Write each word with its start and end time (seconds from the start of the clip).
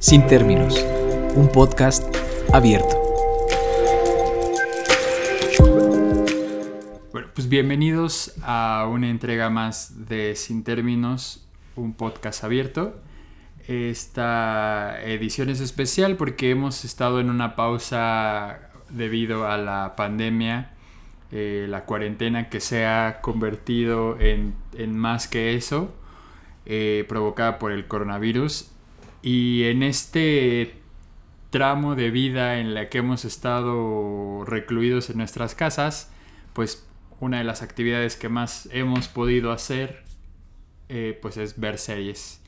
Sin 0.00 0.26
términos, 0.26 0.82
un 1.36 1.50
podcast 1.52 2.02
abierto. 2.54 2.96
Bueno, 7.12 7.28
pues 7.34 7.50
bienvenidos 7.50 8.34
a 8.42 8.88
una 8.90 9.10
entrega 9.10 9.50
más 9.50 10.08
de 10.08 10.36
Sin 10.36 10.64
términos, 10.64 11.46
un 11.76 11.92
podcast 11.92 12.44
abierto. 12.44 12.98
Esta 13.68 15.02
edición 15.04 15.50
es 15.50 15.60
especial 15.60 16.16
porque 16.16 16.50
hemos 16.50 16.86
estado 16.86 17.20
en 17.20 17.28
una 17.28 17.54
pausa 17.54 18.70
debido 18.88 19.46
a 19.46 19.58
la 19.58 19.96
pandemia, 19.96 20.72
eh, 21.30 21.66
la 21.68 21.84
cuarentena 21.84 22.48
que 22.48 22.60
se 22.60 22.86
ha 22.86 23.20
convertido 23.20 24.18
en, 24.18 24.54
más 24.96 25.28
que 25.28 25.56
eso, 25.56 25.94
eh, 26.64 27.04
provocada 27.06 27.58
por 27.58 27.70
el 27.70 27.86
coronavirus 27.86 28.69
y 29.22 29.64
en 29.64 29.82
este 29.82 30.74
tramo 31.50 31.96
de 31.96 32.10
vida 32.10 32.58
en 32.58 32.74
la 32.74 32.88
que 32.88 32.98
hemos 32.98 33.24
estado 33.24 34.44
recluidos 34.44 35.10
en 35.10 35.18
nuestras 35.18 35.54
casas, 35.54 36.12
pues 36.52 36.86
una 37.18 37.38
de 37.38 37.44
las 37.44 37.62
actividades 37.62 38.16
que 38.16 38.28
más 38.28 38.68
hemos 38.72 39.08
podido 39.08 39.52
hacer 39.52 40.04
eh, 40.92 41.16
pues 41.22 41.36
es 41.36 41.60
ver 41.60 41.78
series. 41.78 42.42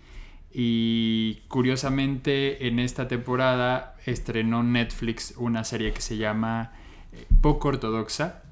Y 0.53 1.43
curiosamente 1.47 2.67
en 2.67 2.81
esta 2.81 3.07
temporada 3.07 3.95
estrenó 4.05 4.65
Netflix 4.65 5.35
una 5.37 5.63
serie 5.63 5.93
que 5.93 6.01
se 6.01 6.17
llama 6.17 6.73
eh, 7.13 7.25
Poco 7.41 7.69
Ortodoxa, 7.69 8.43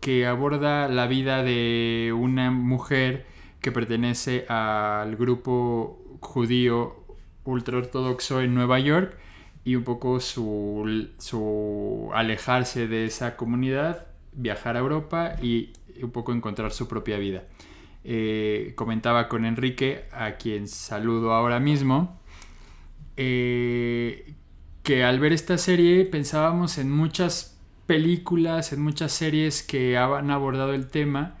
que 0.00 0.24
aborda 0.24 0.86
la 0.86 1.08
vida 1.08 1.42
de 1.42 2.14
una 2.16 2.52
mujer 2.52 3.26
que 3.60 3.72
pertenece 3.72 4.46
al 4.48 5.16
grupo 5.16 6.00
judío 6.20 7.07
ultraortodoxo 7.48 8.40
en 8.42 8.54
Nueva 8.54 8.78
York 8.78 9.16
y 9.64 9.74
un 9.76 9.84
poco 9.84 10.20
su, 10.20 11.08
su 11.18 12.10
alejarse 12.14 12.86
de 12.88 13.06
esa 13.06 13.36
comunidad, 13.36 14.06
viajar 14.32 14.76
a 14.76 14.80
Europa 14.80 15.36
y 15.42 15.72
un 16.02 16.10
poco 16.10 16.32
encontrar 16.32 16.72
su 16.72 16.88
propia 16.88 17.18
vida. 17.18 17.44
Eh, 18.04 18.72
comentaba 18.76 19.28
con 19.28 19.44
Enrique, 19.44 20.04
a 20.12 20.36
quien 20.36 20.68
saludo 20.68 21.32
ahora 21.32 21.60
mismo, 21.60 22.20
eh, 23.16 24.34
que 24.82 25.04
al 25.04 25.18
ver 25.18 25.32
esta 25.32 25.58
serie 25.58 26.04
pensábamos 26.04 26.78
en 26.78 26.90
muchas 26.90 27.58
películas, 27.86 28.72
en 28.72 28.80
muchas 28.80 29.12
series 29.12 29.62
que 29.62 29.96
han 29.96 30.30
abordado 30.30 30.74
el 30.74 30.86
tema 30.88 31.36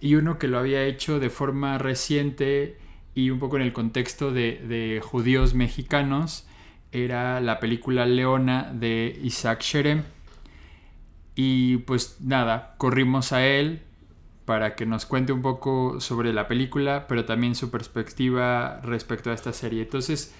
y 0.00 0.16
uno 0.16 0.38
que 0.38 0.48
lo 0.48 0.58
había 0.58 0.84
hecho 0.84 1.18
de 1.18 1.30
forma 1.30 1.78
reciente 1.78 2.76
y 3.14 3.30
un 3.30 3.38
poco 3.38 3.56
en 3.56 3.62
el 3.62 3.72
contexto 3.72 4.32
de, 4.32 5.00
judíos 5.04 5.54
mexicanos 5.54 6.46
era 6.92 7.40
la 7.40 7.60
película 7.60 8.06
Leona 8.06 8.70
de 8.72 9.18
Isaac 9.22 9.62
Sherem. 9.62 10.02
Y 11.34 11.78
pues 11.78 12.18
nada, 12.20 12.74
corrimos 12.78 13.32
a 13.32 13.44
él 13.46 13.82
para 14.44 14.76
que 14.76 14.86
nos 14.86 15.06
cuente 15.06 15.32
un 15.32 15.42
poco 15.42 16.00
sobre 16.00 16.32
la 16.32 16.46
película, 16.46 17.06
pero 17.08 17.24
también 17.24 17.54
su 17.54 17.70
perspectiva 17.70 18.80
respecto 18.82 19.30
a 19.30 19.34
esta 19.34 19.52
serie. 19.52 19.82
Entonces, 19.82 20.34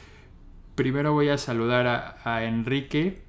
primero 0.74 1.12
voy 1.12 1.30
a 1.30 1.38
saludar 1.38 2.18
a, 2.24 2.44
Enrique, 2.44 3.23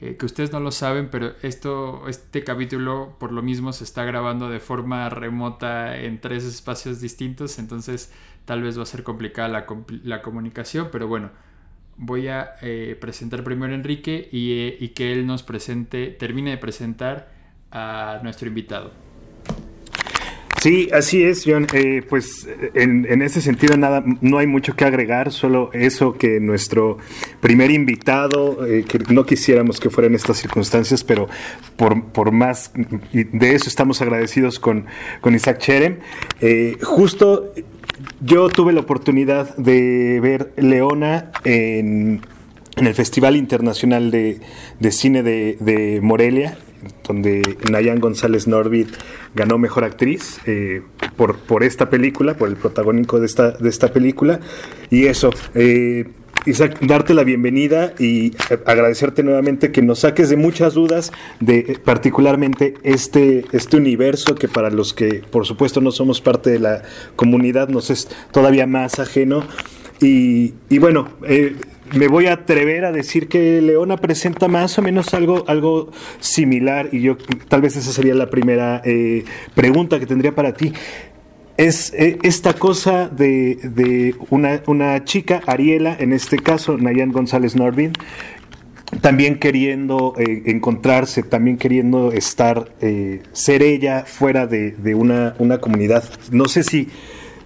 eh, 0.00 0.16
que 0.16 0.26
ustedes 0.26 0.52
no 0.52 0.60
lo 0.60 0.72
saben, 0.72 1.08
pero 1.10 1.32
esto, 1.42 2.06
este 2.08 2.44
capítulo 2.44 3.16
por 3.18 3.32
lo 3.32 3.42
mismo 3.42 3.72
se 3.72 3.84
está 3.84 4.04
grabando 4.04 4.50
de 4.50 4.60
forma 4.60 5.08
remota 5.08 5.98
en 5.98 6.20
tres 6.20 6.44
espacios 6.44 7.00
distintos, 7.00 7.58
entonces 7.58 8.12
tal 8.44 8.62
vez 8.62 8.78
va 8.78 8.82
a 8.82 8.86
ser 8.86 9.02
complicada 9.02 9.48
la, 9.48 10.22
comunicación, 10.22 10.88
pero 10.92 11.08
bueno, 11.08 11.30
voy 11.96 12.28
a 12.28 12.56
eh, 12.60 12.96
presentar 13.00 13.42
primero 13.42 13.72
a 13.72 13.76
Enrique 13.76 14.28
y, 14.30 14.52
eh, 14.52 14.76
y 14.78 14.88
que 14.88 15.12
él 15.12 15.26
nos 15.26 15.42
presente, 15.42 16.08
termine 16.08 16.50
de 16.50 16.58
presentar 16.58 17.30
a 17.70 18.20
nuestro 18.22 18.48
invitado. 18.48 19.05
Sí, 20.66 20.88
así 20.92 21.22
es, 21.22 21.44
John. 21.46 21.68
Eh, 21.74 22.02
pues 22.08 22.48
en, 22.74 23.22
ese 23.22 23.40
sentido 23.40 23.76
nada, 23.76 24.02
no 24.20 24.38
hay 24.38 24.48
mucho 24.48 24.74
que 24.74 24.84
agregar, 24.84 25.30
solo 25.30 25.70
eso 25.72 26.14
que 26.14 26.40
nuestro 26.40 26.98
primer 27.40 27.70
invitado, 27.70 28.58
que 28.66 28.98
no 29.08 29.24
quisiéramos 29.24 29.78
que 29.78 29.90
fuera 29.90 30.08
en 30.08 30.16
estas 30.16 30.38
circunstancias, 30.38 31.04
pero 31.04 31.28
por, 31.76 32.06
por 32.06 32.32
más, 32.32 32.72
de 33.12 33.54
eso 33.54 33.68
estamos 33.68 34.02
agradecidos 34.02 34.58
con, 34.58 34.86
con 35.20 35.36
Isaac 35.36 35.58
Cherem. 35.58 35.98
justo 36.82 37.52
yo 38.20 38.48
tuve 38.48 38.72
la 38.72 38.80
oportunidad 38.80 39.56
de 39.56 40.18
ver 40.20 40.52
Leona 40.56 41.30
en, 41.44 42.22
el 42.76 42.94
Festival 42.94 43.36
Internacional 43.36 44.10
de, 44.10 44.40
Cine 44.90 45.22
de, 45.22 46.00
Morelia, 46.02 46.58
donde 47.06 47.56
Nayan 47.70 48.00
González 48.00 48.46
Norvid 48.46 48.88
ganó 49.34 49.58
Mejor 49.58 49.84
Actriz 49.84 50.38
eh, 50.46 50.82
por, 51.16 51.36
por 51.38 51.62
esta 51.64 51.90
película, 51.90 52.34
por 52.34 52.48
el 52.48 52.56
protagónico 52.56 53.20
de 53.20 53.26
esta, 53.26 53.52
de 53.52 53.68
esta 53.68 53.92
película. 53.92 54.40
Y 54.90 55.06
eso, 55.06 55.30
eh, 55.54 56.06
Isaac, 56.46 56.78
darte 56.80 57.12
la 57.12 57.24
bienvenida 57.24 57.92
y 57.98 58.28
eh, 58.28 58.58
agradecerte 58.66 59.24
nuevamente 59.24 59.72
que 59.72 59.82
nos 59.82 60.00
saques 60.00 60.28
de 60.28 60.36
muchas 60.36 60.74
dudas 60.74 61.12
de 61.40 61.58
eh, 61.58 61.78
particularmente 61.84 62.74
este, 62.84 63.44
este 63.50 63.76
universo 63.76 64.36
que 64.36 64.46
para 64.46 64.70
los 64.70 64.94
que 64.94 65.22
por 65.28 65.44
supuesto 65.44 65.80
no 65.80 65.90
somos 65.90 66.20
parte 66.20 66.50
de 66.50 66.60
la 66.60 66.82
comunidad 67.16 67.68
nos 67.68 67.90
es 67.90 68.08
todavía 68.30 68.66
más 68.66 69.00
ajeno. 69.00 69.44
Y, 69.98 70.52
bueno, 70.78 71.08
eh, 71.26 71.56
me 71.94 72.08
voy 72.08 72.26
a 72.26 72.32
atrever 72.34 72.84
a 72.84 72.92
decir 72.92 73.28
que 73.28 73.60
Leona 73.60 73.96
presenta 73.96 74.48
más 74.48 74.78
o 74.78 74.82
menos 74.82 75.14
algo, 75.14 75.44
algo 75.46 75.90
similar 76.20 76.88
y 76.92 77.02
yo 77.02 77.16
tal 77.48 77.62
vez 77.62 77.76
esa 77.76 77.92
sería 77.92 78.14
la 78.14 78.30
primera 78.30 78.82
pregunta 79.54 79.98
que 79.98 80.06
tendría 80.06 80.34
para 80.34 80.54
ti 80.54 80.72
es 81.56 81.92
eh, 81.94 82.18
esta 82.22 82.54
cosa 82.54 83.08
de, 83.08 84.14
una, 84.30 85.04
chica, 85.04 85.40
Ariela, 85.46 85.96
en 85.98 86.12
este 86.12 86.38
caso, 86.38 86.76
Nayan 86.76 87.12
González 87.12 87.56
Norvin, 87.56 87.92
también 89.00 89.38
queriendo 89.38 90.14
eh, 90.18 90.42
encontrarse, 90.46 91.22
también 91.22 91.56
queriendo 91.56 92.12
estar, 92.12 92.72
eh, 92.80 93.22
ser 93.32 93.62
ella 93.62 94.04
fuera 94.06 94.46
de, 94.46 94.94
una, 94.94 95.34
comunidad. 95.60 96.04
No 96.30 96.46
sé 96.46 96.62
si, 96.62 96.88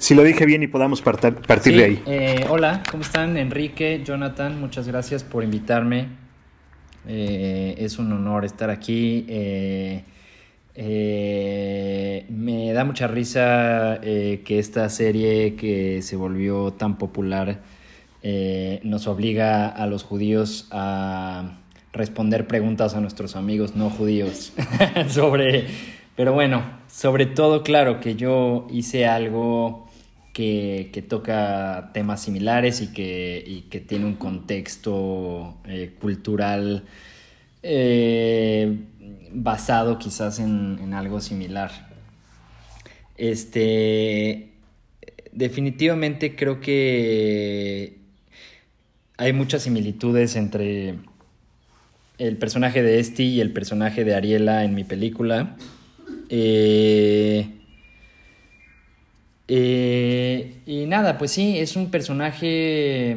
si 0.01 0.15
lo 0.17 0.25
dije 0.25 0.45
bien 0.47 0.65
y 0.65 0.67
podamos 0.67 1.01
partir 1.03 1.77
de 1.77 1.85
ahí. 1.85 2.45
hola, 2.49 2.83
¿cómo 2.91 3.05
están? 3.05 3.37
Enrique, 3.37 4.03
Jonathan, 4.05 4.59
muchas 4.59 4.89
gracias 4.89 5.23
por 5.23 5.45
invitarme. 5.45 6.09
es 7.07 7.99
un 8.01 8.13
honor 8.13 8.45
estar 8.45 8.71
aquí. 8.71 9.27
Eh, 10.83 12.25
me 12.31 12.73
da 12.73 12.85
mucha 12.85 13.07
risa 13.07 13.97
eh, 14.03 14.43
que 14.47 14.59
esta 14.59 14.89
serie 14.89 15.55
que 15.55 16.01
se 16.01 16.17
volvió 16.17 16.73
tan 16.73 16.97
popular 16.97 17.61
eh, 18.23 18.81
nos 18.85 19.07
obliga 19.07 19.69
a 19.69 19.87
los 19.87 20.05
judíos 20.05 20.69
a 20.71 21.59
responder 21.93 22.47
preguntas 22.47 22.95
a 22.95 23.01
nuestros 23.01 23.37
amigos 23.37 23.75
no 23.75 23.91
judíos 23.91 24.55
sobre, 25.09 25.67
pero 26.17 26.33
bueno, 26.33 26.63
sobre 26.87 27.27
todo 27.27 27.63
claro 27.63 28.01
que 28.01 28.15
yo 28.15 28.67
hice 28.71 29.07
algo 29.07 29.89
que, 30.33 30.91
que 30.93 31.03
toca 31.03 31.91
temas 31.93 32.23
similares 32.23 32.81
y 32.81 32.93
que, 32.93 33.43
y 33.47 33.63
que 33.63 33.81
tiene 33.81 34.07
un 34.07 34.15
contexto 34.15 35.59
cultural 36.01 36.85
basado 39.33 39.99
quizás 39.99 40.39
en, 40.39 40.95
algo 40.95 41.21
similar. 41.21 41.71
Este, 43.17 44.51
definitivamente 45.33 46.35
creo 46.37 46.61
que 46.61 47.99
hay 49.17 49.33
muchas 49.33 49.63
similitudes 49.63 50.37
entre 50.37 50.97
el 52.19 52.37
personaje 52.37 52.83
de 52.83 52.99
Esti 52.99 53.25
y 53.25 53.41
el 53.41 53.53
personaje 53.53 54.05
de 54.05 54.15
Ariela 54.15 54.65
en 54.65 54.75
mi 54.75 54.85
película. 54.85 55.57
Eh, 56.29 57.60
eh, 59.53 60.61
y 60.65 60.87
nada, 60.87 61.19
pues 61.19 61.33
sí, 61.33 61.59
es 61.59 61.75
un 61.75 61.91
personaje 61.91 63.17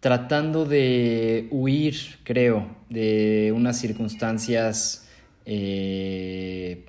tratando 0.00 0.64
de 0.64 1.48
huir, 1.50 1.94
creo, 2.24 2.66
de 2.88 3.52
unas 3.54 3.78
circunstancias 3.78 5.06
eh, 5.44 6.86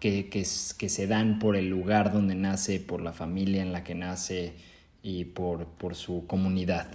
que, 0.00 0.28
que, 0.28 0.44
se 0.44 1.06
dan 1.06 1.38
por 1.38 1.56
el 1.56 1.70
lugar 1.70 2.12
donde 2.12 2.34
nace, 2.34 2.78
por 2.78 3.00
la 3.00 3.14
familia 3.14 3.62
en 3.62 3.72
la 3.72 3.82
que 3.82 3.94
nace 3.94 4.52
y 5.02 5.24
por, 5.24 5.64
por 5.66 5.94
su 5.94 6.26
comunidad. 6.26 6.88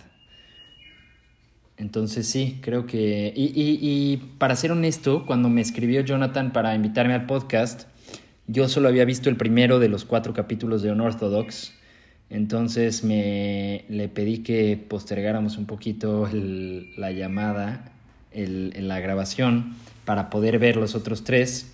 Entonces 1.75 2.28
sí, 2.28 2.60
creo 2.62 2.86
que... 2.86 3.34
Y, 3.36 3.46
y, 3.46 3.80
y, 3.81 4.18
para 4.38 4.56
ser 4.56 4.72
honesto, 4.72 5.25
cuando 5.25 5.50
me 5.50 5.62
escribió 5.62 6.02
Jonathan 6.02 6.54
para 6.54 6.75
invitarme 6.75 7.16
al 7.16 7.25
podcast, 7.25 7.88
yo 8.48 8.70
solo 8.70 8.88
había 8.88 9.06
visto 9.06 9.30
el 9.30 9.36
primero 9.36 9.80
de 9.80 9.90
los 9.90 10.06
cuatro 10.06 10.34
capítulos 10.34 10.82
de 10.82 10.92
Unorthodox 10.92 11.74
Entonces 12.30 13.04
me 13.04 13.86
le 13.90 14.08
pedí 14.08 14.40
que 14.40 14.78
postergáramos 14.78 15.58
un 15.58 15.66
poquito 15.66 16.30
la 16.32 17.12
llamada, 17.12 17.92
la 18.34 19.00
grabación, 19.00 19.76
para 20.06 20.30
poder 20.30 20.60
ver 20.60 20.78
los 20.78 20.96
otros 20.96 21.24
tres. 21.24 21.74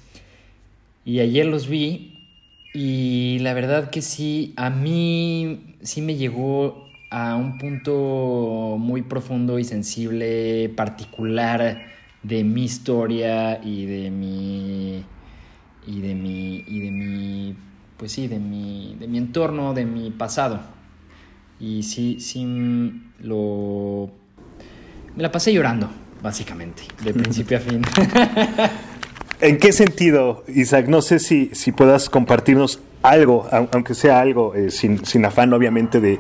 Y 1.06 1.20
ayer 1.20 1.46
los 1.46 1.68
vi 1.68 2.28
y 2.74 3.38
la 3.42 3.54
verdad 3.54 3.92
que 3.92 4.02
sí, 4.02 4.54
a 4.56 4.70
mí 4.72 5.76
sí 5.82 6.02
me 6.02 6.16
llegó 6.16 6.88
a 7.12 7.36
un 7.36 7.60
punto 7.60 8.78
muy 8.80 9.04
profundo 9.04 9.60
y 9.60 9.64
sensible, 9.64 10.70
particular 10.70 11.84
de 12.24 12.44
mi 12.44 12.64
historia 12.64 13.64
y 13.64 13.86
de 13.86 14.10
mi 14.10 15.04
y 15.88 16.02
de 16.02 16.16
mi 16.16 16.64
y 16.68 16.80
de 16.80 16.92
mi 16.92 17.56
pues 18.04 18.12
sí, 18.12 18.28
de 18.28 18.38
mi, 18.38 18.98
de 19.00 19.08
mi 19.08 19.18
entorno, 19.18 19.74
de 19.74 19.86
mi 19.86 20.12
pasado. 20.12 20.60
Y 21.60 21.84
sí, 21.84 22.20
sí 22.20 22.46
lo... 23.20 24.10
Me 25.16 25.24
la 25.24 25.32
pasé 25.32 25.54
llorando, 25.54 25.90
básicamente, 26.22 26.84
de 27.02 27.14
principio 27.14 27.58
a 27.58 27.62
fin. 27.62 27.82
¿En 29.40 29.58
qué 29.58 29.72
sentido, 29.72 30.44
Isaac? 30.48 30.88
No 30.88 31.02
sé 31.02 31.20
si, 31.20 31.50
si 31.54 31.72
puedas 31.72 32.10
compartirnos 32.10 32.82
algo, 33.04 33.48
aunque 33.72 33.94
sea 33.94 34.20
algo, 34.20 34.54
eh, 34.54 34.72
sin, 34.72 35.06
sin, 35.06 35.26
afán 35.26 35.54
obviamente 35.54 36.02
de, 36.02 36.20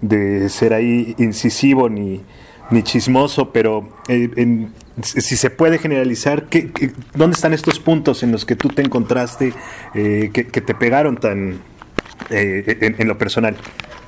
de, 0.00 0.48
ser 0.48 0.72
ahí 0.72 1.14
incisivo 1.18 1.88
ni, 1.88 2.20
ni 2.70 2.82
chismoso, 2.82 3.52
pero 3.52 3.88
eh, 4.08 4.30
en 4.36 4.72
si 5.02 5.36
se 5.36 5.50
puede 5.50 5.78
generalizar, 5.78 6.44
¿qué, 6.44 6.70
dónde 7.14 7.34
están 7.34 7.52
estos 7.52 7.78
puntos 7.78 8.22
en 8.22 8.32
los 8.32 8.44
que 8.44 8.56
tú 8.56 8.68
te 8.68 8.82
encontraste 8.82 9.52
eh, 9.94 10.30
que, 10.32 10.44
te 10.44 10.74
pegaron 10.74 11.16
tan 11.16 11.60
eh, 12.30 12.94
en, 12.98 13.08
lo 13.08 13.18
personal? 13.18 13.56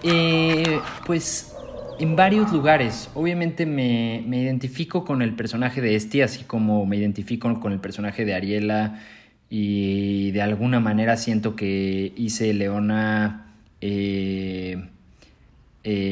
Eh, 0.02 0.80
pues 1.06 1.54
en 1.98 2.16
varios 2.16 2.52
lugares. 2.52 3.10
Obviamente 3.14 3.66
me, 3.66 4.24
identifico 4.26 5.04
con 5.04 5.22
el 5.22 5.34
personaje 5.34 5.80
de 5.80 5.96
Esti, 5.96 6.22
así 6.22 6.44
como 6.44 6.86
me 6.86 6.96
identifico 6.96 7.60
con 7.60 7.72
el 7.72 7.80
personaje 7.80 8.24
de 8.24 8.34
Ariela 8.34 9.00
y 9.48 10.30
de 10.30 10.42
alguna 10.42 10.80
manera 10.80 11.16
siento 11.16 11.56
que 11.56 12.12
hice 12.16 12.54
Leona 12.54 13.46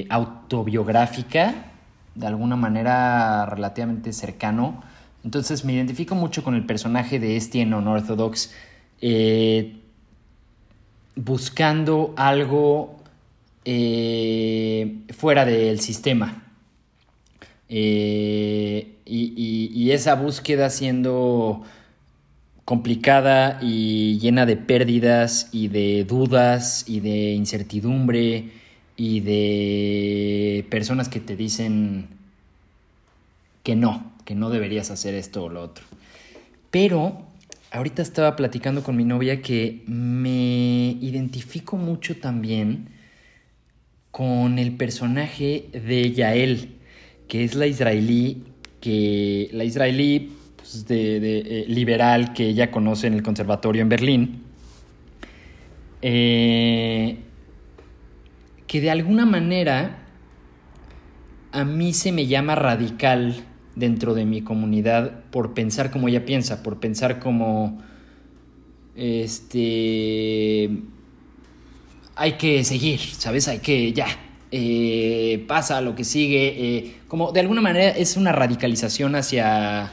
autobiográfica 0.08 1.68
de 2.19 2.26
alguna 2.26 2.56
manera 2.56 3.47
relativamente 3.47 4.12
cercano. 4.12 4.82
Entonces 5.25 5.65
me 5.65 5.73
identifico 5.73 6.15
mucho 6.15 6.43
con 6.43 6.55
el 6.55 6.67
personaje 6.67 7.19
de 7.19 7.37
este 7.37 7.61
en 7.61 7.75
Unorthodox, 7.75 8.53
eh, 9.00 9.76
buscando 11.15 12.15
algo 12.17 12.99
eh, 13.65 14.99
fuera 15.11 15.44
del 15.44 15.81
sistema. 15.81 16.44
Eh, 17.69 18.94
y, 19.05 19.91
esa 19.91 20.15
búsqueda 20.15 20.69
siendo 20.69 21.62
complicada 22.67 23.59
y 23.62 24.19
llena 24.19 24.44
de 24.44 24.56
pérdidas 24.56 25.49
y 25.50 25.69
de 25.69 26.05
dudas 26.05 26.85
y 26.87 27.00
de 27.00 27.32
incertidumbre 27.32 28.53
y 28.98 29.20
de 29.20 30.66
personas 30.70 31.08
que 31.08 31.20
te 31.20 31.36
dicen 31.36 32.08
que 33.62 33.76
no, 33.76 34.12
que 34.24 34.34
no 34.34 34.50
deberías 34.50 34.90
hacer 34.90 35.14
esto 35.14 35.44
o 35.44 35.48
lo 35.48 35.62
otro. 35.62 35.84
Pero 36.72 37.22
ahorita 37.70 38.02
estaba 38.02 38.34
platicando 38.34 38.82
con 38.82 38.96
mi 38.96 39.04
novia 39.04 39.40
que 39.40 39.84
me 39.86 40.96
identifico 41.00 41.76
mucho 41.76 42.16
también 42.16 42.88
con 44.10 44.58
el 44.58 44.76
personaje 44.76 45.68
de 45.72 46.12
Yael, 46.12 46.78
que 47.28 47.44
es 47.44 47.54
la 47.54 47.68
israelí, 47.68 48.42
que 48.80 49.48
la 49.52 49.62
israelí 49.62 50.32
pues, 50.56 50.88
de, 50.88 51.18
eh, 51.18 51.64
liberal 51.68 52.32
que 52.32 52.48
ella 52.48 52.72
conoce 52.72 53.06
en 53.06 53.14
el 53.14 53.22
conservatorio 53.22 53.80
en 53.80 53.88
Berlín. 53.88 54.42
Eh, 56.02 57.18
que 58.69 58.81
de 58.81 58.91
alguna 58.91 59.26
manera 59.26 59.99
a 61.50 61.65
mí 61.65 61.93
se 61.94 62.12
me 62.12 62.26
llama 62.26 62.55
radical 62.55 63.44
dentro 63.75 64.15
de 64.15 64.26
mi 64.26 64.43
comunidad 64.43 65.25
por 65.31 65.55
pensar 65.55 65.91
como 65.91 66.09
ella 66.09 66.25
piensa, 66.25 66.62
por 66.62 66.79
pensar 66.79 67.19
como 67.19 67.79
este 68.94 70.70
hay 72.15 72.32
que 72.32 72.62
seguir, 72.65 73.00
¿sabes? 73.00 73.49
Hay 73.49 73.61
que 73.61 73.93
ya 73.93 74.06
eh, 74.50 75.44
pasa 75.49 75.81
lo 75.81 75.94
que 75.94 76.05
sigue, 76.05 76.47
eh, 76.59 76.94
como 77.09 77.32
de 77.32 77.41
alguna 77.41 77.62
manera 77.62 77.91
es 77.91 78.17
una 78.17 78.32
radicalización 78.32 79.15
hacia 79.15 79.93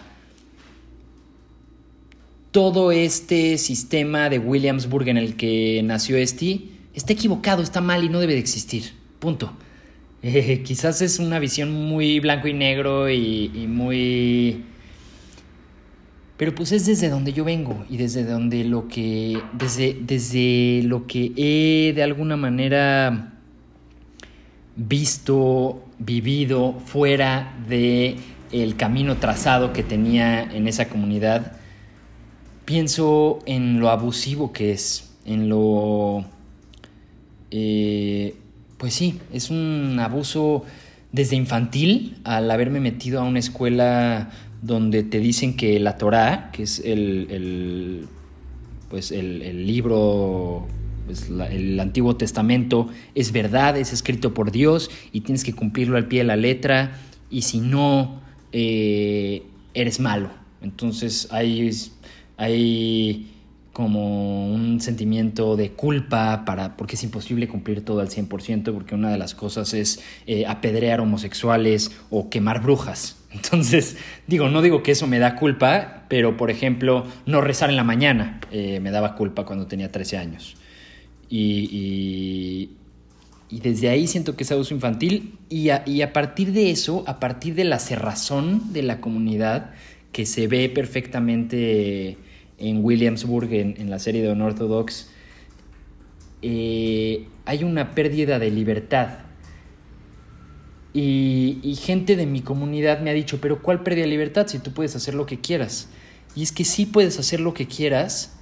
todo 2.51 2.91
este 2.91 3.57
sistema 3.57 4.29
de 4.29 4.39
Williamsburg 4.39 5.07
en 5.07 5.17
el 5.17 5.37
que 5.37 5.81
nació 5.83 6.17
Esti 6.17 6.74
está 6.95 7.13
equivocado, 7.13 7.61
está 7.61 7.81
mal 7.81 8.03
y 8.03 8.09
no 8.09 8.19
debe 8.19 8.33
de 8.33 8.39
existir. 8.39 8.93
Punto. 9.19 9.53
Eh, 10.23 10.61
quizás 10.65 11.01
es 11.01 11.19
una 11.19 11.39
visión 11.39 11.71
muy 11.71 12.19
blanco 12.19 12.47
y 12.47 12.53
negro 12.53 13.09
y, 13.09 13.67
muy... 13.67 14.63
Pero 16.37 16.53
pues 16.53 16.73
es 16.73 16.85
desde 16.85 17.09
donde 17.09 17.31
yo 17.31 17.45
vengo 17.45 17.85
y 17.89 17.97
desde 17.97 18.23
donde 18.23 18.63
lo 18.63 18.87
que... 18.87 19.39
Desde, 19.53 19.97
desde 20.01 20.81
lo 20.83 21.05
que 21.05 21.31
he 21.37 21.93
de 21.93 22.03
alguna 22.03 22.35
manera 22.35 23.33
visto, 24.75 25.85
vivido 25.99 26.73
fuera 26.85 27.55
de 27.69 28.17
el 28.51 28.75
camino 28.75 29.17
trazado 29.17 29.73
que 29.73 29.83
tenía 29.83 30.43
en 30.43 30.67
esa 30.67 30.89
comunidad, 30.89 31.53
pienso 32.65 33.39
en 33.45 33.79
lo 33.79 33.89
abusivo 33.89 34.51
que 34.51 34.71
es, 34.71 35.13
en 35.25 35.49
lo 35.49 36.25
eh, 37.57 38.35
pues 38.77 38.93
sí, 38.93 39.21
es 39.31 39.49
un 39.49 39.97
abuso 40.01 40.65
desde 41.13 41.37
infantil 41.37 42.17
al 42.25 42.51
haberme 42.51 42.81
metido 42.81 43.21
a 43.21 43.23
una 43.23 43.39
escuela 43.39 44.29
donde 44.61 45.03
te 45.03 45.19
dicen 45.19 45.55
que 45.55 45.79
la 45.79 45.97
Torá, 45.97 46.49
que 46.51 46.63
es 46.63 46.81
el, 46.83 48.07
pues 48.89 49.13
el, 49.13 49.65
libro, 49.65 50.67
pues 51.05 51.29
el 51.29 51.79
Antiguo 51.79 52.17
Testamento, 52.17 52.89
es 53.13 53.31
verdad, 53.31 53.77
es 53.77 53.93
escrito 53.93 54.33
por 54.33 54.51
Dios 54.51 54.91
y 55.13 55.21
tienes 55.21 55.45
que 55.45 55.53
cumplirlo 55.53 55.95
al 55.95 56.09
pie 56.09 56.19
de 56.19 56.25
la 56.25 56.35
letra 56.35 56.97
y 57.29 57.43
si 57.43 57.61
no, 57.61 58.19
eh, 58.51 59.43
eres 59.73 60.01
malo. 60.01 60.29
Entonces 60.61 61.29
hay, 61.31 61.71
hay 62.35 63.31
como 63.75 64.47
un 64.47 64.79
sentimiento 64.79 65.57
de 65.57 65.71
culpa 65.71 66.45
para, 66.45 66.77
porque 66.77 66.95
es 66.95 67.03
imposible 67.03 67.49
cumplir 67.49 67.83
todo 67.83 67.99
al 67.99 68.07
100%, 68.07 68.73
porque 68.73 68.95
una 68.95 69.11
de 69.11 69.17
las 69.17 69.35
cosas 69.35 69.73
es 69.73 70.01
eh, 70.27 70.45
apedrear 70.47 71.01
homosexuales 71.01 71.91
o 72.09 72.29
quemar 72.29 72.61
brujas. 72.61 73.17
Entonces, 73.33 73.97
digo, 74.27 74.47
no 74.47 74.61
digo 74.61 74.81
que 74.81 74.91
eso 74.93 75.07
me 75.07 75.19
da 75.19 75.35
culpa, 75.35 76.05
pero 76.07 76.37
por 76.37 76.51
ejemplo, 76.51 77.05
no 77.25 77.41
rezar 77.41 77.69
en 77.69 77.75
la 77.75 77.83
mañana 77.83 78.39
eh, 78.49 78.79
me 78.79 78.91
daba 78.91 79.13
culpa 79.13 79.43
cuando 79.43 79.67
tenía 79.67 79.91
13 79.91 80.19
años. 80.19 80.55
Y, 81.29 82.69
y, 83.49 83.59
desde 83.59 83.89
ahí 83.89 84.07
siento 84.07 84.37
que 84.37 84.43
es 84.43 84.51
abuso 84.53 84.73
infantil 84.73 85.37
y 85.49 85.69
a, 85.69 85.83
y 85.85 86.01
a 86.01 86.13
partir 86.13 86.53
de 86.53 86.71
eso, 86.71 87.03
a 87.07 87.19
partir 87.19 87.55
de 87.55 87.65
la 87.65 87.79
cerrazón 87.79 88.71
de 88.71 88.83
la 88.83 89.01
comunidad, 89.01 89.71
que 90.13 90.25
se 90.25 90.47
ve 90.47 90.69
perfectamente 90.69 92.17
en 92.57 92.83
Williamsburg, 92.83 93.53
en, 93.53 93.89
la 93.89 93.99
serie 93.99 94.21
de 94.21 94.31
Unorthodox, 94.31 95.09
eh, 96.41 97.27
hay 97.45 97.63
una 97.63 97.95
pérdida 97.95 98.39
de 98.39 98.51
libertad. 98.51 99.19
Y, 100.93 101.77
gente 101.81 102.15
de 102.15 102.25
mi 102.25 102.41
comunidad 102.41 103.01
me 103.01 103.09
ha 103.09 103.13
dicho, 103.13 103.41
pero 103.41 103.61
¿cuál 103.61 103.83
pérdida 103.83 104.03
de 104.05 104.11
libertad 104.11 104.47
si 104.47 104.59
tú 104.59 104.71
puedes 104.73 104.95
hacer 104.95 105.13
lo 105.13 105.25
que 105.25 105.41
quieras? 105.41 105.89
Y 106.35 106.43
es 106.43 106.51
que 106.51 106.63
sí 106.63 106.85
puedes 106.85 107.19
hacer 107.19 107.41
lo 107.41 107.53
que 107.53 107.67
quieras, 107.67 108.37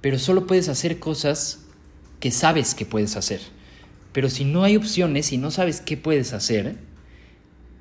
pero 0.00 0.18
solo 0.18 0.46
puedes 0.46 0.68
hacer 0.68 0.98
cosas 0.98 1.66
que 2.18 2.30
sabes 2.30 2.74
que 2.74 2.86
puedes 2.86 3.16
hacer. 3.16 3.40
Pero 4.12 4.30
si 4.30 4.44
no 4.44 4.64
hay 4.64 4.76
opciones 4.76 5.32
y 5.32 5.38
no 5.38 5.50
sabes 5.50 5.80
qué 5.80 5.96
puedes 5.96 6.32
hacer, 6.32 6.76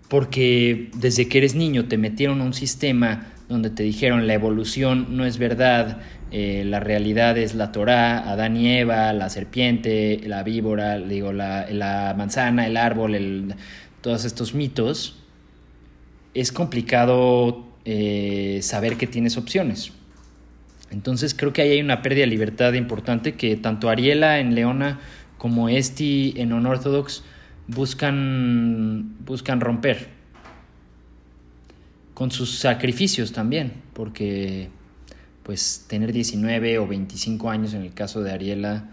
porque 0.09 0.89
desde 0.95 1.29
que 1.29 1.37
eres 1.37 1.55
niño 1.55 1.87
te 1.87 1.97
metieron 1.97 2.41
a 2.41 2.43
un 2.43 2.53
sistema 2.53 3.30
donde 3.51 3.69
te 3.69 3.83
dijeron 3.83 4.27
la 4.27 4.33
evolución 4.33 5.17
no 5.17 5.25
es 5.25 5.37
verdad, 5.37 5.99
eh, 6.31 6.63
la 6.65 6.79
realidad 6.79 7.37
es 7.37 7.53
la 7.53 7.71
Torá, 7.71 8.29
Adán 8.31 8.55
y 8.55 8.77
Eva, 8.77 9.11
la 9.13 9.29
serpiente, 9.29 10.21
la 10.25 10.43
víbora, 10.43 10.97
digo, 10.97 11.33
la, 11.33 12.15
manzana, 12.17 12.65
el 12.65 12.77
árbol, 12.77 13.55
todos 14.01 14.25
estos 14.25 14.53
mitos, 14.53 15.17
es 16.33 16.51
complicado 16.51 17.67
eh, 17.83 18.59
saber 18.61 18.95
que 18.95 19.07
tienes 19.07 19.37
opciones. 19.37 19.91
Entonces 20.89 21.33
creo 21.33 21.53
que 21.53 21.61
ahí 21.61 21.71
hay 21.71 21.81
una 21.81 22.01
pérdida 22.01 22.21
de 22.21 22.27
libertad 22.27 22.73
importante 22.73 23.33
que 23.35 23.55
tanto 23.57 23.89
Ariela 23.89 24.39
en 24.39 24.55
Leona 24.55 24.99
como 25.37 25.69
este 25.69 26.41
en 26.41 26.53
Unorthodox 26.53 27.23
buscan, 27.67 29.15
buscan 29.25 29.59
romper. 29.59 30.20
Con 32.21 32.29
sus 32.29 32.59
sacrificios 32.59 33.31
también, 33.31 33.73
porque 33.93 34.69
pues 35.41 35.85
tener 35.87 36.13
19 36.13 36.77
o 36.77 36.85
25 36.85 37.49
años 37.49 37.73
en 37.73 37.81
el 37.81 37.95
caso 37.95 38.21
de 38.21 38.31
Ariela 38.31 38.91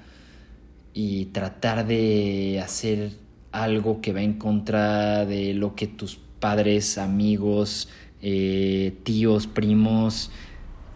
y 0.94 1.26
tratar 1.26 1.87
de 1.87 2.58
hacer 2.64 3.11
algo 3.52 4.00
que 4.00 4.14
va 4.14 4.23
en 4.23 4.38
contra 4.38 5.26
de 5.26 5.52
lo 5.52 5.75
que 5.75 5.87
tus 5.87 6.18
padres, 6.40 6.97
amigos, 6.97 7.90
eh, 8.23 8.97
tíos, 9.02 9.47
primos 9.47 10.30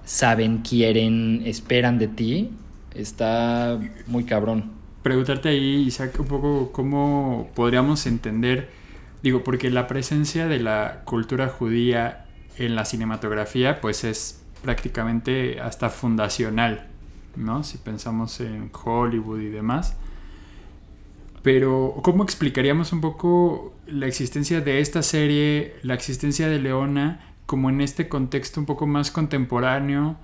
saben, 0.07 0.63
quieren, 0.63 1.43
esperan 1.45 1.99
de 1.99 2.09
ti, 2.09 2.49
está 2.95 3.79
muy 4.07 4.25
cabrón. 4.25 4.73
Preguntarte 5.03 5.51
ahí, 5.51 5.85
Isaac, 5.87 6.19
un 6.19 6.29
poco 6.29 6.73
cómo 6.73 7.51
podríamos 7.55 8.07
entender, 8.07 8.71
digo, 9.23 9.45
porque 9.45 9.69
la 9.69 9.87
presencia 9.87 10.49
de 10.49 10.61
la 10.61 11.03
cultura 11.05 11.49
judía 11.49 12.22
en 12.59 12.75
la 12.75 12.85
cinematografía, 12.85 13.81
pues 13.81 14.05
es 14.05 14.43
prácticamente 14.63 15.61
hasta 15.61 15.91
fundacional, 15.91 16.89
¿no? 17.37 17.65
Si 17.65 17.79
pensamos 17.79 18.41
en 18.41 18.71
Hollywood 18.73 19.41
y 19.41 19.49
demás. 19.49 19.97
Pero, 21.43 21.95
¿cómo 22.03 22.23
explicaríamos 22.23 22.93
un 22.93 23.01
poco 23.01 23.75
la 23.87 24.07
existencia 24.07 24.61
de 24.61 24.81
esta 24.81 25.03
serie, 25.03 25.75
la 25.83 25.95
existencia 25.95 26.49
de 26.49 26.61
Leona, 26.61 27.35
como 27.47 27.69
en 27.69 27.81
este 27.81 28.09
contexto 28.09 28.61
un 28.61 28.67
poco 28.67 28.87
más 28.87 29.11
contemporáneo? 29.11 30.17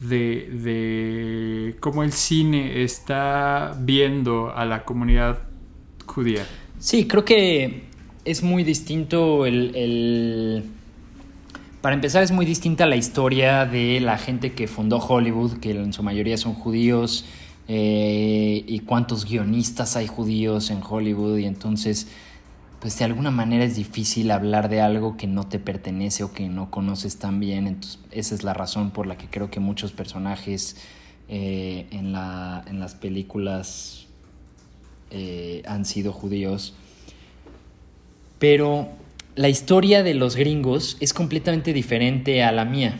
de, 0.00 0.50
de 0.50 1.76
cómo 1.80 2.02
el 2.02 2.12
cine 2.12 2.82
está 2.82 3.76
viendo 3.80 4.52
a 4.54 4.64
la 4.64 4.84
comunidad 4.84 5.42
judía. 6.06 6.46
Sí, 6.78 7.06
creo 7.06 7.24
que 7.24 7.84
es 8.24 8.42
muy 8.42 8.64
distinto 8.64 9.46
el, 9.46 10.64
Para 11.86 11.94
empezar, 11.94 12.24
es 12.24 12.32
muy 12.32 12.44
distinta 12.44 12.84
la 12.84 12.96
historia 12.96 13.64
de 13.64 14.00
la 14.00 14.18
gente 14.18 14.54
que 14.54 14.66
fundó 14.66 14.98
Hollywood, 14.98 15.58
que 15.58 15.70
en 15.70 15.92
su 15.92 16.02
mayoría 16.02 16.36
son 16.36 16.54
judíos, 16.54 17.24
eh, 17.68 18.64
y 18.66 18.80
cuántos 18.80 19.24
guionistas 19.24 19.94
hay 19.94 20.08
judíos 20.08 20.70
en 20.70 20.80
Hollywood, 20.82 21.38
y 21.38 21.44
entonces 21.44 22.08
pues 22.80 22.98
de 22.98 23.04
alguna 23.04 23.30
manera 23.30 23.62
es 23.62 23.76
difícil 23.76 24.32
hablar 24.32 24.68
de 24.68 24.80
algo 24.80 25.16
que 25.16 25.28
no 25.28 25.44
te 25.44 25.60
pertenece 25.60 26.24
o 26.24 26.32
que 26.32 26.48
no 26.48 26.72
conoces 26.72 27.20
tan 27.20 27.38
bien. 27.38 27.78
Esa 28.10 28.34
es 28.34 28.42
la 28.42 28.52
razón 28.52 28.90
por 28.90 29.06
la 29.06 29.16
que 29.16 29.28
creo 29.28 29.52
que 29.52 29.60
muchos 29.60 29.92
personajes 29.92 30.76
eh, 31.28 31.86
en, 31.92 32.10
las 32.10 32.96
películas 32.96 34.06
eh, 35.12 35.62
han 35.68 35.84
sido 35.84 36.12
judíos. 36.12 36.74
Pero 38.40 38.88
la 39.36 39.50
historia 39.50 40.02
de 40.02 40.14
los 40.14 40.34
gringos 40.34 40.96
es 41.00 41.12
completamente 41.12 41.74
diferente 41.74 42.42
a 42.42 42.52
la 42.52 42.64
mía. 42.64 42.98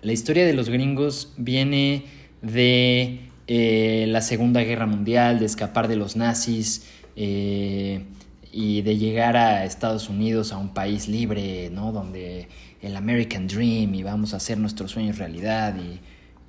La 0.00 0.12
historia 0.12 0.46
de 0.46 0.54
los 0.54 0.70
gringos 0.70 1.34
viene 1.36 2.06
de 2.40 3.28
eh, 3.46 4.06
la 4.08 4.22
Segunda 4.22 4.62
Guerra 4.62 4.86
Mundial, 4.86 5.38
de 5.38 5.44
escapar 5.44 5.88
de 5.88 5.96
los 5.96 6.16
nazis 6.16 6.88
y 7.14 8.82
de 8.82 8.96
llegar 8.96 9.36
a 9.36 9.66
Estados 9.66 10.08
Unidos, 10.08 10.52
a 10.52 10.56
un 10.56 10.72
país 10.72 11.06
libre, 11.06 11.68
¿no? 11.70 11.92
Donde 11.92 12.48
el 12.80 12.96
American 12.96 13.46
Dream 13.46 13.94
y 13.94 14.02
vamos 14.02 14.32
a 14.32 14.38
hacer 14.38 14.56
nuestros 14.56 14.92
sueños 14.92 15.18
realidad 15.18 15.76
y, 15.76 16.00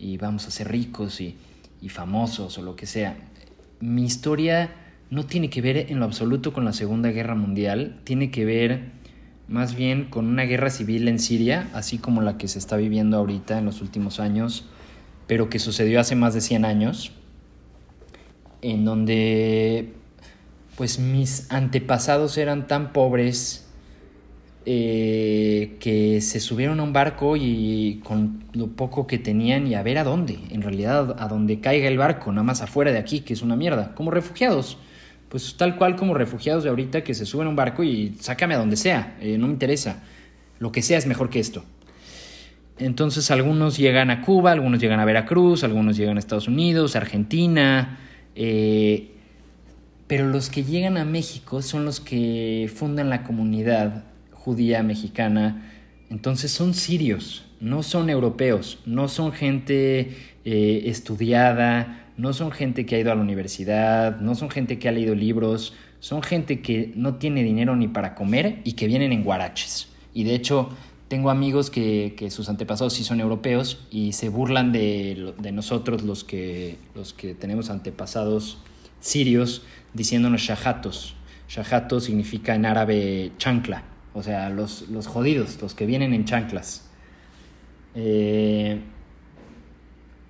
y 0.03 0.17
vamos 0.17 0.47
a 0.47 0.51
ser 0.51 0.71
ricos 0.71 1.19
y, 1.19 1.35
y, 1.81 1.89
famosos 1.89 2.57
o 2.57 2.61
lo 2.61 2.77
que 2.77 2.85
sea. 2.85 3.17
Mi 3.81 4.05
historia 4.05 4.82
no 5.13 5.27
tiene 5.27 5.51
que 5.51 5.61
ver 5.61 5.77
en 5.77 5.99
lo 5.99 6.05
absoluto 6.05 6.53
con 6.53 6.65
la 6.65 6.73
Segunda 6.73 7.11
Guerra 7.11 7.35
Mundial, 7.35 7.99
tiene 8.03 8.31
que 8.31 8.45
ver 8.45 8.93
más 9.47 9.75
bien 9.75 10.05
con 10.05 10.25
una 10.25 10.41
guerra 10.43 10.71
civil 10.71 11.07
en 11.07 11.19
Siria, 11.19 11.69
así 11.73 11.99
como 11.99 12.23
la 12.23 12.39
que 12.39 12.47
se 12.47 12.57
está 12.57 12.77
viviendo 12.77 13.17
ahorita 13.17 13.59
en 13.59 13.65
los 13.65 13.81
últimos 13.81 14.19
años, 14.19 14.65
pero 15.27 15.51
que 15.51 15.59
sucedió 15.59 15.99
hace 15.99 16.15
más 16.15 16.33
de 16.33 16.41
100 16.41 16.65
años, 16.65 17.11
en 18.63 18.85
donde 18.85 19.93
pues 20.77 20.97
mis 20.97 21.51
antepasados 21.51 22.39
eran 22.39 22.65
tan 22.65 22.91
pobres 22.91 23.67
eh, 24.65 25.77
que 25.79 26.21
se 26.21 26.39
subieron 26.39 26.79
a 26.79 26.83
un 26.83 26.93
barco 26.93 27.35
y 27.37 28.01
con 28.03 28.45
lo 28.53 28.69
poco 28.69 29.05
que 29.05 29.19
tenían 29.19 29.67
y 29.67 29.75
a 29.75 29.83
ver 29.83 29.99
a 29.99 30.03
dónde, 30.03 30.39
en 30.49 30.63
realidad 30.63 31.15
a 31.19 31.27
dónde 31.27 31.59
caiga 31.59 31.87
el 31.87 31.99
barco, 31.99 32.31
nada 32.31 32.41
más 32.41 32.63
afuera 32.63 32.91
de 32.91 32.97
aquí, 32.97 33.19
que 33.19 33.33
es 33.33 33.43
una 33.43 33.55
mierda, 33.55 33.93
como 33.93 34.09
refugiados. 34.09 34.79
Pues 35.33 35.55
tal 35.57 35.77
cual 35.77 35.95
como 35.95 36.13
refugiados 36.13 36.63
de 36.63 36.69
ahorita 36.69 37.03
que 37.03 37.15
se 37.15 37.25
suben 37.25 37.47
a 37.47 37.49
un 37.49 37.55
barco 37.55 37.83
y 37.83 38.15
sácame 38.19 38.53
a 38.53 38.59
donde 38.59 38.75
sea, 38.75 39.17
eh, 39.19 39.35
no 39.39 39.47
me 39.47 39.53
interesa. 39.53 40.03
Lo 40.59 40.71
que 40.71 40.83
sea 40.83 40.99
es 40.99 41.07
mejor 41.07 41.31
que 41.31 41.39
esto. 41.39 41.65
Entonces 42.77 43.31
algunos 43.31 43.75
llegan 43.75 44.11
a 44.11 44.21
Cuba, 44.21 44.51
algunos 44.51 44.79
llegan 44.79 44.99
a 44.99 45.05
Veracruz, 45.05 45.63
algunos 45.63 45.97
llegan 45.97 46.17
a 46.17 46.19
Estados 46.19 46.47
Unidos, 46.47 46.95
Argentina, 46.95 47.97
eh, 48.35 49.09
pero 50.05 50.29
los 50.29 50.51
que 50.51 50.63
llegan 50.63 50.97
a 50.97 51.03
México 51.03 51.63
son 51.63 51.83
los 51.83 51.99
que 51.99 52.71
fundan 52.71 53.09
la 53.09 53.23
comunidad 53.23 54.03
judía 54.33 54.83
mexicana, 54.83 55.67
entonces 56.11 56.51
son 56.51 56.75
sirios, 56.75 57.43
no 57.59 57.81
son 57.81 58.11
europeos, 58.11 58.77
no 58.85 59.07
son 59.07 59.31
gente 59.31 60.15
eh, 60.45 60.83
estudiada, 60.85 62.02
no 62.17 62.33
son 62.33 62.51
gente 62.51 62.85
que 62.85 62.95
ha 62.95 62.99
ido 62.99 63.11
a 63.11 63.15
la 63.15 63.21
universidad, 63.21 64.19
no 64.19 64.35
son 64.35 64.49
gente 64.49 64.79
que 64.79 64.89
ha 64.89 64.91
leído 64.91 65.15
libros, 65.15 65.73
son 65.99 66.21
gente 66.21 66.61
que 66.61 66.91
no 66.95 67.15
tiene 67.15 67.43
dinero 67.43 67.75
ni 67.75 67.87
para 67.87 68.15
comer 68.15 68.61
y 68.63 68.73
que 68.73 68.87
vienen 68.87 69.13
en 69.13 69.23
guaraches. 69.23 69.89
Y 70.13 70.23
de 70.23 70.35
hecho, 70.35 70.69
tengo 71.07 71.29
amigos 71.29 71.69
que, 71.69 72.15
que 72.17 72.29
sus 72.29 72.49
antepasados 72.49 72.93
sí 72.93 73.03
son 73.03 73.19
europeos 73.19 73.85
y 73.89 74.13
se 74.13 74.29
burlan 74.29 74.71
de, 74.71 75.33
de 75.39 75.51
nosotros 75.51 76.03
los 76.03 76.23
que, 76.23 76.77
los 76.95 77.13
que 77.13 77.35
tenemos 77.35 77.69
antepasados 77.69 78.59
sirios 78.99 79.63
diciéndonos 79.93 80.41
shahatos. 80.41 81.15
Shahato 81.49 81.99
significa 81.99 82.55
en 82.55 82.65
árabe 82.65 83.31
chancla, 83.37 83.83
o 84.13 84.23
sea, 84.23 84.49
los, 84.49 84.89
los 84.89 85.07
jodidos, 85.07 85.61
los 85.61 85.75
que 85.75 85.85
vienen 85.85 86.13
en 86.13 86.25
chanclas. 86.25 86.89
Eh, 87.95 88.79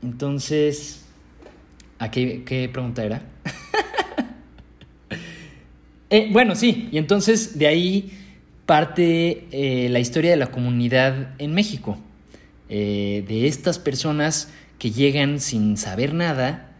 entonces, 0.01 1.02
¿a 2.03 2.11
qué, 2.11 2.69
pregunta 2.71 3.03
era? 3.03 3.21
Eh, 6.09 6.29
bueno, 6.31 6.53
sí, 6.53 6.89
y 6.91 6.99
entonces 6.99 7.57
de 7.57 7.65
ahí 7.65 8.11
parte 8.67 9.47
eh, 9.49 9.89
la 9.89 9.97
historia 9.97 10.29
de 10.29 10.37
la 10.37 10.51
comunidad 10.51 11.33
en 11.39 11.55
México, 11.55 11.97
de 12.69 13.47
estas 13.47 13.79
personas 13.79 14.53
que 14.77 14.91
llegan 14.91 15.39
sin 15.39 15.75
saber 15.75 16.13
nada 16.13 16.73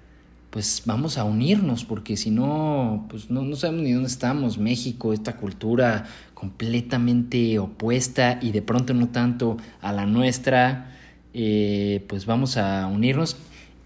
pues 0.54 0.84
vamos 0.86 1.18
a 1.18 1.24
unirnos, 1.24 1.84
porque 1.84 2.16
si 2.16 2.30
no, 2.30 3.08
pues 3.10 3.32
no, 3.32 3.42
no, 3.42 3.56
sabemos 3.56 3.86
ni 3.86 3.92
dónde 3.92 4.08
estamos. 4.08 4.60
México, 4.60 5.12
esta 5.12 5.36
cultura 5.36 6.06
completamente 6.36 7.58
opuesta 7.58 8.38
y 8.40 8.52
de 8.52 8.62
pronto 8.62 8.94
no 8.94 9.10
tanto 9.10 9.58
a 9.82 9.92
la 9.92 10.06
nuestra, 10.06 10.92
eh, 11.34 12.06
pues 12.08 12.28
vamos 12.28 12.58
a 12.58 12.86
unirnos. 12.86 13.38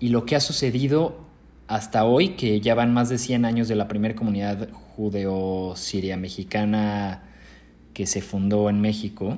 Y 0.01 0.10
lo 0.10 0.25
que 0.25 0.36
ha 0.36 0.41
sucedido 0.41 1.26
hasta 1.67 2.05
hoy, 2.05 2.29
que 2.29 2.62
ya 2.62 2.75
van 2.75 2.93
más 2.93 3.09
de 3.09 3.17
100 3.17 3.45
años 3.45 3.67
de 3.67 3.75
la 3.75 3.88
primera 3.88 4.15
comunidad 4.15 4.69
judeo-siria 4.71 6.17
mexicana 6.17 7.24
que 7.93 8.05
se 8.05 8.21
fundó 8.21 8.69
en 8.69 8.79
México, 8.79 9.38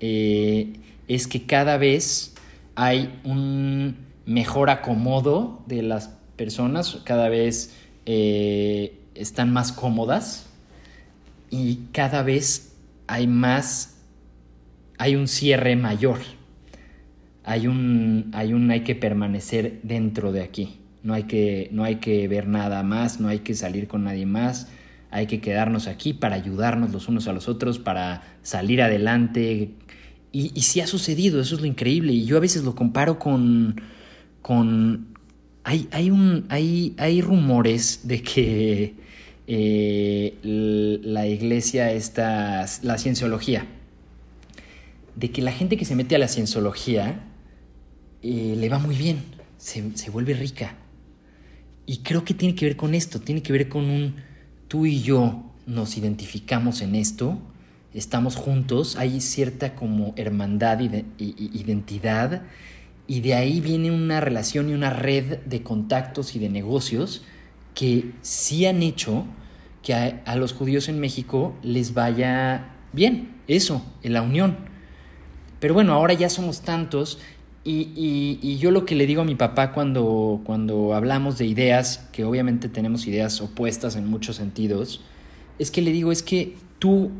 eh, 0.00 0.74
es 1.08 1.26
que 1.26 1.46
cada 1.46 1.76
vez 1.76 2.34
hay 2.74 3.20
un 3.24 3.96
mejor 4.26 4.70
acomodo 4.70 5.62
de 5.66 5.82
las 5.82 6.08
personas 6.36 6.98
cada 7.04 7.28
vez 7.28 7.74
eh, 8.06 8.98
están 9.14 9.52
más 9.52 9.72
cómodas 9.72 10.46
y 11.50 11.80
cada 11.92 12.22
vez 12.22 12.72
hay 13.06 13.26
más, 13.26 13.98
hay 14.98 15.16
un 15.16 15.28
cierre 15.28 15.76
mayor. 15.76 16.18
Hay 17.44 17.66
un, 17.66 18.30
hay 18.32 18.52
un, 18.52 18.70
hay 18.70 18.84
que 18.84 18.94
permanecer 18.94 19.80
dentro 19.82 20.32
de 20.32 20.42
aquí. 20.42 20.79
No 21.02 21.14
hay 21.14 21.24
que, 21.24 21.68
no 21.72 21.84
hay 21.84 21.96
que 21.96 22.28
ver 22.28 22.46
nada 22.46 22.82
más, 22.82 23.20
no 23.20 23.28
hay 23.28 23.40
que 23.40 23.54
salir 23.54 23.88
con 23.88 24.04
nadie 24.04 24.26
más. 24.26 24.68
Hay 25.10 25.26
que 25.26 25.40
quedarnos 25.40 25.86
aquí 25.86 26.12
para 26.12 26.36
ayudarnos 26.36 26.92
los 26.92 27.08
unos 27.08 27.26
a 27.26 27.32
los 27.32 27.48
otros, 27.48 27.78
para 27.78 28.22
salir 28.42 28.82
adelante. 28.82 29.70
Y, 30.32 30.52
y 30.54 30.62
sí 30.62 30.80
ha 30.80 30.86
sucedido, 30.86 31.40
eso 31.40 31.56
es 31.56 31.60
lo 31.60 31.66
increíble. 31.66 32.12
Y 32.12 32.24
yo 32.24 32.36
a 32.36 32.40
veces 32.40 32.64
lo 32.64 32.74
comparo 32.74 33.18
con, 33.18 33.80
con 34.42 35.10
hay, 35.64 35.88
hay, 35.92 36.10
un, 36.10 36.46
hay, 36.48 36.94
hay 36.98 37.20
rumores 37.20 38.00
de 38.04 38.22
que 38.22 38.94
eh, 39.46 40.38
la 40.42 41.26
iglesia 41.26 41.92
está, 41.92 42.66
la 42.82 42.98
cienciología, 42.98 43.66
de 45.16 45.30
que 45.30 45.42
la 45.42 45.52
gente 45.52 45.76
que 45.76 45.84
se 45.84 45.94
mete 45.94 46.14
a 46.14 46.18
la 46.18 46.28
cienciología 46.28 47.20
eh, 48.22 48.54
le 48.56 48.68
va 48.68 48.78
muy 48.78 48.96
bien, 48.96 49.22
se, 49.58 50.10
vuelve 50.10 50.34
rica. 50.34 50.76
Y 51.90 52.02
creo 52.04 52.24
que 52.24 52.34
tiene 52.34 52.54
que 52.54 52.66
ver 52.66 52.76
con 52.76 52.94
esto, 52.94 53.18
tiene 53.18 53.42
que 53.42 53.52
ver 53.52 53.68
con 53.68 53.90
un 53.90 54.14
tú 54.68 54.86
y 54.86 55.02
yo 55.02 55.42
nos 55.66 55.96
identificamos 55.96 56.82
en 56.82 56.94
esto, 56.94 57.36
estamos 57.92 58.36
juntos, 58.36 58.94
hay 58.94 59.20
cierta 59.20 59.74
como 59.74 60.14
hermandad 60.14 60.78
y 60.78 61.04
identidad 61.18 62.42
y 63.08 63.22
de 63.22 63.34
ahí 63.34 63.60
viene 63.60 63.90
una 63.90 64.20
relación 64.20 64.70
y 64.70 64.74
una 64.74 64.90
red 64.90 65.38
de 65.40 65.64
contactos 65.64 66.36
y 66.36 66.38
de 66.38 66.48
negocios 66.48 67.24
que 67.74 68.12
sí 68.22 68.66
han 68.66 68.84
hecho 68.84 69.24
que 69.82 69.92
a, 69.92 70.36
los 70.36 70.52
judíos 70.52 70.88
en 70.88 71.00
México 71.00 71.56
les 71.64 71.92
vaya 71.92 72.68
bien, 72.92 73.34
eso, 73.48 73.84
en 74.04 74.12
la 74.12 74.22
unión. 74.22 74.58
Pero 75.58 75.74
bueno, 75.74 75.94
ahora 75.94 76.14
ya 76.14 76.30
somos 76.30 76.60
tantos 76.60 77.18
y, 77.62 78.56
yo 78.58 78.70
lo 78.70 78.86
que 78.86 78.94
le 78.94 79.06
digo 79.06 79.22
a 79.22 79.24
mi 79.24 79.34
papá 79.34 79.72
cuando, 79.72 80.40
cuando 80.44 80.94
hablamos 80.94 81.36
de 81.38 81.46
ideas, 81.46 82.08
que 82.12 82.24
obviamente 82.24 82.68
tenemos 82.68 83.06
ideas 83.06 83.40
opuestas 83.40 83.96
en 83.96 84.06
muchos 84.08 84.36
sentidos, 84.36 85.02
es 85.58 85.70
que 85.70 85.82
le 85.82 85.92
digo, 85.92 86.10
es 86.10 86.22
que 86.22 86.56
tú 86.78 87.10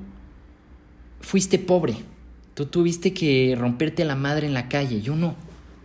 fuiste 1.20 1.58
pobre, 1.58 1.96
tú 2.54 2.66
tuviste 2.66 3.12
que 3.12 3.54
romperte 3.58 4.04
la 4.04 4.16
madre 4.16 4.46
en 4.46 4.54
la 4.54 4.68
calle, 4.68 5.02
yo 5.02 5.14
no. 5.14 5.34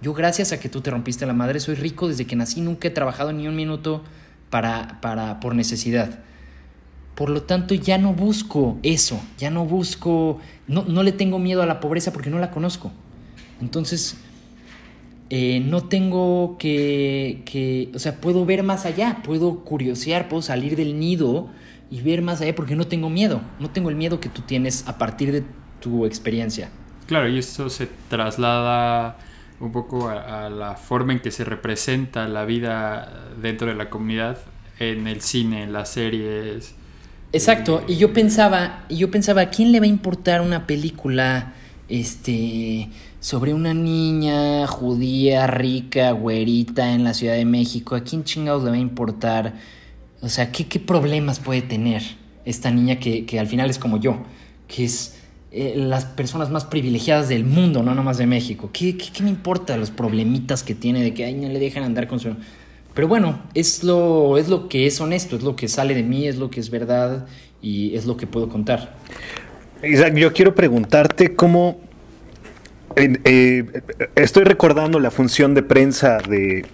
Yo 0.01 0.13
gracias 0.13 0.51
a 0.51 0.59
que 0.59 0.69
tú 0.69 0.81
te 0.81 0.91
rompiste 0.91 1.25
la 1.25 1.33
madre 1.33 1.59
soy 1.59 1.75
rico 1.75 2.07
desde 2.07 2.25
que 2.25 2.35
nací, 2.35 2.61
nunca 2.61 2.87
he 2.87 2.91
trabajado 2.91 3.33
ni 3.33 3.47
un 3.47 3.55
minuto 3.55 4.03
para, 4.49 4.99
para, 5.01 5.39
por 5.39 5.55
necesidad. 5.55 6.19
Por 7.15 7.29
lo 7.29 7.43
tanto, 7.43 7.73
ya 7.75 7.97
no 7.97 8.13
busco 8.13 8.77
eso, 8.83 9.21
ya 9.37 9.49
no 9.49 9.65
busco, 9.65 10.39
no, 10.67 10.83
no 10.83 11.03
le 11.03 11.11
tengo 11.11 11.39
miedo 11.39 11.61
a 11.61 11.65
la 11.65 11.79
pobreza 11.79 12.13
porque 12.13 12.29
no 12.29 12.39
la 12.39 12.51
conozco. 12.51 12.91
Entonces, 13.61 14.17
eh, 15.29 15.59
no 15.59 15.83
tengo 15.83 16.57
que, 16.59 17.41
que, 17.45 17.89
o 17.95 17.99
sea, 17.99 18.21
puedo 18.21 18.45
ver 18.45 18.63
más 18.63 18.85
allá, 18.85 19.21
puedo 19.23 19.61
curiosear, 19.61 20.29
puedo 20.29 20.41
salir 20.41 20.75
del 20.75 20.99
nido 20.99 21.49
y 21.89 22.01
ver 22.01 22.21
más 22.21 22.41
allá 22.41 22.53
porque 22.55 22.75
no 22.75 22.85
tengo 22.87 23.09
miedo, 23.09 23.41
no 23.59 23.69
tengo 23.69 23.89
el 23.89 23.95
miedo 23.95 24.19
que 24.19 24.29
tú 24.29 24.41
tienes 24.41 24.87
a 24.87 24.97
partir 24.97 25.31
de 25.31 25.43
tu 25.79 26.05
experiencia. 26.05 26.69
Claro, 27.07 27.27
y 27.29 27.39
eso 27.39 27.69
se 27.69 27.87
traslada 28.09 29.17
un 29.59 29.71
poco 29.71 30.09
a, 30.09 30.49
la 30.49 30.75
forma 30.75 31.13
en 31.13 31.19
que 31.19 31.31
se 31.31 31.43
representa 31.43 32.27
la 32.27 32.45
vida 32.45 33.31
dentro 33.41 33.67
de 33.67 33.75
la 33.75 33.89
comunidad 33.89 34.37
en 34.79 35.07
el 35.07 35.21
cine, 35.21 35.63
en 35.63 35.73
las 35.73 35.89
series. 35.89 36.75
Exacto, 37.31 37.83
y 37.87 37.97
yo 37.97 38.13
pensaba, 38.13 38.85
y 38.89 38.97
yo 38.97 39.11
pensaba, 39.11 39.41
¿a 39.41 39.49
quién 39.49 39.71
le 39.71 39.79
va 39.79 39.85
a 39.85 39.89
importar 39.89 40.41
una 40.41 40.67
película 40.67 41.53
este 41.87 42.89
sobre 43.25 43.55
una 43.55 43.73
niña 43.73 44.67
judía, 44.67 45.47
rica, 45.47 46.11
güerita 46.11 46.93
en 46.93 47.03
la 47.03 47.15
Ciudad 47.15 47.33
de 47.33 47.43
México? 47.43 47.95
¿A 47.95 48.03
quién 48.03 48.23
chingados 48.23 48.63
le 48.63 48.69
va 48.69 48.75
a 48.75 48.79
importar? 48.79 49.55
O 50.21 50.29
sea, 50.29 50.51
¿qué, 50.51 50.67
qué 50.67 50.79
problemas 50.79 51.39
puede 51.39 51.63
tener 51.63 52.03
esta 52.45 52.69
niña 52.69 52.99
que, 52.99 53.25
que 53.25 53.39
al 53.39 53.47
final 53.47 53.71
es 53.71 53.79
como 53.79 53.99
yo? 53.99 54.19
Que 54.67 54.85
es 54.85 55.15
eh, 55.51 55.73
las 55.75 56.05
personas 56.05 56.51
más 56.51 56.65
privilegiadas 56.65 57.27
del 57.27 57.45
mundo, 57.45 57.81
no 57.81 57.95
nomás 57.95 58.19
de 58.19 58.27
México. 58.27 58.69
¿Qué, 58.71 58.95
¿Qué, 58.95 59.23
me 59.23 59.29
importa 59.31 59.75
los 59.75 59.89
problemitas 59.89 60.61
que 60.61 60.75
tiene 60.75 61.01
de 61.01 61.15
que 61.15 61.25
ay, 61.25 61.33
no 61.33 61.49
le 61.49 61.57
dejan 61.57 61.81
andar 61.81 62.07
con 62.07 62.19
su... 62.19 62.35
Pero 62.93 63.07
bueno, 63.07 63.41
es 63.55 63.83
lo, 63.83 64.37
es 64.37 64.49
lo 64.49 64.69
que 64.69 64.85
es 64.85 65.01
honesto, 65.01 65.35
es 65.35 65.41
lo 65.41 65.55
que 65.55 65.67
sale 65.67 65.95
de 65.95 66.03
mí, 66.03 66.27
es 66.27 66.35
lo 66.35 66.51
que 66.51 66.59
es 66.59 66.69
verdad 66.69 67.25
y 67.59 67.95
es 67.95 68.05
lo 68.05 68.17
que 68.17 68.27
puedo 68.27 68.49
contar. 68.49 68.95
Isaac, 69.83 70.13
yo 70.13 70.31
quiero 70.31 70.53
preguntarte 70.53 71.35
cómo... 71.35 71.84
Eh, 72.95 73.65
estoy 74.15 74.43
recordando 74.45 74.99
la 74.99 75.11
función 75.11 75.53
de 75.53 75.63
prensa 75.63 76.17
de, 76.17 76.65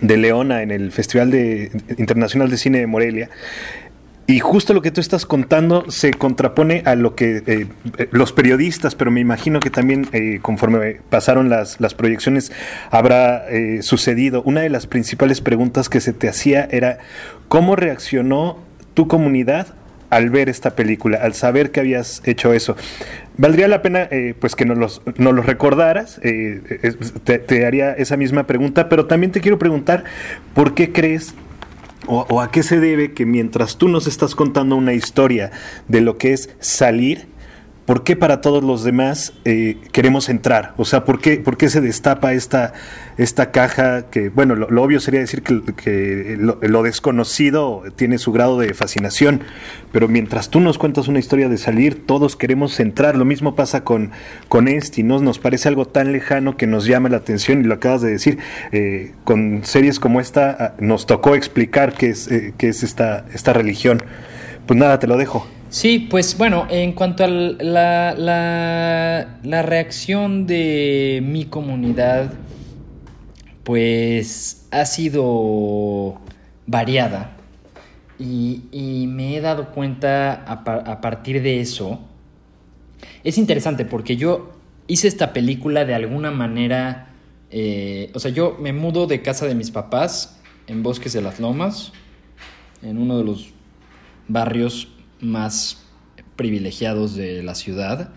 de 0.00 0.16
Leona 0.16 0.62
en 0.62 0.70
el 0.70 0.92
Festival 0.92 1.30
de, 1.30 1.70
Internacional 1.98 2.50
de 2.50 2.56
Cine 2.56 2.78
de 2.78 2.86
Morelia 2.86 3.28
y 4.26 4.40
justo 4.40 4.74
lo 4.74 4.82
que 4.82 4.90
tú 4.90 5.00
estás 5.00 5.24
contando 5.24 5.90
se 5.90 6.12
contrapone 6.12 6.82
a 6.84 6.94
lo 6.94 7.14
que 7.14 7.42
eh, 7.46 7.66
los 8.10 8.32
periodistas, 8.32 8.94
pero 8.94 9.10
me 9.10 9.20
imagino 9.20 9.60
que 9.60 9.70
también 9.70 10.06
eh, 10.12 10.38
conforme 10.42 11.00
pasaron 11.08 11.48
las, 11.48 11.80
las 11.80 11.94
proyecciones 11.94 12.52
habrá 12.90 13.46
sucedido. 13.80 14.42
Una 14.42 14.60
de 14.60 14.68
las 14.68 14.86
principales 14.86 15.40
preguntas 15.40 15.88
que 15.88 16.00
se 16.00 16.12
te 16.12 16.28
hacía 16.28 16.68
era 16.70 16.98
cómo 17.48 17.74
reaccionó 17.74 18.58
tu 18.94 19.08
comunidad 19.08 19.74
al 20.10 20.30
ver 20.30 20.48
esta 20.48 20.74
película, 20.74 21.18
al 21.22 21.34
saber 21.34 21.70
que 21.70 21.80
habías 21.80 22.22
hecho 22.24 22.52
eso. 22.52 22.76
Valdría 23.36 23.68
la 23.68 23.82
pena 23.82 24.08
pues 24.40 24.56
que 24.56 24.64
nos 24.64 24.78
los, 24.78 25.02
los 25.16 25.46
recordaras, 25.46 26.20
te, 26.20 27.38
te 27.38 27.66
haría 27.66 27.92
esa 27.92 28.16
misma 28.16 28.46
pregunta, 28.46 28.88
pero 28.88 29.06
también 29.06 29.30
te 29.30 29.40
quiero 29.40 29.58
preguntar, 29.58 30.04
¿por 30.54 30.74
qué 30.74 30.92
crees 30.92 31.34
o, 32.08 32.40
a 32.40 32.50
qué 32.50 32.62
se 32.62 32.80
debe 32.80 33.12
que 33.12 33.26
mientras 33.26 33.76
tú 33.76 33.88
nos 33.88 34.06
estás 34.06 34.34
contando 34.34 34.76
una 34.76 34.94
historia 34.94 35.50
de 35.88 36.00
lo 36.00 36.16
que 36.16 36.32
es 36.32 36.50
salir, 36.58 37.26
¿por 37.88 38.04
qué 38.04 38.16
para 38.16 38.42
todos 38.42 38.62
los 38.62 38.84
demás 38.84 39.32
eh, 39.46 39.78
queremos 39.92 40.28
entrar? 40.28 40.74
O 40.76 40.84
sea, 40.84 41.06
¿por 41.06 41.22
qué, 41.22 41.38
por 41.38 41.56
qué 41.56 41.70
se 41.70 41.80
destapa 41.80 42.34
esta, 42.34 42.74
esta 43.16 43.50
caja 43.50 44.10
que, 44.10 44.28
bueno, 44.28 44.54
lo, 44.54 44.82
obvio 44.82 45.00
sería 45.00 45.20
decir 45.20 45.42
que, 45.42 46.36
lo, 46.38 46.82
desconocido 46.82 47.84
tiene 47.96 48.18
su 48.18 48.30
grado 48.30 48.58
de 48.58 48.74
fascinación, 48.74 49.40
pero 49.90 50.06
mientras 50.06 50.50
tú 50.50 50.60
nos 50.60 50.76
cuentas 50.76 51.08
una 51.08 51.18
historia 51.18 51.48
de 51.48 51.56
salir, 51.56 52.04
todos 52.04 52.36
queremos 52.36 52.78
entrar. 52.78 53.16
Lo 53.16 53.24
mismo 53.24 53.54
pasa 53.54 53.84
con, 53.84 54.10
con 54.50 54.68
Esti, 54.68 55.02
¿no? 55.02 55.18
Nos 55.20 55.38
parece 55.38 55.68
algo 55.68 55.86
tan 55.86 56.12
lejano 56.12 56.58
que 56.58 56.66
nos 56.66 56.84
llama 56.84 57.08
la 57.08 57.16
atención 57.16 57.62
y 57.62 57.64
lo 57.64 57.72
acabas 57.72 58.02
de 58.02 58.10
decir. 58.10 58.38
Eh, 58.70 59.12
con 59.24 59.64
series 59.64 59.98
como 59.98 60.20
esta 60.20 60.50
ah, 60.50 60.74
nos 60.78 61.06
tocó 61.06 61.34
explicar 61.34 61.94
qué 61.94 62.10
es, 62.10 62.30
eh, 62.30 62.52
qué 62.58 62.68
es 62.68 62.82
esta, 62.82 63.24
esta 63.32 63.54
religión. 63.54 64.02
Pues 64.66 64.78
nada, 64.78 64.98
te 64.98 65.06
lo 65.06 65.16
dejo. 65.16 65.48
Sí, 65.70 66.06
pues 66.10 66.38
bueno, 66.38 66.66
en 66.70 66.92
cuanto 66.92 67.24
a 67.24 67.28
la, 67.28 68.14
la, 68.16 69.62
reacción 69.62 70.46
de 70.46 71.20
mi 71.22 71.44
comunidad, 71.44 72.32
pues 73.64 74.66
ha 74.70 74.86
sido 74.86 76.18
variada 76.66 77.36
y, 78.18 79.06
me 79.08 79.36
he 79.36 79.40
dado 79.42 79.70
cuenta 79.72 80.32
a, 80.32 81.00
partir 81.02 81.42
de 81.42 81.60
eso. 81.60 82.00
Es 83.22 83.36
interesante 83.36 83.84
porque 83.84 84.16
yo 84.16 84.52
hice 84.86 85.06
esta 85.06 85.34
película 85.34 85.84
de 85.84 85.94
alguna 85.94 86.30
manera, 86.30 87.08
eh, 87.50 88.10
o 88.14 88.20
sea, 88.20 88.30
yo 88.30 88.56
me 88.58 88.72
mudo 88.72 89.06
de 89.06 89.20
casa 89.20 89.44
de 89.44 89.54
mis 89.54 89.70
papás 89.70 90.40
en 90.66 90.82
Bosques 90.82 91.12
de 91.12 91.20
las 91.20 91.40
Lomas, 91.40 91.92
en 92.80 92.96
uno 92.96 93.18
de 93.18 93.24
los 93.24 93.50
barrios 94.28 94.94
más 95.20 95.84
privilegiados 96.36 97.14
de 97.14 97.42
la 97.42 97.54
ciudad 97.54 98.12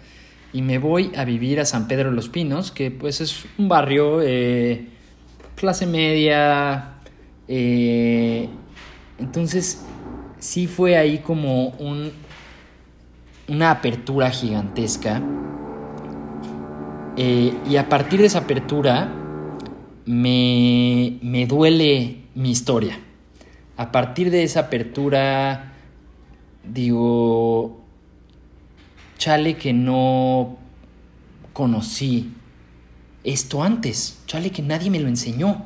y 0.54 0.62
me 0.62 0.80
voy 0.80 1.12
a 1.16 1.24
vivir 1.24 1.60
a 1.60 1.66
San 1.66 1.88
Pedro 1.88 2.10
de 2.10 2.16
los 2.16 2.28
Pinos, 2.30 2.72
que 2.72 2.92
pues 2.92 3.22
es 3.22 3.46
un 3.58 3.70
barrio 3.70 4.22
eh, 4.22 4.88
clase 5.56 5.86
media. 5.86 6.96
Eh, 7.48 8.50
entonces 9.18 9.86
sí 10.40 10.68
fue 10.68 10.98
ahí 10.98 11.20
como 11.20 11.70
un, 11.70 12.12
una 13.48 13.72
apertura 13.72 14.30
gigantesca. 14.30 15.22
Eh, 17.16 17.54
y 17.70 17.76
a 17.78 17.88
partir 17.88 18.20
de 18.20 18.28
esa 18.28 18.40
apertura 18.40 19.14
me, 20.06 21.18
me 21.22 21.46
duele 21.46 22.24
mi 22.36 22.52
historia. 22.52 23.00
A 23.78 23.92
partir 23.92 24.32
de 24.32 24.44
esa 24.44 24.62
apertura 24.62 25.71
digo, 26.64 27.82
chale 29.18 29.56
que 29.56 29.74
no 29.74 30.58
conocí 31.54 32.34
esto 33.24 33.62
antes, 33.62 34.20
chale 34.26 34.52
que 34.52 34.62
nadie 34.62 34.90
me 34.90 35.00
lo 35.00 35.08
enseñó. 35.08 35.66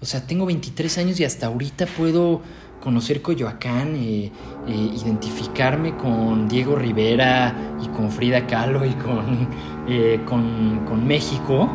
O 0.00 0.04
sea, 0.04 0.26
tengo 0.26 0.46
23 0.46 0.98
años 0.98 1.20
y 1.20 1.24
hasta 1.24 1.46
ahorita 1.46 1.86
puedo 1.86 2.42
conocer 2.82 3.22
Coyoacán, 3.22 3.94
eh, 3.94 4.32
eh, 4.66 4.90
identificarme 5.02 5.96
con 5.96 6.48
Diego 6.48 6.74
Rivera 6.74 7.54
y 7.82 7.88
con 7.88 8.10
Frida 8.10 8.46
Kahlo 8.46 8.84
y 8.84 8.90
con, 8.94 9.48
eh, 9.88 10.20
con, 10.26 11.06
México. 11.06 11.70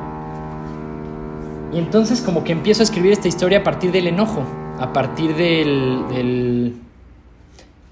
Y 1.74 1.80
entonces 1.80 2.22
como 2.22 2.44
que 2.44 2.52
empiezo 2.52 2.82
a 2.82 2.84
escribir 2.84 3.14
esta 3.14 3.28
historia 3.28 3.60
a 3.60 3.64
partir 3.64 3.92
del 3.92 4.08
enojo, 4.08 4.44
a 4.80 4.92
partir 4.92 5.36
del 5.36 6.76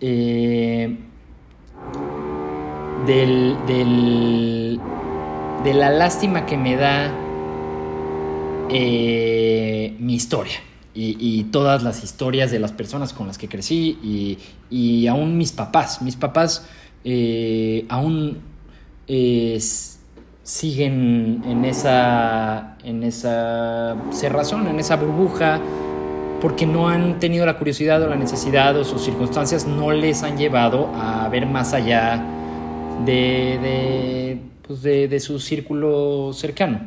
eh, 0.01 0.97
del, 3.05 4.79
de 5.63 5.73
la 5.73 5.89
lástima 5.89 6.45
que 6.45 6.57
me 6.57 6.75
da 6.75 7.13
eh, 8.69 9.95
mi 9.99 10.15
historia 10.15 10.55
y, 10.93 11.43
todas 11.51 11.83
las 11.83 12.03
historias 12.03 12.51
de 12.51 12.59
las 12.59 12.71
personas 12.71 13.11
con 13.11 13.27
las 13.27 13.37
que 13.37 13.49
crecí 13.49 13.99
y, 14.01 14.37
y 14.69 15.07
aún 15.07 15.37
mis 15.37 15.51
papás. 15.51 16.01
Mis 16.01 16.15
papás 16.15 16.67
eh, 17.03 17.85
aún 17.89 18.39
siguen 20.43 21.41
en 21.45 21.65
esa, 21.65 22.77
en 22.83 23.03
esa 23.03 23.97
cerrazón, 24.11 24.67
en 24.67 24.79
esa 24.79 24.95
burbuja 24.95 25.59
porque 26.45 26.67
no 26.67 26.89
han 26.89 27.19
tenido 27.19 27.43
la 27.43 27.57
curiosidad 27.57 28.03
o 28.03 28.07
la 28.07 28.17
necesidad 28.17 28.77
o 28.77 28.83
sus 28.83 29.03
circunstancias 29.03 29.65
no 29.65 29.91
les 29.91 30.21
han 30.21 30.37
llevado 30.37 30.91
a 30.93 31.27
ver 31.27 31.47
más 31.47 31.73
allá 31.73 32.23
de, 33.03 34.37
pues 34.61 34.83
de, 34.83 35.19
su 35.19 35.39
círculo 35.39 36.33
cercano. 36.33 36.81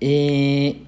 Eh, 0.00 0.82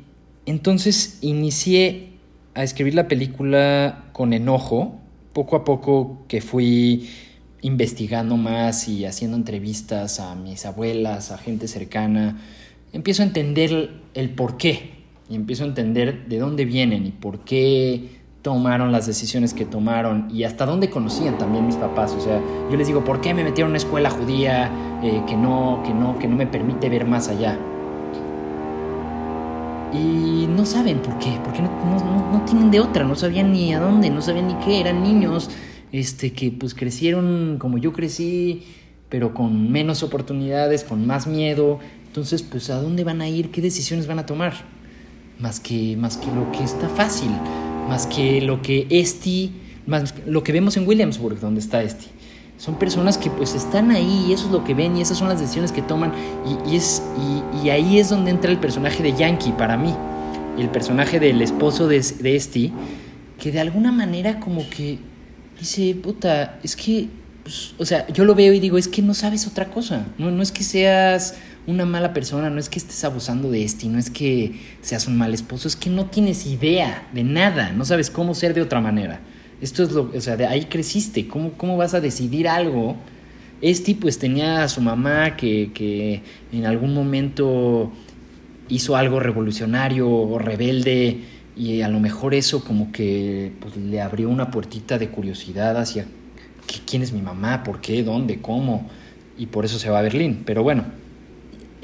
entonces 0.45 1.19
inicié 1.21 2.15
a 2.53 2.65
escribir 2.65 2.97
la 2.97 3.07
película 3.07 4.07
con 4.13 4.33
enojo, 4.33 5.01
poco 5.33 5.55
a 5.55 5.65
poco 5.65 6.25
que 6.27 6.41
fui 6.41 7.11
investigando 7.63 8.37
más 8.37 8.89
y 8.89 9.05
haciendo 9.05 9.37
entrevistas 9.37 10.19
a 10.19 10.35
mis 10.35 10.67
abuelas, 10.67 11.31
a 11.31 11.39
gente 11.39 11.69
cercana, 11.69 12.43
empiezo 12.93 13.23
a 13.23 13.27
entender 13.27 14.01
el 14.15 14.31
por 14.31 14.57
qué 14.57 14.94
y 15.29 15.37
empiezo 15.37 15.65
a 15.65 15.67
entender 15.67 16.27
de 16.27 16.39
dónde 16.39 16.65
vienen 16.65 17.07
y 17.07 17.11
por 17.11 17.41
qué 17.41 18.23
tomaron 18.43 18.93
las 18.93 19.07
decisiones 19.07 19.55
que 19.55 19.65
tomaron 19.65 20.29
y 20.31 20.45
hasta 20.45 20.67
dónde 20.67 20.91
conocían 20.91 21.39
también 21.39 21.67
mis 21.67 21.77
papás. 21.77 22.13
O 22.13 22.21
sea, 22.21 22.43
yo 22.71 22.77
les 22.77 22.87
digo, 22.87 23.03
¿por 23.03 23.23
qué 23.23 23.33
me 23.33 23.43
metieron 23.43 23.69
a 23.69 23.73
una 23.73 23.79
escuela 23.79 24.11
judía 24.11 24.71
eh, 25.03 25.23
que, 25.27 25.35
no, 25.35 25.83
que, 25.85 25.95
no, 25.95 26.19
que 26.19 26.29
no 26.29 26.37
me 26.37 26.47
permite 26.47 26.91
ver 26.91 27.07
más 27.07 27.29
allá? 27.29 27.59
Y 29.95 30.47
no 30.47 30.67
saben 30.67 30.99
por 30.99 31.19
qué, 31.19 31.39
porque 31.43 31.63
no, 31.63 31.71
no, 31.71 32.33
no, 32.33 32.45
tienen 32.45 32.71
de 32.71 32.81
otra, 32.81 33.05
no 33.05 33.15
sabían 33.15 33.51
ni 33.51 33.73
a 33.73 33.81
dónde, 33.81 34.11
no 34.11 34.21
sabían 34.21 34.49
ni 34.49 34.55
qué, 34.57 34.81
eran 34.81 35.03
niños 35.03 35.49
este, 35.91 36.33
que 36.33 36.51
pues 36.51 36.75
crecieron 36.75 37.57
como 37.59 37.79
yo 37.79 37.93
crecí, 37.95 38.65
pero 39.09 39.33
con 39.33 39.71
menos 39.71 40.03
oportunidades, 40.03 40.85
con 40.85 41.07
más 41.07 41.27
miedo. 41.27 41.79
Entonces, 42.09 42.43
pues, 42.43 42.69
¿a 42.69 42.83
dónde 42.83 43.05
van 43.05 43.23
a 43.23 43.29
ir? 43.29 43.51
¿Qué 43.51 43.63
decisiones 43.63 44.07
van 44.07 44.19
a 44.19 44.27
tomar? 44.27 44.74
Más 45.39 45.61
que, 45.61 45.97
más 45.97 46.17
que 46.17 46.27
lo 46.27 46.51
que 46.53 46.63
está 46.63 46.89
fácil 46.89 47.31
más 47.89 48.07
que 48.07 48.41
lo 48.41 48.63
que 48.63 48.87
Esti, 48.91 49.53
más 49.87 50.15
lo 50.27 50.43
que 50.43 50.53
vemos 50.53 50.77
en 50.77 50.87
Williamsburg, 50.87 51.39
donde 51.41 51.61
está 51.61 51.83
Esti. 51.83 52.07
Son 52.57 52.79
personas 52.79 53.19
que 53.19 53.31
pues 53.31 53.55
están 53.55 53.91
ahí 53.91 54.27
y 54.29 54.33
eso 54.33 54.47
es 54.47 54.53
lo 54.53 54.65
que 54.65 54.75
ven 54.75 54.97
y 54.97 55.03
esas 55.03 55.19
son 55.19 55.29
las 55.29 55.41
decisiones 55.41 55.73
que 55.73 55.83
toman 55.83 56.13
y, 56.67 56.77
es, 56.77 57.03
y, 57.63 57.69
ahí 57.69 57.99
es 57.99 58.11
donde 58.11 58.31
entra 58.31 58.51
el 58.51 58.59
personaje 58.59 59.03
de 59.03 59.13
Yankee 59.13 59.53
para 59.53 59.77
mí, 59.77 59.93
el 60.57 60.69
personaje 60.69 61.19
del 61.19 61.43
esposo 61.43 61.89
de, 61.89 62.01
de 62.01 62.37
Esti, 62.37 62.73
que 63.41 63.51
de 63.51 63.61
alguna 63.61 63.91
manera 63.91 64.39
como 64.39 64.69
que 64.71 64.99
dice, 65.59 65.97
puta, 65.97 66.61
es 66.63 66.77
que, 66.77 67.09
pues, 67.43 67.75
o 67.77 67.85
sea, 67.85 68.07
yo 68.09 68.25
lo 68.25 68.37
veo 68.37 68.53
y 68.53 68.61
digo, 68.61 68.79
es 68.79 68.87
que 68.87 69.03
no 69.03 69.15
sabes 69.15 69.49
otra 69.49 69.71
cosa, 69.71 70.07
no, 70.17 70.31
no 70.31 70.43
es 70.43 70.53
que 70.53 70.63
seas 70.63 71.35
una 71.67 71.87
mala 71.87 72.13
persona, 72.13 72.51
no 72.51 72.59
es 72.59 72.69
que 72.69 72.79
estés 72.79 73.05
abusando 73.05 73.51
de 73.51 73.65
este, 73.65 73.87
no 73.87 73.99
es 73.99 74.11
que 74.11 74.53
seas 74.83 75.07
un 75.07 75.17
mal 75.17 75.33
esposo, 75.33 75.69
es 75.69 75.77
que 75.77 75.91
no 75.91 76.07
tienes 76.07 76.47
idea 76.47 77.09
de 77.13 77.25
nada, 77.25 77.73
no 77.73 77.85
sabes 77.85 78.11
cómo 78.11 78.35
ser 78.35 78.55
de 78.55 78.63
otra 78.63 78.81
manera. 78.81 79.21
Esto 79.61 79.83
es 79.83 79.93
lo, 79.93 80.11
o 80.15 80.21
sea, 80.21 80.37
de 80.37 80.47
ahí 80.47 80.67
creciste, 80.67 81.27
¿cómo, 81.27 81.53
cómo 81.53 81.77
vas 81.77 81.95
a 81.95 82.01
decidir 82.01 82.49
algo? 82.49 82.97
Este 83.63 83.95
pues 83.95 84.19
tenía 84.19 84.65
a 84.65 84.69
su 84.69 84.81
mamá 84.81 85.37
que, 85.37 85.71
que 85.73 86.23
en 86.53 86.67
algún 86.67 86.93
momento 86.93 87.93
hizo 88.69 88.97
algo 88.97 89.21
revolucionario 89.21 90.09
o 90.09 90.39
rebelde 90.39 91.21
y 91.57 91.83
a 91.83 91.89
lo 91.89 92.01
mejor 92.01 92.35
eso 92.35 92.65
como 92.65 92.93
que 92.93 93.53
pues, 93.61 93.77
le 93.77 94.01
abrió 94.01 94.29
una 94.29 94.51
puertita 94.51 94.99
de 94.99 95.09
curiosidad 95.09 95.79
hacia 95.79 96.07
quién 96.87 97.03
es 97.03 97.13
mi 97.13 97.23
mamá, 97.23 97.63
por 97.63 97.81
qué, 97.81 98.03
dónde, 98.03 98.41
cómo, 98.41 98.89
y 99.39 99.47
por 99.47 99.65
eso 99.65 99.79
se 99.79 99.91
va 99.91 100.01
a 100.01 100.03
Berlín. 100.03 100.43
Pero 100.45 100.63
bueno, 100.63 100.85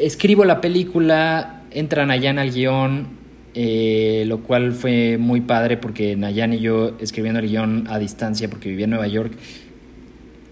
escribo 0.03 0.45
la 0.45 0.61
película, 0.61 1.63
entra 1.71 2.07
Nayan 2.07 2.39
al 2.39 2.51
guion, 2.51 3.09
eh, 3.55 4.25
lo 4.27 4.43
cual 4.43 4.73
fue 4.73 5.19
muy 5.19 5.41
padre 5.41 5.77
porque 5.77 6.17
Nayan 6.17 6.53
y 6.53 6.61
yo 6.61 6.97
escribiendo 7.01 7.41
el 7.41 7.49
guion 7.49 7.87
a 7.89 7.99
distancia 7.99 8.49
porque 8.49 8.69
vivía 8.69 8.85
en 8.85 8.91
Nueva 8.91 9.09
York, 9.09 9.33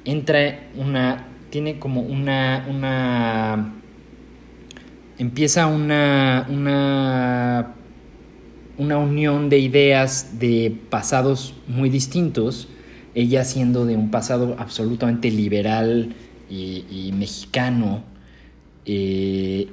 entra 0.04 0.68
una, 0.76 1.26
tiene 1.50 1.78
como 1.78 2.00
una, 2.00 2.66
una, 2.68 3.74
empieza 5.18 5.66
una, 5.66 6.46
una, 6.48 7.74
una 8.78 8.98
unión 8.98 9.48
de 9.48 9.58
ideas 9.58 10.38
de 10.38 10.76
pasados 10.90 11.54
muy 11.66 11.90
distintos, 11.90 12.68
ella 13.14 13.44
siendo 13.44 13.86
de 13.86 13.96
un 13.96 14.10
pasado 14.10 14.56
absolutamente 14.58 15.30
liberal 15.30 16.14
y 16.50 17.10
mexicano, 17.14 18.04
eh, 18.88 19.68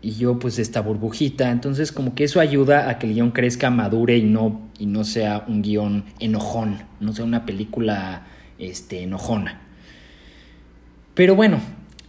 y 0.00 0.12
yo 0.12 0.38
pues 0.38 0.58
esta 0.58 0.80
burbujita. 0.80 1.50
Entonces 1.50 1.90
como 1.90 2.14
que 2.14 2.24
eso 2.24 2.40
ayuda 2.40 2.88
a 2.88 2.98
que 2.98 3.08
el 3.08 3.14
guion 3.14 3.30
crezca, 3.32 3.70
madure 3.70 4.16
y 4.16 4.22
no, 4.22 4.68
y 4.78 4.86
no 4.86 5.02
sea 5.04 5.44
un 5.48 5.62
guion 5.62 6.04
enojón, 6.20 6.82
no 7.00 7.12
sea 7.12 7.24
una 7.24 7.44
película 7.44 8.26
este, 8.58 9.02
enojona. 9.02 9.62
Pero 11.14 11.34
bueno, 11.34 11.60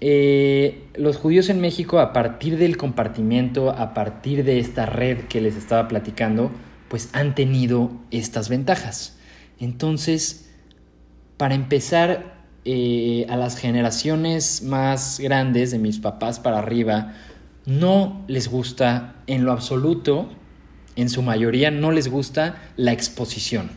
eh, 0.02 0.84
los 0.96 1.18
judíos 1.18 1.50
en 1.50 1.62
México 1.62 2.00
a 2.00 2.14
partir 2.14 2.58
del 2.58 2.78
compartimiento, 2.78 3.72
a 3.72 3.94
partir 3.94 4.44
de 4.44 4.60
esta 4.60 4.86
red 4.86 5.22
que 5.22 5.42
les 5.42 5.56
estaba 5.56 5.88
platicando, 5.88 6.52
pues 6.90 7.10
han 7.14 7.34
tenido 7.34 7.92
estas 8.12 8.50
ventajas. 8.50 9.18
Entonces, 9.60 10.50
para 11.38 11.56
empezar, 11.56 12.39
eh, 12.72 13.26
a 13.30 13.36
las 13.36 13.58
generaciones 13.58 14.62
más 14.62 15.20
grandes, 15.20 15.72
de 15.72 15.80
mis 15.80 15.98
papás 15.98 16.40
para 16.40 16.60
arriba, 16.60 17.16
no 17.66 18.24
les 18.28 18.48
gusta 18.48 19.16
en 19.26 19.44
lo 19.44 19.52
absoluto, 19.52 20.30
en 20.96 21.10
su 21.10 21.24
mayoría, 21.24 21.72
no 21.72 21.90
les 21.90 22.10
gusta 22.10 22.62
la 22.78 22.92
exposición. 22.92 23.72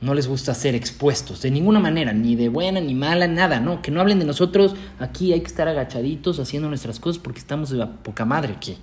No 0.00 0.12
les 0.12 0.26
gusta 0.26 0.54
ser 0.54 0.74
expuestos, 0.74 1.40
de 1.40 1.52
ninguna 1.52 1.78
manera, 1.78 2.12
ni 2.12 2.34
de 2.34 2.48
buena 2.48 2.80
ni 2.80 2.96
mala, 2.96 3.28
nada, 3.28 3.60
no, 3.60 3.80
que 3.80 3.92
no 3.92 4.00
hablen 4.00 4.18
de 4.18 4.24
nosotros, 4.24 4.74
aquí 4.98 5.32
hay 5.32 5.38
que 5.38 5.46
estar 5.46 5.68
agachaditos 5.68 6.40
haciendo 6.40 6.68
nuestras 6.68 6.98
cosas 6.98 7.22
porque 7.22 7.38
estamos 7.38 7.70
de 7.70 7.86
poca 8.02 8.24
madre 8.24 8.54
aquí. 8.54 8.76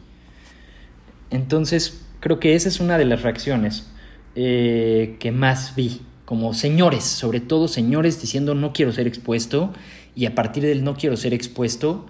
Entonces, 1.32 2.02
creo 2.22 2.40
que 2.40 2.56
esa 2.56 2.70
es 2.70 2.80
una 2.80 2.98
de 2.98 3.04
las 3.04 3.24
reacciones 3.24 3.92
eh, 4.36 5.18
que 5.20 5.34
más 5.34 5.76
vi 5.76 6.00
como 6.26 6.54
señores, 6.54 7.04
sobre 7.04 7.40
todo 7.40 7.68
señores 7.68 8.22
diciendo 8.22 8.56
no 8.56 8.74
quiero 8.74 8.92
ser 8.92 9.08
expuesto 9.08 9.74
y 10.16 10.26
a 10.26 10.36
partir 10.36 10.64
del 10.64 10.84
no 10.84 10.96
quiero 10.96 11.18
ser 11.18 11.34
expuesto, 11.34 12.06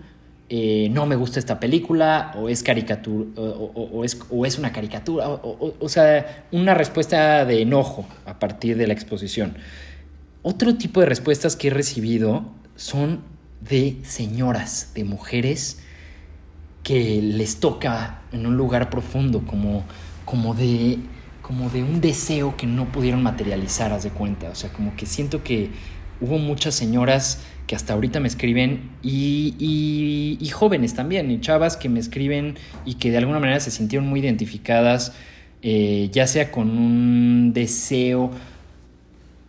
eh, 0.50 0.90
no 0.92 1.06
me 1.06 1.16
gusta 1.16 1.40
esta 1.40 1.60
película 1.60 2.34
o 2.36 2.50
es 2.50 2.62
caricatura 2.62 3.32
o, 3.38 4.04
es, 4.04 4.20
o 4.30 4.46
es, 4.46 4.60
una 4.60 4.72
caricatura, 4.72 5.28
o, 5.30 5.90
sea, 5.90 6.46
una 6.52 6.74
respuesta 6.74 7.46
de 7.46 7.62
enojo 7.62 8.06
a 8.26 8.40
partir 8.40 8.78
de 8.78 8.86
la 8.86 8.94
exposición. 8.94 9.56
Otro 10.44 10.76
tipo 10.76 11.00
de 11.00 11.06
respuestas 11.06 11.56
que 11.56 11.70
he 11.70 11.72
recibido 11.72 12.46
son 12.76 13.22
de 13.62 13.98
señoras, 14.04 14.92
de 14.94 15.06
mujeres 15.06 15.80
que 16.84 17.22
les 17.22 17.60
toca 17.62 18.22
en 18.34 18.46
un 18.46 18.58
lugar 18.58 18.90
profundo, 18.90 19.46
como, 19.48 19.86
como 20.26 20.54
de 20.54 21.00
como 21.44 21.70
de 21.70 21.84
un 21.84 22.02
deseo 22.02 22.56
que 22.58 22.66
no 22.66 22.86
pudieron 22.86 23.22
materializar, 23.22 23.92
haz 23.92 24.04
de 24.04 24.10
cuenta. 24.10 24.50
O 24.50 24.56
sea, 24.56 24.72
como 24.72 24.96
que 24.96 25.06
siento 25.06 25.44
que 25.44 25.70
hubo 26.22 26.40
muchas 26.40 26.74
señoras 26.74 27.44
que 27.68 27.76
hasta 27.76 27.94
ahorita 27.94 28.22
me 28.22 28.30
escriben 28.30 28.92
y, 29.04 30.50
jóvenes 30.54 30.96
también, 30.96 31.30
y 31.30 31.42
chavas 31.42 31.76
que 31.76 31.90
me 31.90 32.00
escriben 32.00 32.56
y 32.86 32.96
que 32.96 33.12
de 33.12 33.18
alguna 33.18 33.40
manera 33.40 33.60
se 33.60 33.72
sintieron 33.72 34.08
muy 34.08 34.22
identificadas, 34.22 35.14
eh, 35.62 36.10
ya 36.14 36.28
sea 36.28 36.50
con 36.50 36.70
un 36.70 37.52
deseo 37.54 38.32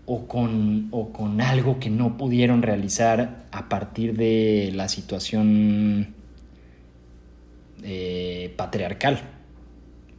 o 0.07 0.27
con, 0.27 0.89
o 0.91 1.13
con 1.13 1.41
algo 1.41 1.79
que 1.79 1.91
no 1.91 2.17
pudieron 2.17 2.63
realizar 2.63 3.47
a 3.53 3.69
partir 3.69 4.17
de 4.17 4.73
la 4.75 4.89
situación 4.89 6.15
eh, 7.85 8.53
patriarcal 8.57 9.34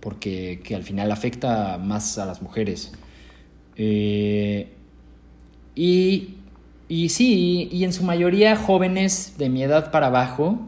porque 0.06 0.62
que 0.64 0.76
al 0.76 0.84
final 0.84 1.12
afecta 1.12 1.80
más 1.80 2.20
a 2.20 2.28
las 2.28 2.44
mujeres. 2.44 2.92
Eh, 3.76 4.72
y, 5.74 6.36
y, 6.88 7.10
sí, 7.10 7.68
y 7.72 7.84
en 7.86 7.92
su 7.92 8.04
mayoría 8.04 8.56
jóvenes 8.56 9.34
de 9.40 9.50
mi 9.50 9.64
edad 9.64 9.90
para 9.90 10.08
abajo, 10.08 10.60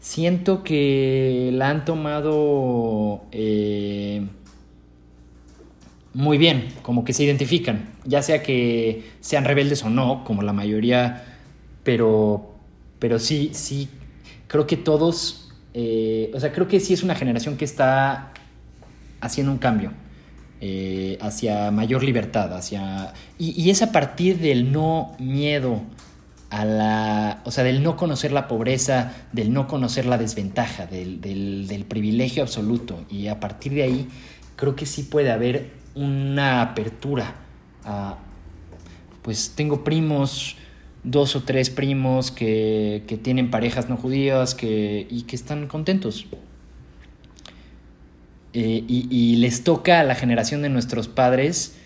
siento 0.00 0.64
que 0.64 1.50
la 1.52 1.70
han 1.70 1.84
tomado 1.84 3.22
eh, 3.30 4.26
muy 6.12 6.36
bien, 6.36 6.66
como 6.82 7.04
que 7.04 7.12
se 7.12 7.22
identifican, 7.22 7.90
ya 8.04 8.20
sea 8.20 8.42
que 8.42 9.04
sean 9.20 9.44
rebeldes 9.44 9.84
o 9.84 9.90
no, 9.90 10.24
como 10.24 10.42
la 10.42 10.52
mayoría, 10.52 11.24
pero, 11.84 12.56
pero 12.98 13.20
sí, 13.20 13.50
sí, 13.52 13.88
creo 14.48 14.66
que 14.66 14.76
todos, 14.76 15.52
eh, 15.72 16.32
o 16.34 16.40
sea, 16.40 16.50
creo 16.52 16.66
que 16.66 16.80
sí 16.80 16.94
es 16.94 17.04
una 17.04 17.14
generación 17.14 17.56
que 17.56 17.64
está 17.64 18.32
haciendo 19.20 19.52
un 19.52 19.58
cambio 19.58 19.92
eh, 20.60 21.18
hacia 21.20 21.70
mayor 21.70 22.02
libertad, 22.02 22.54
hacia... 22.54 23.12
Y, 23.38 23.70
es 23.70 23.82
a 23.82 23.92
partir 23.92 24.38
del 24.38 24.72
no 24.72 25.14
miedo 25.18 25.82
a 26.50 26.64
la... 26.64 27.42
O 27.44 27.50
sea, 27.50 27.64
del 27.64 27.82
no 27.82 27.96
conocer 27.96 28.32
la 28.32 28.48
pobreza, 28.48 29.12
del 29.32 29.52
no 29.52 29.66
conocer 29.68 30.06
la 30.06 30.18
desventaja, 30.18 30.86
del, 30.86 31.20
del, 31.20 31.84
privilegio 31.84 32.42
absoluto. 32.42 33.04
Y 33.10 33.28
a 33.28 33.40
partir 33.40 33.74
de 33.74 33.82
ahí 33.82 34.08
creo 34.56 34.76
que 34.76 34.86
sí 34.86 35.02
puede 35.02 35.30
haber 35.30 35.70
una 35.94 36.62
apertura 36.62 37.34
pues 39.22 39.52
tengo 39.54 39.84
primos, 39.84 40.56
dos 41.02 41.36
o 41.36 41.42
tres 41.42 41.70
primos 41.70 42.30
que, 42.30 43.02
tienen 43.22 43.50
parejas 43.50 43.88
no 43.88 43.96
judías 43.96 44.54
que, 44.54 45.06
y 45.10 45.22
que 45.22 45.36
están 45.36 45.66
contentos. 45.66 46.26
Eh, 48.58 48.82
y, 48.88 49.36
les 49.36 49.64
toca 49.64 50.00
a 50.00 50.02
la 50.02 50.14
generación 50.14 50.62
de 50.62 50.70
nuestros 50.70 51.08
padres 51.08 51.76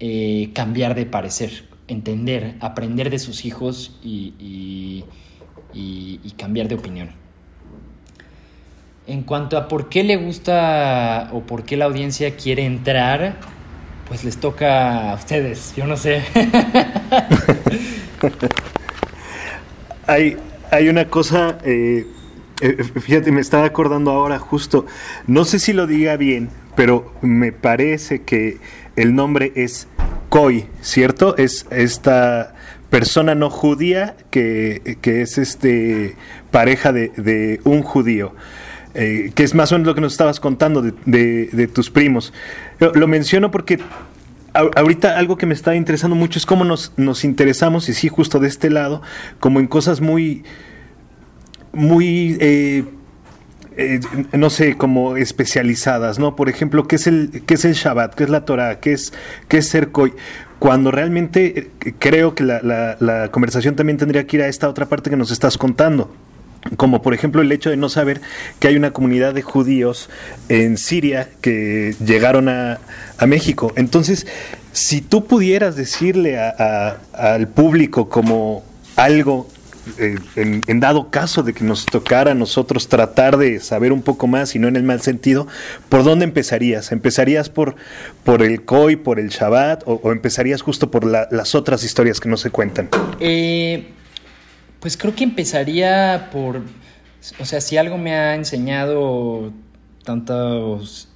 eh, 0.00 0.48
cambiar 0.54 0.94
de 0.94 1.04
parecer, 1.04 1.64
entender, 1.88 2.54
aprender 2.60 3.10
de 3.10 3.18
sus 3.18 3.44
hijos 3.44 4.00
y, 4.02 5.04
cambiar 6.38 6.68
de 6.68 6.76
opinión. 6.76 7.10
En 9.06 9.24
cuanto 9.24 9.58
a 9.58 9.68
por 9.68 9.90
qué 9.90 10.04
le 10.04 10.16
gusta 10.16 11.28
o 11.34 11.42
por 11.42 11.66
qué 11.66 11.76
la 11.76 11.84
audiencia 11.84 12.34
quiere 12.34 12.64
entrar, 12.64 13.36
pues 14.08 14.24
les 14.24 14.40
toca 14.40 15.12
a 15.12 15.16
ustedes, 15.16 15.74
yo 15.76 15.86
no 15.86 15.98
sé. 15.98 16.22
hay, 20.06 20.38
hay 20.70 20.88
una 20.88 21.10
cosa, 21.10 21.58
eh, 21.62 22.06
eh, 22.60 22.82
fíjate, 22.82 23.32
me 23.32 23.40
estaba 23.40 23.64
acordando 23.64 24.10
ahora 24.10 24.38
justo, 24.38 24.86
no 25.26 25.44
sé 25.44 25.58
si 25.58 25.72
lo 25.72 25.86
diga 25.86 26.16
bien, 26.16 26.48
pero 26.74 27.12
me 27.22 27.52
parece 27.52 28.22
que 28.22 28.58
el 28.96 29.14
nombre 29.14 29.52
es 29.56 29.88
Koi, 30.28 30.66
¿cierto? 30.80 31.36
Es 31.36 31.66
esta 31.70 32.54
persona 32.90 33.34
no 33.34 33.50
judía 33.50 34.16
que, 34.30 34.98
es 35.02 35.38
este 35.38 36.16
pareja 36.50 36.92
de, 36.92 37.60
un 37.64 37.82
judío. 37.82 38.34
Eh, 38.94 39.32
que 39.34 39.42
es 39.42 39.54
más 39.54 39.72
o 39.72 39.74
menos 39.74 39.88
lo 39.88 39.94
que 39.94 40.00
nos 40.00 40.12
estabas 40.12 40.40
contando 40.40 40.80
de, 40.80 41.70
tus 41.72 41.90
primos. 41.90 42.32
Lo, 42.78 43.06
menciono 43.06 43.50
porque 43.50 43.78
ahorita 44.54 45.18
algo 45.18 45.36
que 45.36 45.44
me 45.44 45.52
está 45.52 45.74
interesando 45.74 46.16
mucho 46.16 46.38
es 46.38 46.46
cómo 46.46 46.64
nos, 46.64 46.92
nos 46.96 47.24
interesamos, 47.24 47.90
y 47.90 47.94
sí, 47.94 48.08
justo 48.08 48.38
de 48.38 48.48
este 48.48 48.70
lado, 48.70 49.02
como 49.40 49.60
en 49.60 49.66
cosas 49.66 50.00
muy, 50.00 50.44
muy, 51.76 52.36
eh, 52.40 52.84
eh, 53.76 54.00
no 54.32 54.50
sé, 54.50 54.76
como 54.76 55.16
especializadas, 55.16 56.18
¿no? 56.18 56.34
Por 56.34 56.48
ejemplo, 56.48 56.88
¿qué 56.88 56.96
es 56.96 57.06
el, 57.06 57.42
qué 57.46 57.54
es 57.54 57.64
el 57.64 57.74
Shabbat? 57.74 58.14
¿Qué 58.14 58.24
es 58.24 58.30
la 58.30 58.44
Torah? 58.44 58.80
¿Qué 58.80 58.92
es, 58.92 59.12
qué 59.48 59.58
es 59.58 59.68
ser 59.68 59.92
Koy? 59.92 60.14
Cuando 60.58 60.90
realmente 60.90 61.70
creo 61.98 62.34
que 62.34 62.42
la, 62.42 62.60
la, 62.98 63.30
conversación 63.30 63.76
también 63.76 63.98
tendría 63.98 64.26
que 64.26 64.38
ir 64.38 64.42
a 64.42 64.48
esta 64.48 64.68
otra 64.68 64.86
parte 64.86 65.10
que 65.10 65.16
nos 65.16 65.30
estás 65.30 65.58
contando 65.58 66.14
como 66.76 67.00
por 67.00 67.14
ejemplo 67.14 67.42
el 67.42 67.52
hecho 67.52 67.70
de 67.70 67.76
no 67.76 67.88
saber 67.88 68.20
que 68.58 68.66
hay 68.66 68.76
una 68.76 68.90
comunidad 68.90 69.34
de 69.34 69.42
judíos 69.42 70.10
en 70.48 70.78
Siria 70.78 71.28
que 71.40 71.94
llegaron 72.04 72.48
a, 72.48 72.80
México. 73.26 73.72
Entonces, 73.76 74.26
si 74.72 75.00
tú 75.00 75.26
pudieras 75.26 75.76
decirle 75.76 76.38
al 76.38 77.48
público 77.48 78.08
como 78.08 78.64
algo, 78.96 79.48
eh, 79.98 80.18
en, 80.36 80.80
dado 80.80 81.10
caso 81.10 81.42
de 81.42 81.52
que 81.52 81.64
nos 81.64 81.86
tocara 81.86 82.32
a 82.32 82.34
nosotros 82.34 82.88
tratar 82.88 83.36
de 83.36 83.60
saber 83.60 83.92
un 83.92 84.02
poco 84.02 84.26
más 84.26 84.54
y 84.54 84.58
no 84.58 84.68
en 84.68 84.76
el 84.76 84.82
mal 84.82 85.00
sentido, 85.00 85.46
¿por 85.88 86.04
dónde 86.04 86.24
empezarías? 86.24 86.92
¿Empezarías 86.92 87.50
por, 87.50 87.76
por 88.24 88.42
el 88.42 88.64
COI, 88.64 88.96
por 88.96 89.18
el 89.20 89.28
Shabbat 89.28 89.82
o, 89.86 90.12
empezarías 90.12 90.62
justo 90.62 90.90
por 90.90 91.04
las 91.04 91.54
otras 91.54 91.84
historias 91.84 92.20
que 92.20 92.28
no 92.28 92.36
se 92.36 92.50
cuentan? 92.50 92.88
Eh 93.20 93.92
pues 94.80 94.96
creo 94.96 95.14
que 95.14 95.24
empezaría 95.24 96.28
por, 96.30 96.62
o 97.40 97.44
sea, 97.44 97.60
si 97.60 97.76
algo 97.76 97.98
me 97.98 98.14
ha 98.14 98.36
enseñado 98.36 99.52
tantos 100.04 101.08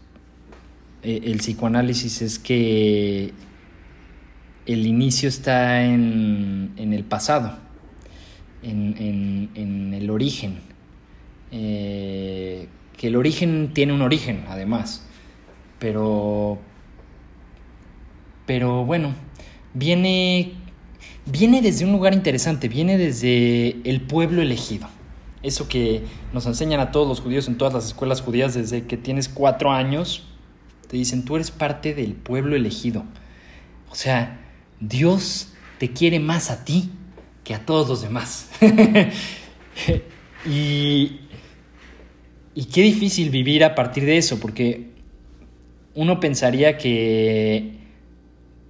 eh, 1.03 1.21
el 1.25 1.39
psicoanálisis 1.39 2.23
es 2.23 2.39
que 2.41 3.33
el 4.67 4.87
inicio 4.87 5.29
está 5.29 5.85
en, 5.85 6.73
en 6.77 6.93
el 6.93 7.05
pasado, 7.05 7.59
en, 8.63 9.51
en, 9.55 9.95
el 9.95 10.11
origen. 10.11 10.61
Eh, 11.53 12.69
que 12.97 13.09
el 13.09 13.17
origen 13.17 13.73
tiene 13.75 13.93
un 13.93 14.03
origen, 14.03 14.45
además. 14.49 15.07
Pero. 15.79 16.59
Pero 18.47 18.85
bueno, 18.85 19.15
viene 19.75 20.55
viene 21.27 21.63
desde 21.63 21.85
un 21.85 21.93
lugar 21.93 22.15
interesante, 22.15 22.69
viene 22.69 22.99
desde 22.99 23.81
el 23.85 24.01
pueblo 24.03 24.43
elegido. 24.43 24.89
Eso 25.43 25.69
que 25.69 26.05
nos 26.33 26.47
enseñan 26.47 26.81
a 26.81 26.91
todos 26.91 27.09
los 27.09 27.21
judíos 27.21 27.49
en 27.49 27.57
todas 27.57 27.73
las 27.73 27.87
escuelas 27.87 28.21
judías 28.21 28.55
desde 28.55 28.85
que 28.87 28.97
tienes 28.97 29.29
cuatro 29.29 29.71
años, 29.71 30.27
te 30.89 30.97
dicen, 30.97 31.25
tú 31.25 31.37
eres 31.37 31.51
parte 31.51 31.95
del 31.95 32.15
pueblo 32.15 32.57
elegido. 32.57 33.05
O 33.91 33.95
sea, 33.95 34.41
Dios 34.81 35.53
te 35.79 35.93
quiere 35.93 36.21
más 36.21 36.51
a 36.51 36.65
ti 36.65 36.91
que 37.51 37.55
a 37.57 37.67
todos 37.67 37.89
los 37.89 38.03
demás. 38.03 38.49
y, 40.47 41.19
y 42.55 42.65
qué 42.73 42.83
difícil 42.83 43.31
vivir 43.31 43.65
a 43.65 43.75
partir 43.75 44.05
de 44.05 44.19
eso, 44.19 44.39
porque 44.39 44.91
uno 45.95 46.21
pensaría 46.21 46.79
que, 46.79 47.73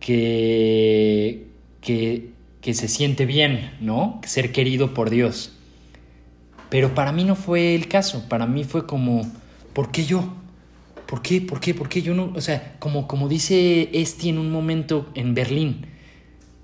que, 0.00 1.46
que 1.82 2.30
que 2.60 2.74
se 2.74 2.88
siente 2.88 3.26
bien, 3.26 3.72
¿no? 3.80 4.20
Ser 4.24 4.52
querido 4.52 4.92
por 4.92 5.10
Dios. 5.10 5.52
Pero 6.68 6.94
para 6.94 7.12
mí 7.12 7.24
no 7.24 7.34
fue 7.34 7.74
el 7.74 7.88
caso, 7.88 8.28
para 8.28 8.46
mí 8.46 8.64
fue 8.64 8.86
como, 8.86 9.30
¿por 9.72 9.90
qué 9.90 10.04
yo? 10.04 10.34
¿Por 11.06 11.22
qué? 11.22 11.40
¿Por 11.40 11.60
qué? 11.60 11.74
¿Por 11.74 11.88
qué 11.88 12.02
yo 12.02 12.14
no? 12.14 12.32
O 12.34 12.40
sea, 12.40 12.76
como, 12.78 13.08
como 13.08 13.28
dice 13.28 13.90
Esti 13.92 14.28
en 14.28 14.38
un 14.38 14.50
momento 14.52 15.10
en 15.14 15.34
Berlín, 15.34 15.86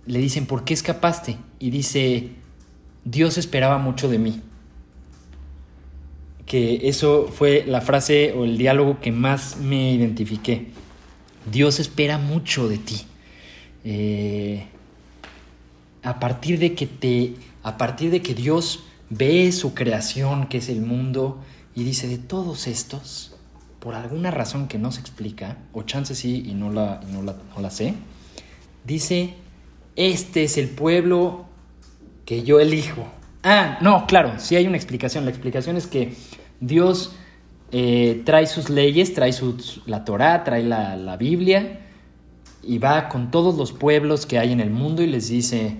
le 0.07 0.19
dicen, 0.19 0.47
¿por 0.47 0.65
qué 0.65 0.75
escapaste? 0.75 1.37
Y 1.59 1.71
dice, 1.71 2.31
Dios 3.05 3.39
esperaba 3.39 3.79
mucho 3.79 4.09
de 4.09 4.19
mí. 4.19 4.43
Que 6.45 6.89
eso 6.89 7.29
fue 7.33 7.65
la 7.67 7.81
frase 7.81 8.33
o 8.33 8.45
el 8.45 8.57
diálogo 8.57 9.01
que 9.01 9.13
más 9.13 9.57
me 9.57 9.93
identifiqué. 9.93 10.69
Dios 11.51 11.81
espera 11.81 12.19
mucho 12.19 12.69
de 12.69 12.79
ti. 12.79 13.03
Eh, 13.85 14.67
a 16.03 16.21
partir 16.21 16.59
de 16.59 16.75
que 16.75 16.87
te, 16.87 17.35
a 17.63 17.77
partir 17.77 18.11
de 18.11 18.23
que 18.23 18.35
Dios 18.35 18.85
ve 19.11 19.51
su 19.53 19.75
creación, 19.75 20.47
que 20.47 20.59
es 20.59 20.69
el 20.69 20.81
mundo, 20.81 21.41
y 21.75 21.85
dice, 21.85 22.09
de 22.09 22.19
todos 22.19 22.67
estos, 22.67 23.35
por 23.81 23.95
alguna 23.95 24.31
razón 24.31 24.69
que 24.69 24.79
no 24.79 24.93
se 24.93 25.01
explica, 25.01 25.59
o 25.73 25.83
chance 25.83 26.15
sí 26.15 26.45
y 26.47 26.55
no 26.55 26.71
la, 26.71 27.01
no 27.13 27.61
la, 27.61 27.71
sé, 27.71 27.95
dice, 28.85 29.35
este 29.97 30.45
es 30.45 30.59
el 30.59 30.69
pueblo 30.69 31.47
que 32.25 32.43
yo 32.43 32.61
elijo. 32.61 33.07
Ah, 33.43 33.79
no, 33.81 34.07
claro, 34.07 34.35
sí 34.39 34.57
hay 34.57 34.67
una 34.67 34.77
explicación. 34.77 35.25
La 35.25 35.31
explicación 35.31 35.77
es 35.77 35.87
que 35.87 36.15
Dios 36.61 37.17
eh, 37.73 38.23
trae 38.25 38.47
sus 38.47 38.71
leyes, 38.71 39.15
trae 39.15 39.33
la 39.87 40.05
Torah, 40.05 40.45
trae 40.45 40.63
la, 40.63 40.97
la 40.97 41.17
Biblia, 41.17 41.81
y 42.63 42.79
va 42.79 43.09
con 43.09 43.31
todos 43.31 43.57
los 43.57 43.73
pueblos 43.73 44.27
que 44.27 44.39
hay 44.39 44.53
en 44.53 44.61
el 44.61 44.71
mundo 44.71 45.03
y 45.03 45.07
les 45.07 45.29
dice, 45.29 45.77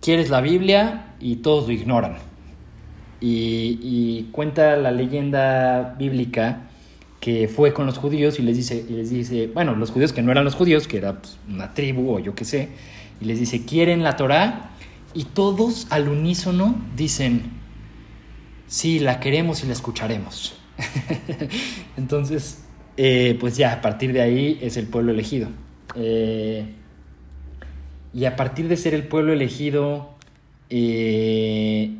quieres 0.00 0.30
la 0.30 0.40
Biblia 0.40 1.14
y 1.20 1.36
todos 1.36 1.66
lo 1.66 1.72
ignoran. 1.72 2.16
Y, 3.20 4.28
cuenta 4.32 4.76
la 4.76 4.92
leyenda 4.92 5.94
bíblica 5.98 6.69
que 7.20 7.48
fue 7.48 7.72
con 7.74 7.86
los 7.86 7.98
judíos 7.98 8.38
y 8.38 8.42
les 8.42 8.56
dice, 8.56 8.84
y 8.88 8.92
les 8.94 9.10
dice, 9.10 9.46
bueno, 9.48 9.76
los 9.76 9.90
judíos 9.90 10.12
que 10.12 10.22
no 10.22 10.32
eran 10.32 10.44
los 10.44 10.54
judíos, 10.54 10.88
que 10.88 10.96
era 10.96 11.20
pues, 11.20 11.38
una 11.48 11.74
tribu 11.74 12.16
o 12.16 12.18
yo 12.18 12.34
qué 12.34 12.44
sé, 12.44 12.70
y 13.20 13.26
les 13.26 13.38
dice, 13.38 13.64
¿quieren 13.66 14.02
la 14.02 14.16
Torah? 14.16 14.70
Y 15.12 15.24
todos 15.24 15.86
al 15.90 16.08
unísono 16.08 16.80
dicen, 16.96 17.50
sí, 18.66 18.98
la 19.00 19.20
queremos 19.20 19.62
y 19.62 19.66
la 19.66 19.74
escucharemos. 19.74 20.54
Entonces, 21.98 22.64
eh, 22.96 23.36
pues 23.38 23.56
ya, 23.56 23.74
a 23.74 23.80
partir 23.82 24.12
de 24.12 24.22
ahí 24.22 24.58
es 24.62 24.78
el 24.78 24.86
pueblo 24.86 25.12
elegido. 25.12 25.48
Eh, 25.96 26.64
y 28.14 28.24
a 28.24 28.36
partir 28.36 28.68
de 28.68 28.76
ser 28.76 28.94
el 28.94 29.06
pueblo 29.06 29.32
elegido, 29.32 30.10
eh, 30.70 31.96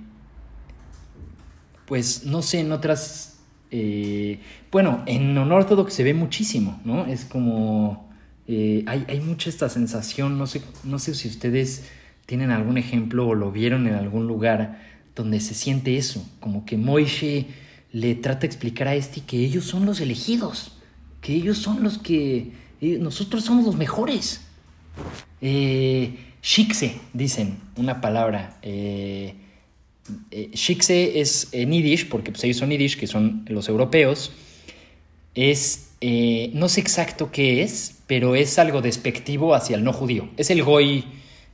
pues 1.86 2.24
no 2.24 2.40
sé, 2.40 2.60
en 2.60 2.72
otras... 2.72 3.29
Eh, 3.70 4.40
bueno, 4.70 5.02
en 5.06 5.34
que 5.84 5.90
se 5.90 6.04
ve 6.04 6.14
muchísimo, 6.14 6.80
¿no? 6.84 7.06
Es 7.06 7.24
como... 7.24 8.08
Eh, 8.46 8.84
hay, 8.86 9.20
mucha 9.20 9.48
esta 9.48 9.68
sensación, 9.68 10.36
no 10.36 10.48
sé, 10.48 10.60
no 10.82 10.98
sé 10.98 11.14
si 11.14 11.28
ustedes 11.28 11.84
tienen 12.26 12.50
algún 12.50 12.78
ejemplo 12.78 13.28
o 13.28 13.34
lo 13.36 13.52
vieron 13.52 13.86
en 13.86 13.94
algún 13.94 14.26
lugar 14.26 14.80
donde 15.14 15.38
se 15.38 15.54
siente 15.54 15.96
eso, 15.96 16.28
como 16.40 16.64
que 16.64 16.76
Moishe 16.76 17.46
le 17.92 18.16
trata 18.16 18.40
de 18.40 18.46
explicar 18.48 18.88
a 18.88 18.96
este 18.96 19.20
que 19.20 19.36
ellos 19.36 19.66
son 19.66 19.86
los 19.86 20.00
elegidos, 20.00 20.78
que 21.20 21.34
ellos 21.34 21.58
son 21.58 21.84
los 21.84 21.98
que... 21.98 22.50
nosotros 22.80 23.44
somos 23.44 23.64
los 23.64 23.76
mejores. 23.76 24.40
Eh, 25.40 26.18
shikse, 26.42 27.00
dicen, 27.12 27.58
una 27.76 28.00
palabra. 28.00 28.58
Eh, 28.62 29.34
eh, 30.30 30.50
shikse 30.52 31.20
es 31.20 31.48
en 31.52 31.72
Yiddish, 31.72 32.08
porque 32.08 32.30
pues, 32.32 32.44
ellos 32.44 32.56
son 32.56 32.70
Yiddish, 32.70 32.98
que 32.98 33.06
son 33.06 33.44
los 33.48 33.68
europeos, 33.68 34.32
es 35.34 35.90
eh, 36.00 36.50
no 36.54 36.68
sé 36.68 36.80
exacto 36.80 37.30
qué 37.30 37.62
es, 37.62 37.98
pero 38.06 38.34
es 38.34 38.58
algo 38.58 38.80
despectivo 38.80 39.54
hacia 39.54 39.76
el 39.76 39.84
no 39.84 39.92
judío. 39.92 40.28
Es 40.36 40.50
el 40.50 40.62
goy, 40.62 41.04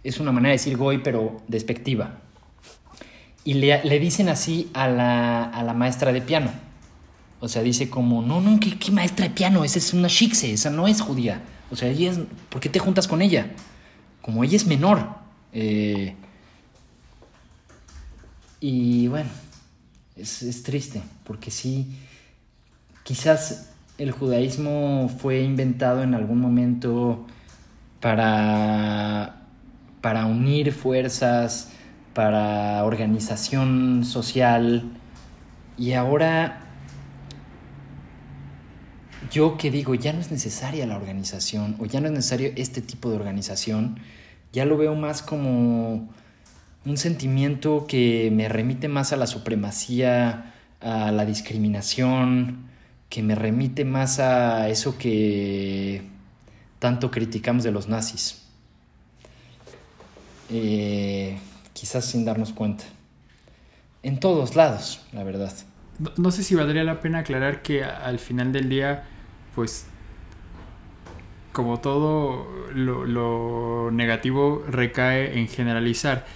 es 0.04 0.20
una 0.20 0.32
manera 0.32 0.50
de 0.50 0.58
decir 0.58 0.76
goy, 0.76 0.98
pero 0.98 1.42
despectiva. 1.48 2.20
Y 3.44 3.54
le, 3.54 3.84
le 3.84 3.98
dicen 3.98 4.28
así 4.28 4.70
a 4.72 4.88
la, 4.88 5.44
a 5.44 5.62
la, 5.62 5.74
maestra 5.74 6.12
de 6.12 6.20
piano. 6.20 6.50
O 7.40 7.48
sea, 7.48 7.62
dice 7.62 7.90
como, 7.90 8.22
no, 8.22 8.40
no, 8.40 8.58
¿qué, 8.60 8.78
qué 8.78 8.90
maestra 8.90 9.28
de 9.28 9.34
piano? 9.34 9.64
Esa 9.64 9.78
es 9.78 9.92
una 9.92 10.08
shikse, 10.08 10.52
esa 10.52 10.70
no 10.70 10.88
es 10.88 11.00
judía. 11.00 11.42
O 11.70 11.76
sea, 11.76 11.88
ella 11.88 12.12
es, 12.12 12.20
¿por 12.48 12.60
qué 12.60 12.68
te 12.68 12.78
juntas 12.78 13.08
con 13.08 13.22
ella? 13.22 13.52
Como 14.22 14.42
ella 14.44 14.56
es 14.56 14.66
menor. 14.66 15.08
Eh, 15.52 16.14
y 18.68 19.06
bueno, 19.06 19.30
es, 20.16 20.42
es 20.42 20.64
triste, 20.64 21.00
porque 21.22 21.52
sí, 21.52 21.86
quizás 23.04 23.70
el 23.96 24.10
judaísmo 24.10 25.08
fue 25.08 25.42
inventado 25.42 26.02
en 26.02 26.14
algún 26.14 26.40
momento 26.40 27.24
para, 28.00 29.46
para 30.00 30.26
unir 30.26 30.72
fuerzas, 30.72 31.70
para 32.12 32.82
organización 32.82 34.04
social, 34.04 34.90
y 35.78 35.92
ahora 35.92 36.66
yo 39.30 39.58
que 39.58 39.70
digo, 39.70 39.94
ya 39.94 40.12
no 40.12 40.18
es 40.18 40.32
necesaria 40.32 40.88
la 40.88 40.96
organización, 40.96 41.76
o 41.78 41.86
ya 41.86 42.00
no 42.00 42.08
es 42.08 42.14
necesario 42.14 42.50
este 42.56 42.82
tipo 42.82 43.10
de 43.10 43.16
organización, 43.16 44.00
ya 44.52 44.64
lo 44.64 44.76
veo 44.76 44.96
más 44.96 45.22
como 45.22 46.08
un 46.86 46.96
sentimiento 46.96 47.84
que 47.88 48.30
me 48.32 48.48
remite 48.48 48.86
más 48.88 49.12
a 49.12 49.16
la 49.16 49.26
supremacía, 49.26 50.54
a 50.80 51.10
la 51.10 51.26
discriminación, 51.26 52.68
que 53.08 53.24
me 53.24 53.34
remite 53.34 53.84
más 53.84 54.20
a 54.20 54.68
eso 54.68 54.96
que 54.96 56.02
tanto 56.78 57.10
criticamos 57.10 57.64
de 57.64 57.72
los 57.72 57.88
nazis. 57.88 58.46
Eh, 60.48 61.36
quizás 61.72 62.04
sin 62.04 62.24
darnos 62.24 62.52
cuenta. 62.52 62.84
En 64.04 64.20
todos 64.20 64.54
lados, 64.54 65.00
la 65.12 65.24
verdad. 65.24 65.52
No, 66.16 66.30
sé 66.30 66.44
si 66.44 66.54
valdría 66.54 66.84
la 66.84 67.00
pena 67.00 67.18
aclarar 67.20 67.62
que 67.62 67.82
al 67.82 68.20
final 68.20 68.52
del 68.52 68.68
día, 68.68 69.04
pues, 69.56 69.86
como 71.52 71.80
todo 71.80 72.46
lo 72.74 73.90
negativo 73.90 74.62
recae 74.68 75.40
en 75.40 75.48
generalizar 75.48 76.26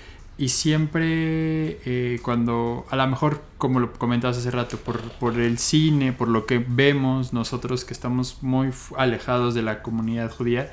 y 0.40 0.48
siempre 0.48 1.78
eh, 1.84 2.18
cuando, 2.22 2.86
a 2.88 2.96
lo 2.96 3.06
mejor, 3.06 3.42
como 3.58 3.78
lo 3.78 3.92
comentabas 3.92 4.38
hace 4.38 4.50
rato, 4.50 4.78
por, 4.78 5.02
por, 5.02 5.38
el 5.38 5.58
cine, 5.58 6.14
por 6.14 6.28
lo 6.28 6.46
que 6.46 6.64
vemos 6.66 7.34
nosotros 7.34 7.84
que 7.84 7.92
estamos 7.92 8.38
muy 8.40 8.70
alejados 8.96 9.54
de 9.54 9.60
la 9.60 9.82
comunidad 9.82 10.30
judía, 10.30 10.72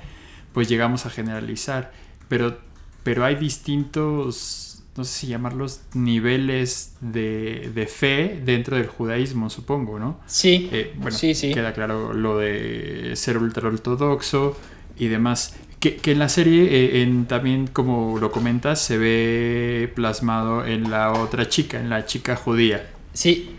pues 0.53 0.69
llegamos 0.69 1.06
a 1.06 1.10
generalizar. 1.10 1.91
Pero, 2.30 2.60
pero 3.03 3.25
hay 3.25 3.36
distintos, 3.36 4.86
no 4.95 5.03
sé 5.03 5.19
si 5.19 5.27
llamarlos, 5.27 5.82
niveles 5.93 6.95
de, 7.01 7.69
de 7.75 7.88
fe 7.88 8.41
dentro 8.45 8.77
del 8.77 8.88
judaísmo, 8.88 9.49
supongo, 9.49 9.99
¿no? 9.99 10.21
Sí, 10.27 10.69
eh, 10.71 10.93
bueno, 10.95 11.17
sí, 11.17 11.36
sí. 11.36 11.53
Queda 11.53 11.73
claro 11.73 12.13
lo 12.13 12.38
de 12.38 13.17
ser 13.17 13.38
ultraortodoxo 13.38 14.56
y 14.97 15.08
demás. 15.08 15.58
Que, 15.79 15.97
que, 15.97 16.13
en 16.13 16.19
la 16.19 16.27
serie, 16.27 16.63
eh, 16.63 17.03
en, 17.03 17.27
también 17.27 17.67
como 17.67 18.17
lo 18.19 18.31
comentas, 18.31 18.81
se 18.81 18.97
ve 18.97 19.91
plasmado 19.93 20.65
en 20.65 20.89
la 20.89 21.13
otra 21.13 21.47
chica, 21.47 21.79
en 21.79 21.89
la 21.89 22.05
chica 22.05 22.35
judía. 22.35 22.89
Sí, 23.13 23.51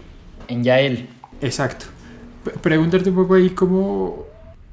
en 0.48 0.64
Yael. 0.64 1.08
Exacto. 1.40 1.86
P 2.44 2.50
preguntarte 2.60 3.10
un 3.10 3.16
poco 3.16 3.34
ahí 3.34 3.50
cómo, 3.50 4.26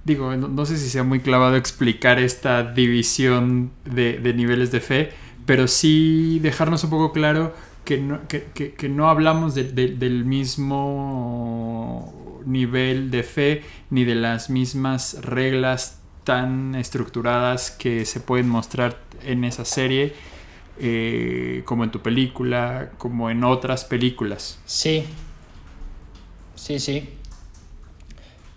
digo, 0.04 0.36
no, 0.36 0.48
no, 0.48 0.66
sé 0.66 0.78
si 0.78 0.90
sea 0.90 1.04
muy 1.04 1.20
clavado 1.20 1.56
explicar 1.56 2.20
esta 2.20 2.64
división 2.64 3.72
de, 3.86 4.18
de 4.18 4.34
niveles 4.34 4.72
de 4.72 4.80
fe, 4.80 5.12
pero 5.46 5.68
sí 5.68 6.40
dejarnos 6.42 6.84
un 6.84 6.90
poco 6.90 7.12
claro 7.12 7.54
que 7.84 8.00
no, 8.00 8.28
que, 8.28 8.46
que, 8.54 8.74
que 8.74 8.90
no 8.90 9.10
hablamos 9.10 9.56
de, 9.56 9.66
de, 9.66 9.90
del 9.90 10.26
mismo 10.26 12.14
nivel 12.46 13.12
de 13.12 13.24
fe 13.24 13.64
ni 13.90 14.04
de 14.04 14.16
las 14.16 14.50
mismas 14.50 15.18
reglas 15.22 16.02
tan 16.26 16.76
estructuradas 16.76 17.72
que 17.72 18.04
se 18.04 18.20
pueden 18.20 18.50
mostrar 18.50 18.98
en 19.24 19.46
esa 19.46 19.64
serie, 19.64 20.14
eh, 20.80 21.62
como 21.64 21.86
en 21.86 21.92
tu 21.92 22.02
película, 22.02 22.92
como 22.98 23.30
en 23.30 23.46
otras 23.46 23.86
películas. 23.86 24.60
Sí, 24.66 25.06
sí, 26.56 26.80
sí. 26.80 27.10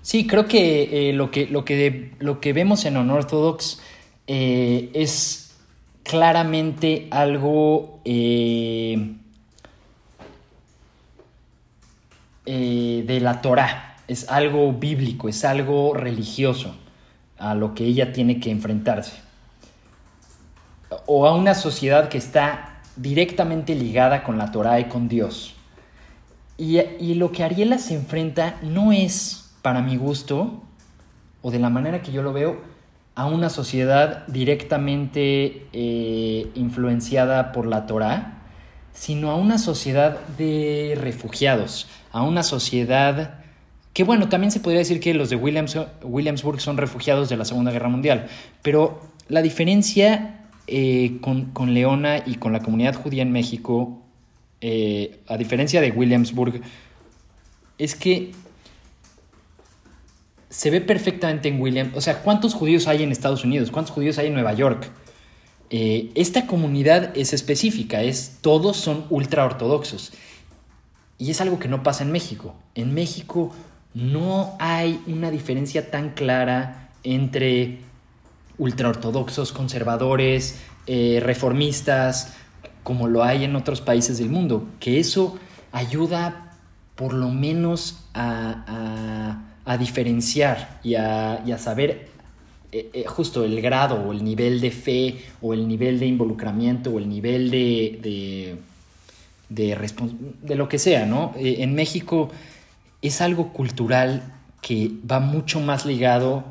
Sí, 0.02 0.26
creo 0.26 0.48
que, 0.48 1.10
eh, 1.10 1.12
lo, 1.12 1.30
que, 1.30 1.46
lo, 1.46 1.64
que 1.64 2.12
lo 2.18 2.40
que 2.40 2.52
vemos 2.54 2.86
en 2.86 2.96
Unorthodox 2.96 3.80
eh, 4.26 4.90
es 4.94 5.54
claramente 6.02 7.08
algo 7.10 8.00
eh, 8.06 9.14
de 12.46 13.20
la 13.20 13.42
Torah, 13.42 13.98
es 14.08 14.30
algo 14.30 14.72
bíblico, 14.72 15.28
es 15.28 15.44
algo 15.44 15.92
religioso 15.92 16.74
a 17.38 17.54
lo 17.54 17.74
que 17.74 17.84
ella 17.84 18.12
tiene 18.12 18.40
que 18.40 18.50
enfrentarse. 18.50 19.20
O 21.06 21.26
a 21.26 21.34
una 21.34 21.54
sociedad 21.54 22.08
que 22.08 22.18
está 22.18 22.80
directamente 22.96 23.74
ligada 23.74 24.24
con 24.24 24.38
la 24.38 24.50
Torah 24.50 24.80
y 24.80 24.84
con 24.84 25.08
Dios. 25.08 25.54
Y, 26.56 26.80
y, 26.80 27.14
lo 27.14 27.30
que 27.30 27.44
Ariela 27.44 27.78
se 27.78 27.94
enfrenta 27.94 28.56
no 28.62 28.90
es, 28.90 29.54
para 29.62 29.80
mi 29.80 29.96
gusto, 29.96 30.62
o 31.40 31.50
de 31.50 31.60
la 31.60 31.70
manera 31.70 32.02
que 32.02 32.10
yo 32.10 32.22
lo 32.22 32.32
veo, 32.32 32.60
a 33.18 33.26
una 33.26 33.50
sociedad 33.50 34.26
directamente 34.28 35.66
eh, 35.72 36.52
influenciada 36.54 37.50
por 37.50 37.66
la 37.66 37.84
Torah, 37.86 38.38
sino 38.92 39.32
a 39.32 39.34
una 39.34 39.58
sociedad 39.58 40.20
de 40.38 40.96
refugiados, 41.00 41.88
a 42.12 42.22
una 42.22 42.44
sociedad 42.44 43.40
que 43.98 44.04
bueno, 44.04 44.28
también 44.28 44.52
se 44.52 44.60
podría 44.60 44.78
decir 44.78 45.00
que 45.00 45.12
los 45.12 45.28
de 45.28 45.34
Williams, 45.34 45.76
Williamsburg 46.04 46.60
son 46.60 46.76
refugiados 46.76 47.28
de 47.28 47.36
la 47.36 47.44
Segunda 47.44 47.72
Guerra 47.72 47.88
Mundial, 47.88 48.28
pero 48.62 49.02
la 49.26 49.42
diferencia 49.42 50.46
eh, 50.68 51.18
con, 51.20 51.46
con, 51.46 51.74
Leona 51.74 52.22
y 52.24 52.36
con 52.36 52.52
la 52.52 52.60
comunidad 52.60 52.94
judía 52.94 53.22
en 53.22 53.32
México, 53.32 54.00
eh, 54.60 55.18
a 55.26 55.36
diferencia 55.36 55.80
de 55.80 55.90
Williamsburg, 55.90 56.60
es 57.76 57.96
que 57.96 58.30
se 60.48 60.70
ve 60.70 60.80
perfectamente 60.80 61.48
en 61.48 61.60
Williams, 61.60 61.96
o 61.96 62.00
sea, 62.00 62.22
¿cuántos 62.22 62.54
judíos 62.54 62.86
hay 62.86 63.02
en 63.02 63.10
Estados 63.10 63.44
Unidos? 63.44 63.72
¿Cuántos 63.72 63.92
judíos 63.92 64.16
hay 64.18 64.28
en 64.28 64.34
Nueva 64.34 64.52
York? 64.52 64.88
Eh, 65.70 66.12
esta 66.14 66.46
comunidad 66.46 67.16
es 67.16 67.32
específica, 67.32 68.00
es 68.04 68.36
todos 68.42 68.76
son 68.76 69.06
ultra 69.10 69.44
ortodoxos. 69.44 70.12
Y 71.20 71.32
es 71.32 71.40
algo 71.40 71.58
que 71.58 71.66
no 71.66 71.82
pasa 71.82 72.04
en 72.04 72.12
México. 72.12 72.54
En 72.76 72.94
México 72.94 73.52
no 73.98 74.54
hay 74.60 75.00
una 75.08 75.30
diferencia 75.32 75.90
tan 75.90 76.10
clara 76.10 76.90
entre 77.02 77.78
ultraortodoxos, 78.56 79.52
conservadores, 79.52 80.60
eh, 80.86 81.18
reformistas, 81.20 82.34
como 82.84 83.08
lo 83.08 83.24
hay 83.24 83.42
en 83.42 83.56
otros 83.56 83.80
países 83.80 84.18
del 84.18 84.30
mundo, 84.30 84.68
que 84.78 85.00
eso 85.00 85.36
ayuda 85.72 86.56
por 86.94 87.12
lo 87.12 87.28
menos 87.30 88.04
a, 88.14 89.44
diferenciar 89.78 90.80
y 90.82 90.94
a, 90.94 91.58
saber 91.58 92.08
eh, 92.72 92.90
eh, 92.92 93.04
justo 93.06 93.44
el 93.44 93.60
grado 93.60 93.96
o 93.96 94.12
el 94.12 94.24
nivel 94.24 94.60
de 94.60 94.70
fe 94.70 95.18
o 95.42 95.52
el 95.54 95.68
nivel 95.68 95.98
de 95.98 96.06
involucramiento 96.06 96.90
o 96.90 96.98
el 96.98 97.08
nivel 97.08 97.50
de, 97.50 98.56
de, 99.50 99.76
de, 100.42 100.54
lo 100.54 100.68
que 100.68 100.78
sea, 100.78 101.04
¿no? 101.04 101.32
En 101.36 101.74
México 101.74 102.30
es 103.02 103.20
algo 103.20 103.52
cultural 103.52 104.22
que 104.60 104.90
va 105.10 105.20
mucho 105.20 105.60
más 105.60 105.86
ligado 105.86 106.44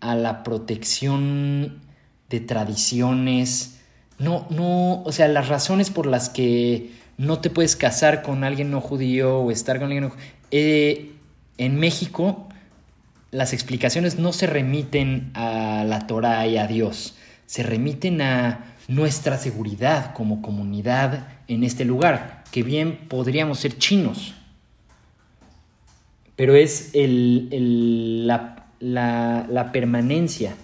a 0.00 0.14
la 0.14 0.42
protección 0.42 1.80
de 2.28 2.40
tradiciones. 2.40 3.78
No, 4.18 4.46
no, 4.50 5.02
o 5.02 5.12
sea, 5.12 5.28
las 5.28 5.48
razones 5.48 5.90
por 5.90 6.06
las 6.06 6.28
que 6.28 6.92
no 7.16 7.40
te 7.40 7.50
puedes 7.50 7.76
casar 7.76 8.22
con 8.22 8.44
alguien 8.44 8.70
no 8.70 8.80
judío 8.80 9.38
o 9.38 9.50
estar 9.50 9.78
con 9.78 9.86
alguien 9.86 10.04
no 10.04 10.12
eh, 10.50 11.12
en 11.58 11.76
México 11.76 12.48
las 13.30 13.52
explicaciones 13.52 14.18
no 14.18 14.32
se 14.32 14.46
remiten 14.46 15.30
a 15.34 15.84
la 15.86 16.06
Torah 16.06 16.46
y 16.46 16.56
a 16.56 16.66
Dios, 16.66 17.14
se 17.46 17.62
remiten 17.62 18.22
a 18.22 18.74
nuestra 18.88 19.38
seguridad 19.38 20.12
como 20.14 20.42
comunidad 20.42 21.28
en 21.46 21.62
este 21.62 21.84
lugar, 21.84 22.42
que 22.50 22.62
bien 22.62 23.06
podríamos 23.08 23.60
ser 23.60 23.78
chinos, 23.78 24.34
pero 26.40 26.54
es 26.54 26.94
el, 26.94 27.48
el, 27.50 28.26
la, 28.26 28.64
la, 28.80 29.72
permanencia 29.72 30.54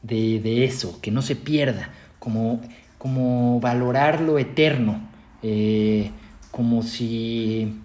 de, 0.00 0.38
de, 0.38 0.64
eso, 0.64 1.00
que 1.00 1.10
no 1.10 1.22
se 1.22 1.34
pierda, 1.34 1.90
como, 2.20 2.60
como 2.98 3.58
valorar 3.58 4.20
lo 4.20 4.38
eterno, 4.38 5.00
eh, 5.42 6.12
como, 6.52 6.84
si, 6.84 7.80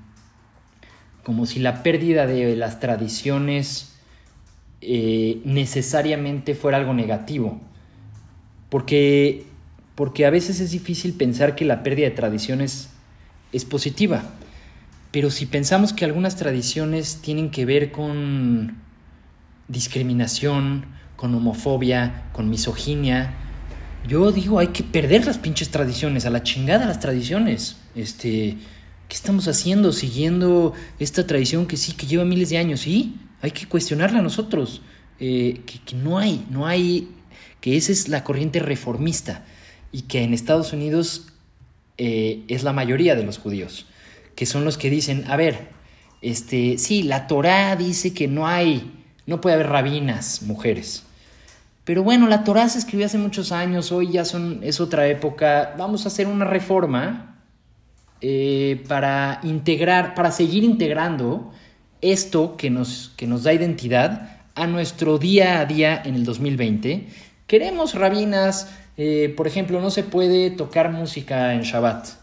como 1.23 1.47
si 1.47 1.59
la 1.59 1.81
pérdida 1.81 2.27
de 2.27 2.55
las 2.55 2.79
tradiciones 2.79 3.95
eh, 4.81 5.41
necesariamente 5.43 6.53
fuera 6.53 6.77
algo 6.77 6.93
negativo. 6.93 7.59
Porque, 8.69 9.45
porque 9.95 10.27
a 10.27 10.29
veces 10.29 10.59
es 10.59 10.69
difícil 10.69 11.13
pensar 11.13 11.55
que 11.55 11.65
la 11.65 11.81
pérdida 11.81 12.09
de 12.09 12.15
tradiciones 12.15 12.91
es 13.51 13.65
positiva. 13.65 14.21
Pero 15.11 15.31
si 15.31 15.45
pensamos 15.45 15.93
que 15.93 16.05
algunas 16.05 16.35
tradiciones 16.35 17.19
tienen 17.21 17.49
que 17.49 17.65
ver 17.65 17.91
con 17.91 18.77
discriminación, 19.67 20.85
con 21.15 21.33
homofobia, 21.33 22.29
con 22.31 22.49
misoginia, 22.49 23.33
yo 24.07 24.31
digo, 24.31 24.59
hay 24.59 24.67
que 24.67 24.83
perder 24.83 25.25
las 25.25 25.37
pinches 25.37 25.69
tradiciones, 25.69 26.25
a 26.25 26.29
la 26.29 26.43
chingada 26.43 26.85
las 26.85 26.99
tradiciones. 26.99 27.77
Este, 27.95 28.57
¿qué 29.07 29.15
estamos 29.15 29.47
haciendo? 29.47 29.91
Siguiendo 29.91 30.73
esta 30.99 31.27
tradición 31.27 31.65
que 31.65 31.77
sí, 31.77 31.93
que 31.93 32.07
lleva 32.07 32.23
miles 32.23 32.49
de 32.49 32.57
años, 32.57 32.81
sí, 32.81 33.17
hay 33.41 33.51
que 33.51 33.65
cuestionarla 33.65 34.21
nosotros. 34.21 34.81
Eh, 35.19 35.61
que, 35.65 35.95
no 35.95 36.17
hay, 36.17 36.45
no 36.49 36.65
hay, 36.65 37.09
que 37.59 37.75
esa 37.75 37.91
es 37.91 38.07
la 38.07 38.23
corriente 38.23 38.59
reformista 38.59 39.43
y 39.91 40.03
que 40.03 40.23
en 40.23 40.33
Estados 40.33 40.71
Unidos 40.71 41.33
eh, 41.97 42.43
es 42.47 42.63
la 42.63 42.71
mayoría 42.71 43.15
de 43.15 43.23
los 43.23 43.37
judíos, 43.37 43.85
que 44.39 44.45
son 44.45 44.63
los 44.63 44.77
que 44.77 44.89
dicen, 44.89 45.25
a 45.27 45.35
ver, 45.35 45.67
este, 46.21 46.77
sí, 46.77 47.03
la 47.03 47.27
Torá 47.27 47.75
dice 47.75 48.13
que 48.13 48.29
no 48.29 48.47
hay, 48.47 48.89
no 49.25 49.41
puede 49.41 49.55
haber 49.55 49.67
rabinas, 49.67 50.43
mujeres. 50.43 51.03
Pero 51.83 52.03
bueno, 52.03 52.25
la 52.25 52.45
Torá 52.45 52.69
se 52.69 52.79
escribió 52.79 53.05
hace 53.05 53.17
muchos 53.17 53.51
años, 53.51 53.91
hoy 53.91 54.13
ya 54.13 54.23
son, 54.23 54.61
es 54.63 54.79
otra 54.79 55.09
época. 55.09 55.75
Vamos 55.77 56.05
a 56.05 56.07
hacer 56.07 56.27
una 56.27 56.45
reforma 56.45 57.43
eh, 58.21 58.81
para 58.87 59.41
integrar, 59.43 60.15
para 60.15 60.31
seguir 60.31 60.63
integrando 60.63 61.51
esto 61.99 62.55
que 62.55 62.69
nos, 62.69 63.11
que 63.17 63.27
nos 63.27 63.43
da 63.43 63.51
identidad 63.51 64.37
a 64.55 64.67
nuestro 64.67 65.17
día 65.17 65.59
a 65.59 65.65
día 65.65 66.01
en 66.05 66.15
el 66.15 66.23
2020. 66.23 67.07
Queremos 67.45 67.93
rabinas, 67.93 68.71
eh, 68.95 69.33
por 69.35 69.47
ejemplo, 69.47 69.81
no 69.81 69.89
se 69.89 70.03
puede 70.03 70.49
tocar 70.49 70.93
música 70.93 71.53
en 71.53 71.63
Shabbat. 71.63 72.18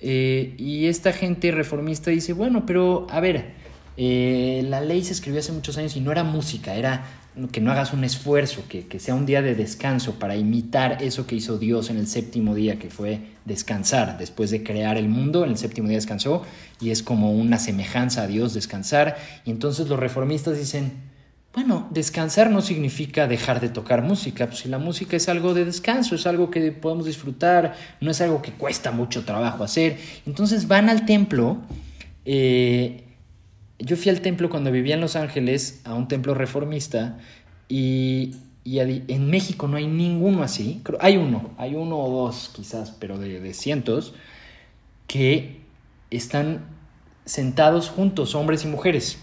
Eh, 0.00 0.54
y 0.58 0.86
esta 0.86 1.12
gente 1.12 1.50
reformista 1.50 2.10
dice, 2.10 2.32
bueno, 2.32 2.64
pero 2.66 3.06
a 3.10 3.20
ver, 3.20 3.58
la 3.96 4.80
ley 4.80 5.04
se 5.04 5.12
escribió 5.12 5.40
hace 5.40 5.52
muchos 5.52 5.76
años 5.76 5.94
y 5.96 6.00
no 6.00 6.10
era 6.10 6.24
música, 6.24 6.74
era 6.74 7.04
que 7.52 7.60
no 7.60 7.70
hagas 7.70 7.92
un 7.92 8.02
esfuerzo, 8.02 8.64
que, 8.68 8.98
sea 8.98 9.14
un 9.14 9.24
día 9.24 9.40
de 9.40 9.54
descanso 9.54 10.18
para 10.18 10.36
imitar 10.36 11.02
eso 11.02 11.26
que 11.26 11.36
hizo 11.36 11.58
Dios 11.58 11.88
en 11.88 11.96
el 11.96 12.06
séptimo 12.06 12.54
día, 12.54 12.78
que 12.78 12.90
fue 12.90 13.20
descansar. 13.44 14.18
Después 14.18 14.50
de 14.50 14.62
crear 14.62 14.96
el 14.96 15.08
mundo, 15.08 15.44
en 15.44 15.50
el 15.50 15.56
séptimo 15.56 15.88
día 15.88 15.96
descansó 15.96 16.42
y 16.80 16.90
es 16.90 17.02
como 17.02 17.32
una 17.32 17.58
semejanza 17.58 18.22
a 18.22 18.26
Dios 18.26 18.52
descansar. 18.52 19.16
Y 19.44 19.50
entonces 19.50 19.88
los 19.88 19.98
reformistas 19.98 20.58
dicen, 20.58 20.92
bueno, 21.52 21.88
descansar 21.90 22.48
no 22.50 22.62
significa 22.62 23.26
dejar 23.26 23.60
de 23.60 23.68
tocar 23.68 24.02
música, 24.02 24.46
pues 24.46 24.60
si 24.60 24.68
la 24.68 24.78
música 24.78 25.16
es 25.16 25.28
algo 25.28 25.52
de 25.52 25.64
descanso, 25.64 26.14
es 26.14 26.26
algo 26.26 26.48
que 26.50 26.70
podemos 26.70 27.06
disfrutar, 27.06 27.74
no 28.00 28.12
es 28.12 28.20
algo 28.20 28.40
que 28.40 28.52
cuesta 28.52 28.92
mucho 28.92 29.24
trabajo 29.24 29.64
hacer. 29.64 29.98
Entonces 30.26 30.68
van 30.68 30.88
al 30.88 31.06
templo. 31.06 31.58
Eh, 32.24 33.04
yo 33.80 33.96
fui 33.96 34.10
al 34.10 34.20
templo 34.20 34.48
cuando 34.48 34.70
vivía 34.70 34.94
en 34.94 35.00
Los 35.00 35.16
Ángeles, 35.16 35.80
a 35.84 35.94
un 35.94 36.06
templo 36.06 36.34
reformista, 36.34 37.18
y, 37.68 38.36
en 38.64 39.30
México 39.30 39.66
no 39.66 39.76
hay 39.76 39.86
ninguno 39.86 40.42
así. 40.42 40.82
Hay 41.00 41.16
uno, 41.16 41.50
hay 41.56 41.74
uno 41.74 41.98
o 41.98 42.24
dos 42.24 42.50
quizás, 42.54 42.92
pero 42.92 43.18
de, 43.18 43.54
cientos, 43.54 44.14
que 45.06 45.60
están 46.10 46.66
sentados 47.24 47.88
juntos, 47.88 48.34
hombres 48.34 48.64
y 48.64 48.68
mujeres. 48.68 49.18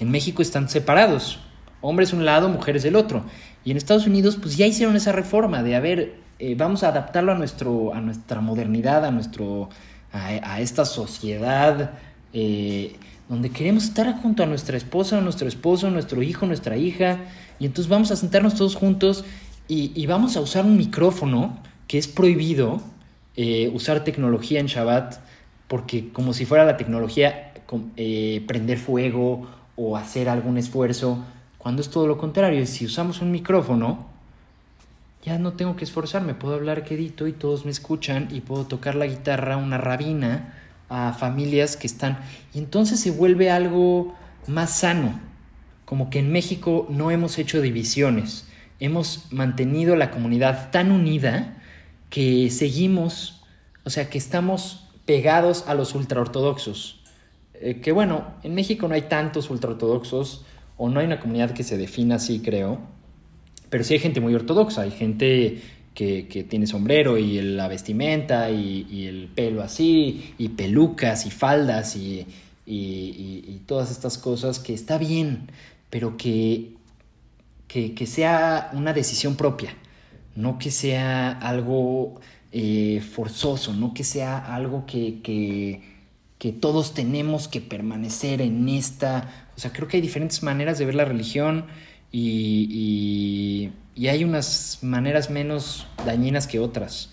En 0.00 0.10
México 0.10 0.40
están 0.40 0.68
separados, 0.70 1.38
hombres 1.82 2.14
un 2.14 2.24
lado, 2.24 2.48
mujeres 2.48 2.82
del 2.82 2.96
otro. 2.96 3.22
Y 3.64 3.70
en 3.70 3.76
Estados 3.76 4.06
Unidos, 4.06 4.38
pues 4.40 4.56
ya 4.56 4.66
hicieron 4.66 4.96
esa 4.96 5.12
reforma 5.12 5.62
de, 5.62 5.76
a 5.76 5.80
ver, 5.80 6.14
eh, 6.38 6.54
vamos 6.54 6.82
a 6.82 6.88
adaptarlo 6.88 7.32
a, 7.32 7.34
nuestro, 7.34 7.94
a 7.94 8.00
nuestra 8.00 8.40
modernidad, 8.40 9.04
a, 9.04 9.10
nuestro, 9.10 9.68
a, 10.10 10.58
esta 10.62 10.86
sociedad 10.86 11.90
eh, 12.32 12.96
donde 13.28 13.50
queremos 13.50 13.84
estar 13.84 14.10
junto 14.22 14.42
a 14.42 14.46
nuestra 14.46 14.78
esposa, 14.78 15.20
nuestro 15.20 15.46
esposo, 15.46 15.90
nuestro 15.90 16.22
hijo, 16.22 16.46
nuestra 16.46 16.78
hija, 16.78 17.18
y 17.58 17.66
entonces 17.66 17.90
vamos 17.90 18.10
a 18.10 18.16
sentarnos 18.16 18.54
todos 18.54 18.76
juntos 18.76 19.24
y, 19.68 20.04
vamos 20.06 20.36
a 20.36 20.40
usar 20.40 20.64
un 20.64 20.76
micrófono 20.76 21.58
que 21.86 21.98
es 21.98 22.08
prohibido 22.08 22.82
eh, 23.36 23.70
usar 23.72 24.02
tecnología 24.02 24.58
en 24.58 24.66
Shabbat, 24.66 25.16
porque 25.68 26.08
como 26.08 26.32
si 26.32 26.46
fuera 26.46 26.64
la 26.64 26.76
tecnología 26.76 27.52
prender 28.46 28.78
fuego 28.78 29.46
o 29.82 29.96
hacer 29.96 30.28
algún 30.28 30.58
esfuerzo, 30.58 31.24
cuando 31.56 31.80
es 31.80 31.88
todo 31.88 32.06
lo 32.06 32.18
contrario, 32.18 32.66
si 32.66 32.84
usamos 32.84 33.22
un 33.22 33.30
micrófono, 33.30 34.06
ya 35.24 35.38
no 35.38 35.54
tengo 35.54 35.74
que 35.74 35.84
esforzarme, 35.84 36.34
puedo 36.34 36.54
hablar 36.54 36.84
quedito 36.84 37.26
y 37.26 37.32
todos 37.32 37.64
me 37.64 37.70
escuchan 37.70 38.28
y 38.30 38.42
puedo 38.42 38.66
tocar 38.66 38.94
la 38.94 39.06
guitarra, 39.06 39.56
una 39.56 39.78
rabina, 39.78 40.54
a 40.90 41.14
familias 41.14 41.76
que 41.76 41.86
están... 41.86 42.18
Y 42.52 42.58
entonces 42.58 43.00
se 43.00 43.10
vuelve 43.10 43.50
algo 43.50 44.14
más 44.46 44.78
sano, 44.78 45.18
como 45.86 46.10
que 46.10 46.18
en 46.18 46.30
México 46.30 46.86
no 46.90 47.10
hemos 47.10 47.38
hecho 47.38 47.62
divisiones, 47.62 48.46
hemos 48.80 49.32
mantenido 49.32 49.96
la 49.96 50.10
comunidad 50.10 50.70
tan 50.70 50.92
unida 50.92 51.56
que 52.10 52.50
seguimos, 52.50 53.42
o 53.84 53.90
sea, 53.90 54.10
que 54.10 54.18
estamos 54.18 54.88
pegados 55.06 55.64
a 55.66 55.74
los 55.74 55.94
ultraortodoxos. 55.94 56.99
Eh, 57.60 57.80
que 57.80 57.92
bueno, 57.92 58.34
en 58.42 58.54
México 58.54 58.88
no 58.88 58.94
hay 58.94 59.02
tantos 59.02 59.50
ultraortodoxos, 59.50 60.44
o 60.78 60.88
no 60.88 61.00
hay 61.00 61.06
una 61.06 61.20
comunidad 61.20 61.50
que 61.50 61.62
se 61.62 61.76
defina 61.76 62.14
así, 62.14 62.40
creo, 62.40 62.80
pero 63.68 63.84
sí 63.84 63.94
hay 63.94 64.00
gente 64.00 64.22
muy 64.22 64.34
ortodoxa, 64.34 64.80
hay 64.82 64.90
gente 64.90 65.60
que, 65.94 66.46
tiene 66.48 66.66
sombrero 66.66 67.18
y 67.18 67.38
la 67.42 67.68
vestimenta 67.68 68.50
y, 68.50 69.06
el 69.06 69.28
pelo 69.28 69.62
así, 69.62 70.32
y 70.38 70.48
pelucas 70.48 71.26
y 71.26 71.30
faldas 71.30 71.96
y, 71.96 72.26
todas 73.66 73.90
estas 73.90 74.16
cosas, 74.16 74.58
que 74.58 74.72
está 74.72 74.96
bien, 74.96 75.50
pero 75.90 76.16
que, 76.16 76.72
que, 77.68 78.06
sea 78.06 78.70
una 78.72 78.94
decisión 78.94 79.36
propia, 79.36 79.74
no 80.34 80.58
que 80.58 80.70
sea 80.70 81.32
algo 81.32 82.20
eh, 82.52 83.02
forzoso, 83.02 83.74
no 83.74 83.92
que 83.92 84.02
sea 84.02 84.38
algo 84.38 84.86
que, 84.86 85.20
que 85.22 85.89
todos 86.60 86.94
tenemos 86.94 87.48
que 87.48 87.60
permanecer 87.60 88.40
en 88.40 88.68
esta... 88.68 89.46
O 89.56 89.60
sea, 89.60 89.72
creo 89.72 89.88
que 89.88 89.98
hay 89.98 90.00
diferentes 90.00 90.42
maneras 90.42 90.78
de 90.78 90.86
ver 90.86 90.94
la 90.94 91.04
religión 91.04 91.66
y, 92.10 93.70
y 93.94 94.08
hay 94.08 94.24
unas 94.24 94.78
maneras 94.82 95.30
menos 95.30 95.86
dañinas 96.04 96.46
que 96.46 96.58
otras. 96.58 97.10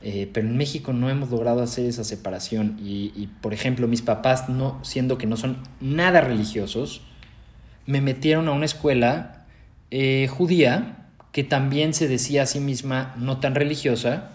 Eh, 0.00 0.30
pero 0.32 0.46
en 0.46 0.56
México 0.56 0.92
no 0.92 1.10
hemos 1.10 1.30
logrado 1.30 1.60
hacer 1.60 1.86
esa 1.86 2.04
separación 2.04 2.78
y, 2.80 3.28
por 3.40 3.52
ejemplo 3.52 3.88
mis 3.88 4.00
papás 4.00 4.48
no 4.48 4.78
siendo 4.84 5.18
que 5.18 5.26
no 5.26 5.36
son 5.36 5.56
nada 5.80 6.20
religiosos 6.20 7.00
me 7.84 8.00
metieron 8.00 8.46
a 8.46 8.52
una 8.52 8.64
escuela 8.64 9.46
eh, 9.90 10.28
judía 10.30 11.08
que 11.32 11.42
también 11.42 11.94
se 11.94 12.06
decía 12.06 12.44
a 12.44 12.46
sí 12.46 12.60
misma 12.60 13.16
no 13.18 13.40
tan 13.40 13.56
religiosa 13.56 14.30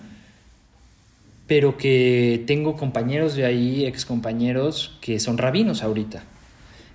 pero 1.47 1.77
que 1.77 2.43
tengo 2.47 2.75
compañeros 2.75 3.35
de 3.35 3.45
ahí 3.45 3.85
ex 3.85 4.05
compañeros 4.05 4.97
que 5.01 5.19
son 5.19 5.37
rabinos 5.37 5.83
ahorita 5.83 6.23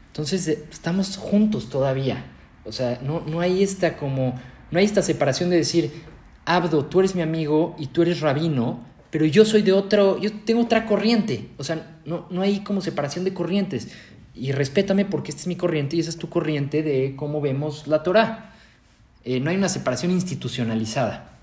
entonces 0.08 0.48
eh, 0.48 0.64
estamos 0.70 1.16
juntos 1.16 1.68
todavía 1.68 2.24
o 2.64 2.72
sea 2.72 3.00
no, 3.02 3.20
no 3.26 3.40
hay 3.40 3.62
esta 3.62 3.96
como 3.96 4.34
no 4.70 4.78
hay 4.78 4.84
esta 4.84 5.02
separación 5.02 5.50
de 5.50 5.56
decir, 5.56 5.90
Abdo, 6.44 6.84
tú 6.86 7.00
eres 7.00 7.14
mi 7.14 7.22
amigo 7.22 7.74
y 7.78 7.86
tú 7.86 8.02
eres 8.02 8.20
rabino, 8.20 8.84
pero 9.10 9.24
yo 9.24 9.44
soy 9.44 9.62
de 9.62 9.72
otro, 9.72 10.18
yo 10.20 10.30
tengo 10.44 10.62
otra 10.62 10.86
corriente. 10.86 11.48
O 11.56 11.64
sea, 11.64 11.98
no, 12.04 12.26
no 12.30 12.42
hay 12.42 12.60
como 12.60 12.80
separación 12.80 13.24
de 13.24 13.34
corrientes. 13.34 13.88
Y 14.34 14.52
respétame 14.52 15.04
porque 15.04 15.30
esta 15.30 15.42
es 15.42 15.46
mi 15.46 15.56
corriente 15.56 15.96
y 15.96 16.00
esa 16.00 16.10
es 16.10 16.18
tu 16.18 16.28
corriente 16.28 16.82
de 16.82 17.14
cómo 17.16 17.40
vemos 17.40 17.86
la 17.86 18.02
Torah. 18.02 18.54
Eh, 19.24 19.40
no 19.40 19.50
hay 19.50 19.56
una 19.56 19.68
separación 19.68 20.12
institucionalizada. 20.12 21.37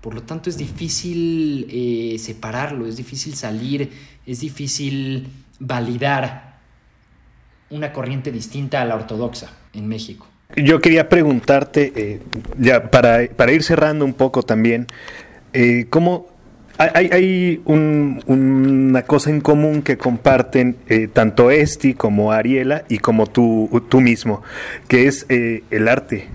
Por 0.00 0.14
lo 0.14 0.22
tanto, 0.22 0.50
es 0.50 0.56
difícil 0.56 1.66
eh, 1.70 2.16
separarlo, 2.18 2.86
es 2.86 2.96
difícil 2.96 3.34
salir, 3.34 3.90
es 4.24 4.40
difícil 4.40 5.28
validar 5.58 6.58
una 7.70 7.92
corriente 7.92 8.30
distinta 8.30 8.82
a 8.82 8.84
la 8.84 8.94
ortodoxa 8.94 9.50
en 9.72 9.88
México. 9.88 10.28
Yo 10.56 10.80
quería 10.80 11.08
preguntarte, 11.08 11.92
eh, 11.96 12.20
ya 12.56 12.90
para, 12.90 13.52
ir 13.52 13.62
cerrando 13.64 14.04
un 14.04 14.14
poco 14.14 14.44
también, 14.44 14.86
eh, 15.52 15.86
¿cómo 15.90 16.28
hay, 16.78 17.62
una 17.64 19.02
cosa 19.02 19.30
en 19.30 19.40
común 19.40 19.82
que 19.82 19.96
comparten 19.96 20.76
tanto 21.14 21.50
Esti 21.50 21.94
como 21.94 22.32
Ariela 22.32 22.84
y 22.90 22.98
como 22.98 23.26
tú, 23.26 23.82
tú 23.88 24.02
mismo, 24.02 24.42
que 24.86 25.06
es 25.06 25.26
el 25.28 25.88
arte. 25.88 26.28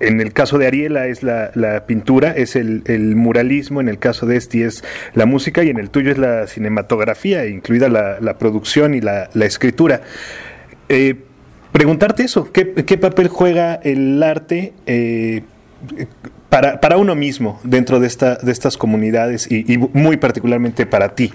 En 0.00 0.20
el 0.20 0.32
caso 0.32 0.58
de 0.58 0.66
Ariela 0.66 1.06
es 1.06 1.22
la, 1.22 1.84
pintura, 1.86 2.32
es 2.32 2.56
el, 2.56 2.82
muralismo, 3.16 3.80
en 3.80 3.88
el 3.88 3.98
caso 3.98 4.26
de 4.26 4.36
Esti 4.36 4.62
es 4.62 4.82
la 5.14 5.26
música 5.26 5.62
y 5.62 5.70
en 5.70 5.78
el 5.78 5.90
tuyo 5.90 6.10
es 6.10 6.18
la 6.18 6.46
cinematografía, 6.46 7.46
incluida 7.46 7.88
la, 7.88 8.38
producción 8.38 8.94
y 8.94 9.00
la, 9.00 9.28
escritura 9.34 10.02
preguntarte 11.72 12.24
eso, 12.24 12.50
¿qué, 12.52 12.64
papel 12.98 13.28
juega 13.28 13.74
el 13.74 14.22
arte 14.22 14.72
eh, 14.86 15.42
para, 16.48 16.96
uno 16.96 17.14
mismo 17.14 17.60
dentro 17.62 18.00
de, 18.00 18.06
esta, 18.06 18.36
de 18.36 18.52
estas 18.52 18.76
comunidades 18.76 19.50
y, 19.50 19.78
muy 19.78 20.16
particularmente 20.16 20.86
para 20.86 21.14
ti? 21.14 21.32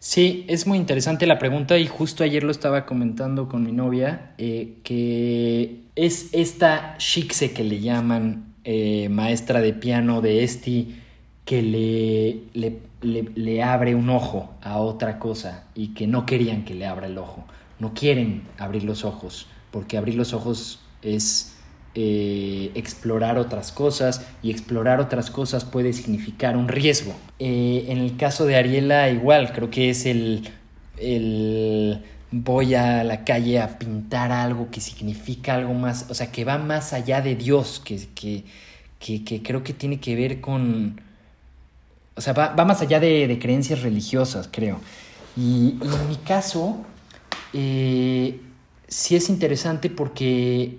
Sí, 0.00 0.44
es 0.48 0.66
muy 0.66 0.78
interesante 0.78 1.26
la 1.26 1.40
pregunta 1.40 1.76
y 1.76 1.88
justo 1.88 2.22
ayer 2.22 2.44
lo 2.44 2.52
estaba 2.52 2.86
comentando 2.86 3.48
con 3.48 3.64
mi 3.64 3.72
novia, 3.72 4.32
eh, 4.38 4.74
que 4.84 5.80
es 5.96 6.28
esta 6.32 6.96
Shikse 6.98 7.52
que 7.52 7.64
le 7.64 7.80
llaman 7.80 8.54
eh, 8.62 9.08
maestra 9.08 9.60
de 9.60 9.72
piano 9.72 10.20
de 10.20 10.44
Esti, 10.44 11.00
que 11.44 11.62
le, 11.62 12.42
le, 12.54 12.78
le, 13.34 13.62
abre 13.62 13.96
un 13.96 14.08
ojo 14.10 14.54
a 14.62 14.78
otra 14.78 15.18
cosa 15.18 15.64
y 15.74 15.94
que 15.94 16.06
no 16.06 16.26
querían 16.26 16.64
que 16.64 16.74
le 16.74 16.86
abra 16.86 17.08
el 17.08 17.18
ojo, 17.18 17.44
no 17.80 17.92
quieren 17.92 18.42
abrir 18.56 18.84
los 18.84 19.04
ojos, 19.04 19.48
porque 19.72 19.96
abrir 19.96 20.14
los 20.14 20.32
ojos 20.32 20.78
es 21.02 21.57
eh, 21.94 22.70
explorar 22.74 23.38
otras 23.38 23.72
cosas 23.72 24.24
y 24.42 24.50
explorar 24.50 25.00
otras 25.00 25.30
cosas 25.30 25.64
puede 25.64 25.92
significar 25.92 26.56
un 26.56 26.68
riesgo. 26.68 27.14
Eh, 27.38 27.86
en 27.88 27.98
el 27.98 28.16
caso 28.16 28.44
de 28.44 28.56
Ariela 28.56 29.10
igual, 29.10 29.52
creo 29.52 29.70
que 29.70 29.90
es 29.90 30.06
el, 30.06 30.48
el 30.98 32.02
voy 32.30 32.74
a 32.74 33.04
la 33.04 33.24
calle 33.24 33.60
a 33.60 33.78
pintar 33.78 34.32
algo 34.32 34.70
que 34.70 34.80
significa 34.80 35.54
algo 35.54 35.74
más, 35.74 36.06
o 36.10 36.14
sea, 36.14 36.30
que 36.30 36.44
va 36.44 36.58
más 36.58 36.92
allá 36.92 37.20
de 37.20 37.36
Dios, 37.36 37.80
que, 37.84 38.06
que, 38.14 39.24
que, 39.24 39.42
creo 39.42 39.62
que 39.64 39.72
tiene 39.72 39.98
que 39.98 40.14
ver 40.14 40.40
con, 40.40 41.00
o 42.16 42.20
sea, 42.20 42.32
va, 42.32 42.64
más 42.64 42.82
allá 42.82 43.00
de, 43.00 43.38
creencias 43.40 43.82
religiosas, 43.82 44.48
creo. 44.50 44.80
Y, 45.36 45.78
en 45.80 46.08
mi 46.08 46.16
caso, 46.16 46.84
eh, 47.52 48.40
sí 48.88 49.16
es 49.16 49.28
interesante 49.30 49.88
porque 49.88 50.76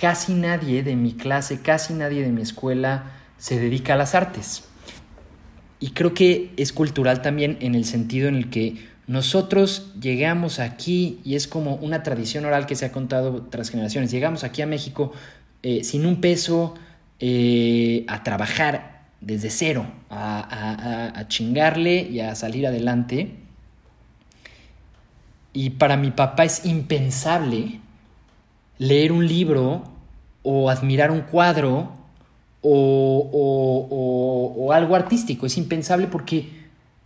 casi 0.00 0.32
nadie 0.32 0.82
de 0.82 0.96
mi 0.96 1.12
clase, 1.12 1.60
casi 1.60 1.92
nadie 1.92 2.22
de 2.22 2.32
mi 2.32 2.40
escuela 2.40 3.12
se 3.36 3.60
dedica 3.60 3.94
a 3.94 3.96
las 3.96 4.14
artes. 4.14 4.64
Y 5.78 5.90
creo 5.90 6.14
que 6.14 6.52
es 6.56 6.72
cultural 6.72 7.20
también 7.20 7.58
en 7.60 7.74
el 7.74 7.84
sentido 7.84 8.28
en 8.28 8.36
el 8.36 8.48
que 8.48 8.88
nosotros 9.06 9.92
llegamos 10.00 10.58
aquí, 10.58 11.20
y 11.22 11.34
es 11.34 11.46
como 11.46 11.74
una 11.76 12.02
tradición 12.02 12.44
oral 12.46 12.66
que 12.66 12.76
se 12.76 12.86
ha 12.86 12.92
contado 12.92 13.42
tras 13.42 13.70
generaciones, 13.70 14.10
llegamos 14.10 14.42
aquí 14.42 14.62
a 14.62 14.66
México 14.66 15.12
eh, 15.62 15.84
sin 15.84 16.06
un 16.06 16.20
peso 16.20 16.74
eh, 17.18 18.04
a 18.08 18.22
trabajar 18.22 19.08
desde 19.20 19.50
cero, 19.50 19.86
a, 20.08 21.12
a 21.14 21.28
chingarle 21.28 22.02
y 22.02 22.20
a 22.20 22.34
salir 22.34 22.66
adelante. 22.66 23.36
Y 25.52 25.70
para 25.70 25.98
mi 25.98 26.10
papá 26.10 26.44
es 26.44 26.64
impensable 26.64 27.80
leer 28.80 29.12
un 29.12 29.28
libro 29.28 29.84
o 30.42 30.70
admirar 30.70 31.10
un 31.10 31.20
cuadro 31.20 31.92
o, 32.62 34.70
algo 34.72 34.96
artístico. 34.96 35.46
Es 35.46 35.58
impensable 35.58 36.06
porque 36.06 36.48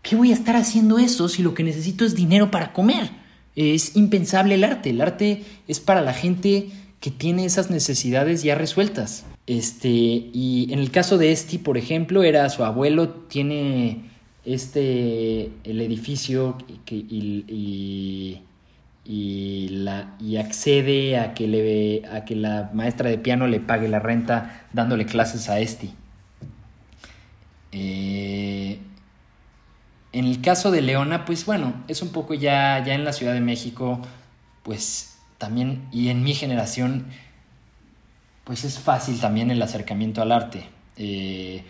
¿qué 0.03 0.17
voy 0.17 0.31
a 0.31 0.35
estar 0.35 0.57
haciendo 0.57 0.99
eso 0.99 1.29
si 1.29 1.43
lo 1.43 1.53
que 1.53 1.65
necesito 1.65 2.05
es 2.05 2.15
dinero 2.15 2.51
para 2.51 2.73
comer? 2.73 3.11
Es 3.57 3.97
impensable 3.97 4.55
el 4.55 4.65
arte. 4.65 4.91
El 4.91 5.01
arte 5.01 5.43
es 5.67 5.81
para 5.81 6.01
la 6.01 6.15
gente 6.15 6.69
que 7.01 7.11
tiene 7.11 7.45
esas 7.45 7.71
necesidades 7.71 8.43
ya 8.43 8.55
resueltas. 8.55 9.25
Este, 9.47 9.89
y 9.89 10.69
en 10.71 10.79
el 10.79 10.91
caso 10.91 11.19
de 11.19 11.33
Esti, 11.33 11.59
por 11.59 11.77
ejemplo, 11.77 12.23
era 12.23 12.49
su 12.51 12.65
abuelo, 12.65 13.09
tiene 13.09 14.03
este, 14.45 15.51
el 15.65 15.81
edificio 15.81 16.57
y 16.89 16.95
y, 16.95 18.41
la, 19.07 20.15
y 20.19 20.37
accede 20.37 21.19
a 21.19 21.35
que, 21.35 21.47
le, 21.47 22.07
a 22.09 22.25
que 22.25 22.37
la 22.37 22.71
maestra 22.73 23.11
de 23.11 23.19
piano 23.19 23.47
le 23.47 23.61
pague 23.61 23.89
la 23.89 23.99
renta 23.99 24.67
dándole 24.73 25.07
clases 25.07 25.49
a 25.49 25.61
Esti. 25.61 25.95
Eh, 27.73 28.79
en 30.13 30.25
el 30.25 30.41
caso 30.41 30.71
de 30.71 30.81
Leona, 30.81 31.25
pues 31.25 31.45
bueno, 31.45 31.75
es 31.89 32.01
un 32.01 32.11
poco 32.11 32.35
ya, 32.35 32.83
ya 32.85 32.95
en 32.95 33.05
la 33.05 33.13
Ciudad 33.13 33.35
de 33.35 33.41
México, 33.41 34.01
pues 34.63 35.19
también, 35.39 35.87
y 35.91 36.09
en 36.09 36.23
mi 36.23 36.35
generación, 36.35 37.07
pues 38.45 38.65
es 38.65 38.79
fácil 38.79 39.21
también 39.21 39.51
el 39.51 39.61
acercamiento 39.61 40.23
al 40.23 40.33
arte. 40.33 40.69
Eh, 40.97 41.65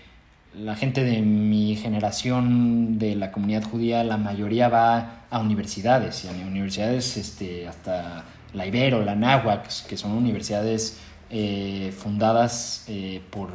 la 0.56 0.76
gente 0.76 1.04
de 1.04 1.20
mi 1.20 1.76
generación 1.76 2.98
de 2.98 3.16
la 3.16 3.32
comunidad 3.32 3.64
judía, 3.64 4.04
la 4.04 4.16
mayoría 4.16 4.68
va 4.68 5.24
a 5.30 5.40
universidades, 5.40 6.24
y 6.24 6.28
a 6.28 6.46
universidades 6.46 7.16
este, 7.16 7.66
hasta 7.66 8.24
la 8.52 8.66
Ibero, 8.66 9.02
la 9.04 9.14
Náhuac, 9.14 9.86
que 9.86 9.96
son 9.96 10.12
universidades 10.12 10.98
eh, 11.30 11.92
fundadas 11.96 12.84
eh, 12.88 13.20
por, 13.30 13.50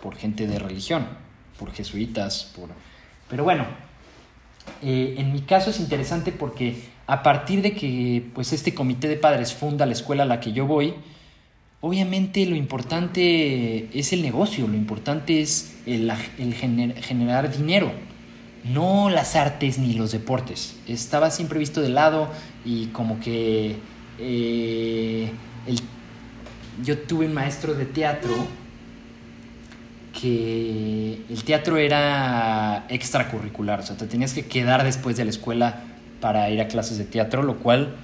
por, 0.00 0.14
gente 0.14 0.46
de 0.46 0.58
religión, 0.58 1.06
por 1.58 1.72
jesuitas, 1.72 2.52
por... 2.56 2.68
Pero 3.28 3.42
bueno, 3.42 3.66
eh, 4.82 5.16
en 5.18 5.32
mi 5.32 5.40
caso 5.40 5.70
es 5.70 5.80
interesante 5.80 6.30
porque 6.30 6.84
a 7.06 7.22
partir 7.22 7.62
de 7.62 7.72
que 7.74 8.24
pues, 8.34 8.52
este 8.52 8.74
comité 8.74 9.08
de 9.08 9.16
padres 9.16 9.52
funda 9.52 9.86
la 9.86 9.92
escuela 9.92 10.22
a 10.22 10.26
la 10.26 10.40
que 10.40 10.52
yo 10.52 10.66
voy, 10.66 10.94
obviamente 11.84 12.46
lo 12.46 12.56
importante 12.56 13.90
es 13.92 14.14
el 14.14 14.22
negocio, 14.22 14.66
lo 14.66 14.74
importante 14.74 15.42
es 15.42 15.76
el, 15.84 16.10
generar 16.54 17.54
dinero, 17.54 17.92
no 18.64 19.10
las 19.10 19.36
artes 19.36 19.78
ni 19.78 19.92
los 19.92 20.10
deportes. 20.10 20.78
Estaba 20.88 21.30
siempre 21.30 21.58
visto 21.58 21.82
de 21.82 21.90
lado 21.90 22.30
y 22.64 22.86
como 22.86 23.20
que 23.20 23.76
eh, 24.18 25.30
yo 26.82 26.96
tuve 27.00 27.26
un 27.26 27.34
maestro 27.34 27.74
de 27.74 27.84
teatro 27.84 28.32
que 30.18 31.20
el 31.28 31.44
teatro 31.44 31.76
era 31.76 32.86
extracurricular, 32.88 33.80
o 33.80 33.82
sea, 33.82 33.98
te 33.98 34.06
tenías 34.06 34.32
que 34.32 34.46
quedar 34.46 34.84
después 34.84 35.18
de 35.18 35.24
la 35.24 35.30
escuela 35.30 35.82
para 36.22 36.48
ir 36.48 36.62
a 36.62 36.68
clases 36.68 36.96
de 36.96 37.04
teatro, 37.04 37.42
lo 37.42 37.58
cual 37.58 37.94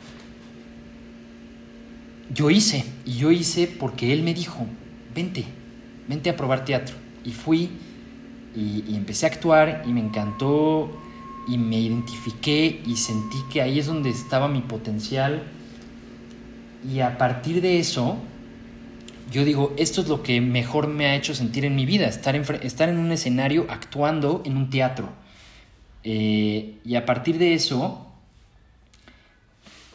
yo 2.33 2.51
hice, 2.51 2.85
y 3.05 3.15
yo 3.15 3.31
hice 3.31 3.67
porque 3.67 4.13
él 4.13 4.23
me 4.23 4.35
dijo, 4.35 4.67
vente, 5.15 5.45
vente 6.09 6.31
a 6.31 6.37
probar 6.37 6.65
teatro. 6.65 6.97
Y 7.25 7.33
fui 7.33 7.71
y, 8.55 8.95
empecé 8.95 9.27
a 9.27 9.31
actuar 9.31 9.83
y 9.87 9.93
me 9.93 10.01
encantó 10.01 10.91
y 11.49 11.59
me 11.59 11.79
identifiqué 11.79 12.81
y 12.87 12.97
sentí 12.97 13.39
que 13.53 13.63
ahí 13.63 13.79
es 13.79 13.87
donde 13.87 14.11
estaba 14.11 14.49
mi 14.49 14.61
potencial. 14.61 15.43
Y 16.89 17.01
a 17.01 17.19
partir 17.19 17.61
de 17.61 17.79
eso, 17.79 18.17
yo 19.31 19.45
digo, 19.45 19.75
esto 19.77 20.01
es 20.01 20.09
lo 20.09 20.23
que 20.23 20.41
mejor 20.41 20.89
me 20.89 21.07
ha 21.07 21.15
hecho 21.15 21.35
sentir 21.35 21.65
en 21.65 21.77
mi 21.77 21.85
vida, 21.85 22.07
estar 22.07 22.37
en, 22.37 22.45
estar 22.63 22.89
en 22.89 22.99
un 22.99 23.13
escenario 23.13 23.67
actuando 23.69 24.43
en 24.45 24.57
un 24.57 24.71
teatro. 24.71 25.09
Eh, 26.03 26.79
y 26.85 26.95
a 26.95 27.05
partir 27.05 27.39
de 27.39 27.55
eso, 27.55 28.10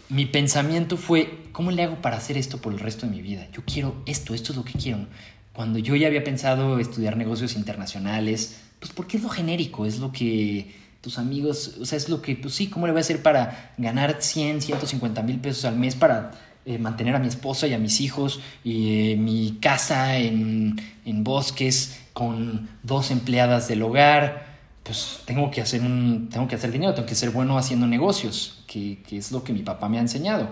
mi 0.09 0.25
pensamiento 0.25 0.97
fue, 0.97 1.47
¿cómo 1.51 1.71
le 1.71 1.83
hago 1.83 2.01
para 2.01 2.17
hacer 2.17 2.37
esto 2.37 2.59
por 2.59 2.73
el 2.73 2.79
resto 2.79 3.05
de 3.05 3.11
mi 3.11 3.21
vida? 3.21 3.47
Yo 3.51 3.63
quiero 3.65 3.95
esto, 4.05 4.33
esto 4.33 4.51
es 4.51 4.57
lo 4.57 4.63
que 4.63 4.73
quiero. 4.73 5.07
Cuando 5.53 5.79
yo 5.79 5.95
ya 5.95 6.07
había 6.07 6.23
pensado 6.23 6.79
estudiar 6.79 7.17
negocios 7.17 7.55
internacionales, 7.55 8.61
pues 8.79 8.91
porque 8.91 9.17
es 9.17 9.23
lo 9.23 9.29
genérico, 9.29 9.85
es 9.85 9.99
lo 9.99 10.11
que 10.11 10.73
tus 11.01 11.17
amigos, 11.17 11.77
o 11.79 11.85
sea, 11.85 11.97
es 11.97 12.09
lo 12.09 12.21
que, 12.21 12.35
pues 12.35 12.53
sí, 12.53 12.67
¿cómo 12.67 12.87
le 12.87 12.91
voy 12.91 12.99
a 12.99 13.01
hacer 13.01 13.21
para 13.21 13.73
ganar 13.77 14.17
100, 14.19 14.61
150 14.61 15.21
mil 15.23 15.39
pesos 15.39 15.65
al 15.65 15.77
mes 15.77 15.95
para 15.95 16.31
eh, 16.65 16.77
mantener 16.77 17.15
a 17.15 17.19
mi 17.19 17.27
esposa 17.27 17.67
y 17.67 17.73
a 17.73 17.79
mis 17.79 18.01
hijos 18.01 18.41
y 18.63 19.11
eh, 19.11 19.15
mi 19.15 19.57
casa 19.61 20.17
en, 20.17 20.81
en 21.05 21.23
bosques 21.23 21.99
con 22.13 22.69
dos 22.83 23.11
empleadas 23.11 23.67
del 23.67 23.83
hogar? 23.83 24.54
Pues 24.85 25.21
tengo 25.25 25.49
que 25.49 25.61
hacer 25.61 25.81
un, 25.81 26.29
tengo 26.29 26.47
que 26.47 26.55
hacer 26.55 26.71
dinero, 26.71 26.93
tengo 26.93 27.07
que 27.07 27.15
ser 27.15 27.31
bueno 27.31 27.57
haciendo 27.57 27.87
negocios, 27.87 28.63
que, 28.67 29.01
es 29.11 29.31
lo 29.31 29.43
que 29.43 29.51
mi 29.51 29.63
papá 29.63 29.89
me 29.89 29.97
ha 29.97 30.01
enseñado. 30.01 30.47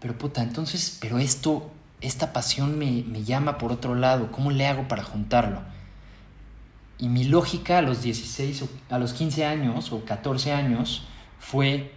Pero 0.00 0.18
puta, 0.18 0.42
entonces, 0.42 0.98
pero 1.00 1.20
esto, 1.20 1.70
esta 2.00 2.32
pasión 2.32 2.76
me, 2.80 3.04
me, 3.04 3.22
llama 3.22 3.58
por 3.58 3.70
otro 3.70 3.94
lado, 3.94 4.32
¿cómo 4.32 4.50
le 4.50 4.66
hago 4.66 4.88
para 4.88 5.04
juntarlo? 5.04 5.62
Y 6.98 7.08
mi 7.08 7.22
lógica 7.22 7.78
a 7.78 7.82
los 7.82 8.02
16, 8.02 8.64
a 8.90 8.98
los 8.98 9.12
15 9.12 9.44
años 9.44 9.92
o 9.92 10.04
14 10.04 10.52
años 10.52 11.04
fue 11.38 11.92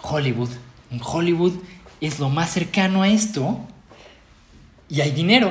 Hollywood. 0.00 0.50
En 0.90 1.00
Hollywood 1.04 1.52
es 2.00 2.18
lo 2.18 2.30
más 2.30 2.50
cercano 2.50 3.02
a 3.02 3.08
esto 3.08 3.60
y 4.88 5.02
hay 5.02 5.10
dinero. 5.10 5.50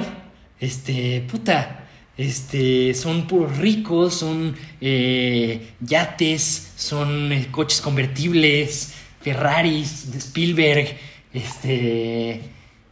Este, 0.60 1.22
puta, 1.30 1.81
este, 2.22 2.94
son 2.94 3.26
puros 3.26 3.58
ricos, 3.58 4.14
son 4.14 4.56
eh, 4.80 5.72
yates, 5.80 6.74
son 6.76 7.32
eh, 7.32 7.48
coches 7.50 7.82
convertibles, 7.82 8.94
Ferraris, 9.22 10.12
de 10.12 10.18
Spielberg, 10.20 10.98
este, 11.34 12.42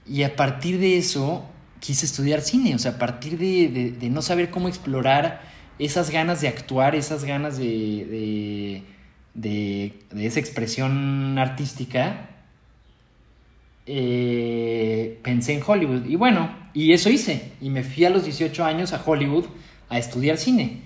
y 0.07 0.23
a 0.23 0.35
partir 0.35 0.79
de 0.79 0.97
eso 0.97 1.45
quise 1.79 2.07
estudiar 2.07 2.41
cine, 2.41 2.73
o 2.73 2.79
sea, 2.79 2.93
a 2.93 2.97
partir 2.97 3.37
de, 3.37 4.09
no 4.09 4.21
saber 4.21 4.49
cómo 4.49 4.67
explorar 4.67 5.41
esas 5.77 6.09
ganas 6.09 6.41
de 6.41 6.47
actuar, 6.47 6.95
esas 6.95 7.23
ganas 7.23 7.57
de, 7.57 8.83
de, 9.35 9.93
esa 10.17 10.39
expresión 10.39 11.37
artística, 11.37 12.29
eh, 13.85 15.19
pensé 15.23 15.53
en 15.53 15.63
Hollywood. 15.65 16.05
Y 16.05 16.15
bueno, 16.15 16.49
y 16.73 16.93
eso 16.93 17.09
hice. 17.09 17.51
Y 17.61 17.69
me 17.69 17.83
fui 17.83 18.05
a 18.05 18.09
los 18.09 18.23
18 18.25 18.63
años 18.63 18.93
a 18.93 19.01
Hollywood 19.03 19.45
a 19.89 19.97
estudiar 19.97 20.37
cine. 20.37 20.81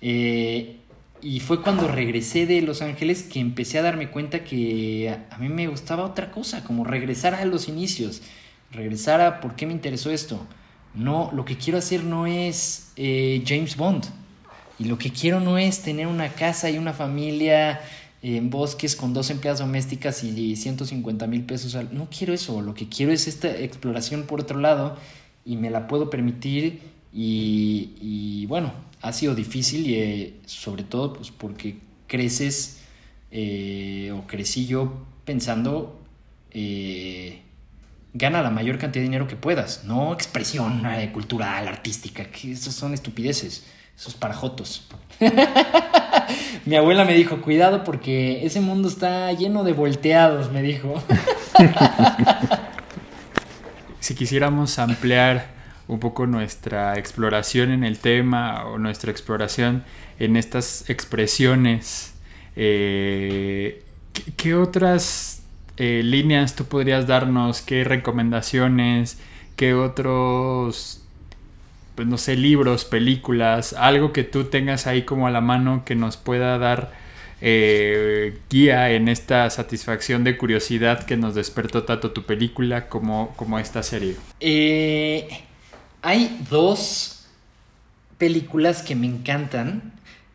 Eh, 0.00 0.76
y 1.22 1.40
fue 1.40 1.62
cuando 1.62 1.88
regresé 1.88 2.46
de 2.46 2.62
Los 2.62 2.82
Ángeles 2.82 3.22
que 3.22 3.40
empecé 3.40 3.78
a 3.78 3.82
darme 3.82 4.10
cuenta 4.10 4.44
que 4.44 5.16
a, 5.30 5.38
mí 5.38 5.48
me 5.48 5.66
gustaba 5.66 6.04
otra 6.04 6.30
cosa, 6.30 6.62
como 6.62 6.84
regresar 6.84 7.34
a 7.34 7.44
los 7.44 7.68
inicios, 7.68 8.22
regresar 8.70 9.20
a 9.20 9.40
por 9.40 9.56
qué 9.56 9.66
me 9.66 9.72
interesó 9.72 10.10
esto. 10.10 10.46
No, 10.94 11.30
lo 11.34 11.44
que 11.44 11.56
quiero 11.56 11.78
hacer 11.78 12.04
no 12.04 12.26
es 12.26 12.92
eh, 12.96 13.42
James 13.46 13.76
Bond. 13.76 14.04
Y 14.78 14.84
lo 14.84 14.98
que 14.98 15.10
quiero 15.10 15.40
no 15.40 15.58
es 15.58 15.82
tener 15.82 16.06
una 16.06 16.28
casa 16.28 16.70
y 16.70 16.78
una 16.78 16.92
familia 16.92 17.80
en 18.34 18.50
bosques 18.50 18.96
con 18.96 19.14
dos 19.14 19.30
empleadas 19.30 19.60
domésticas 19.60 20.24
y 20.24 20.56
150 20.56 21.26
mil 21.28 21.44
pesos. 21.44 21.76
No 21.92 22.08
quiero 22.10 22.34
eso, 22.34 22.60
lo 22.60 22.74
que 22.74 22.88
quiero 22.88 23.12
es 23.12 23.28
esta 23.28 23.48
exploración 23.48 24.24
por 24.24 24.40
otro 24.40 24.58
lado 24.58 24.96
y 25.44 25.56
me 25.56 25.70
la 25.70 25.86
puedo 25.86 26.10
permitir 26.10 26.80
y, 27.12 28.44
bueno, 28.46 28.72
ha 29.00 29.12
sido 29.12 29.34
difícil 29.34 29.86
y 29.86 29.94
eh, 29.94 30.34
sobre 30.44 30.82
todo 30.82 31.12
pues 31.12 31.30
porque 31.30 31.78
creces 32.08 32.80
eh, 33.30 34.12
o 34.12 34.26
crecí 34.26 34.66
yo 34.66 35.06
pensando 35.24 36.00
eh, 36.50 37.42
gana 38.12 38.42
la 38.42 38.50
mayor 38.50 38.78
cantidad 38.78 39.02
de 39.02 39.08
dinero 39.08 39.28
que 39.28 39.36
puedas, 39.36 39.84
no 39.84 40.12
expresión 40.12 40.82
cultural, 41.12 41.68
artística, 41.68 42.24
que 42.24 42.52
esas 42.52 42.74
son 42.74 42.92
estupideces, 42.92 43.64
esos 43.96 44.14
parajotos. 44.14 44.86
Mi 46.66 46.76
abuela 46.76 47.04
me 47.04 47.14
dijo, 47.14 47.40
cuidado 47.40 47.84
porque 47.84 48.44
ese 48.44 48.60
mundo 48.60 48.88
está 48.88 49.32
lleno 49.32 49.64
de 49.64 49.72
volteados, 49.72 50.52
me 50.52 50.62
dijo. 50.62 51.02
si 54.00 54.14
quisiéramos 54.14 54.78
ampliar 54.78 55.56
un 55.88 56.00
poco 56.00 56.26
nuestra 56.26 56.98
exploración 56.98 57.70
en 57.70 57.84
el 57.84 57.98
tema 57.98 58.66
o 58.66 58.78
nuestra 58.78 59.10
exploración 59.10 59.84
en 60.18 60.36
estas 60.36 60.90
expresiones, 60.90 62.14
eh, 62.56 63.84
¿qué, 64.36 64.54
otras 64.54 65.42
eh, 65.76 66.02
líneas 66.04 66.56
tú 66.56 66.64
podrías 66.64 67.06
darnos? 67.06 67.62
¿Qué 67.62 67.84
recomendaciones? 67.84 69.18
¿Qué 69.54 69.74
otros 69.74 71.05
pues 71.96 72.06
no 72.06 72.18
sé, 72.18 72.36
libros, 72.36 72.84
películas, 72.84 73.72
algo 73.72 74.12
que 74.12 74.22
tú 74.22 74.44
tengas 74.44 74.86
ahí 74.86 75.02
como 75.02 75.26
a 75.26 75.30
la 75.30 75.40
mano 75.40 75.82
que 75.84 75.96
nos 75.96 76.16
pueda 76.16 76.58
dar 76.58 76.92
eh, 77.40 78.38
guía 78.48 78.90
en 78.92 79.08
esta 79.08 79.48
satisfacción 79.50 80.22
de 80.22 80.36
curiosidad 80.36 81.04
que 81.04 81.16
nos 81.16 81.34
despertó 81.34 81.84
tanto 81.84 82.12
tu 82.12 82.24
película 82.24 82.88
como, 82.88 83.34
como 83.36 83.58
esta 83.58 83.82
serie? 83.82 84.16
Eh, 84.40 85.26
hay 86.02 86.38
dos 86.50 87.26
películas 88.18 88.82
que 88.82 88.94
me 88.94 89.06
encantan. 89.06 89.94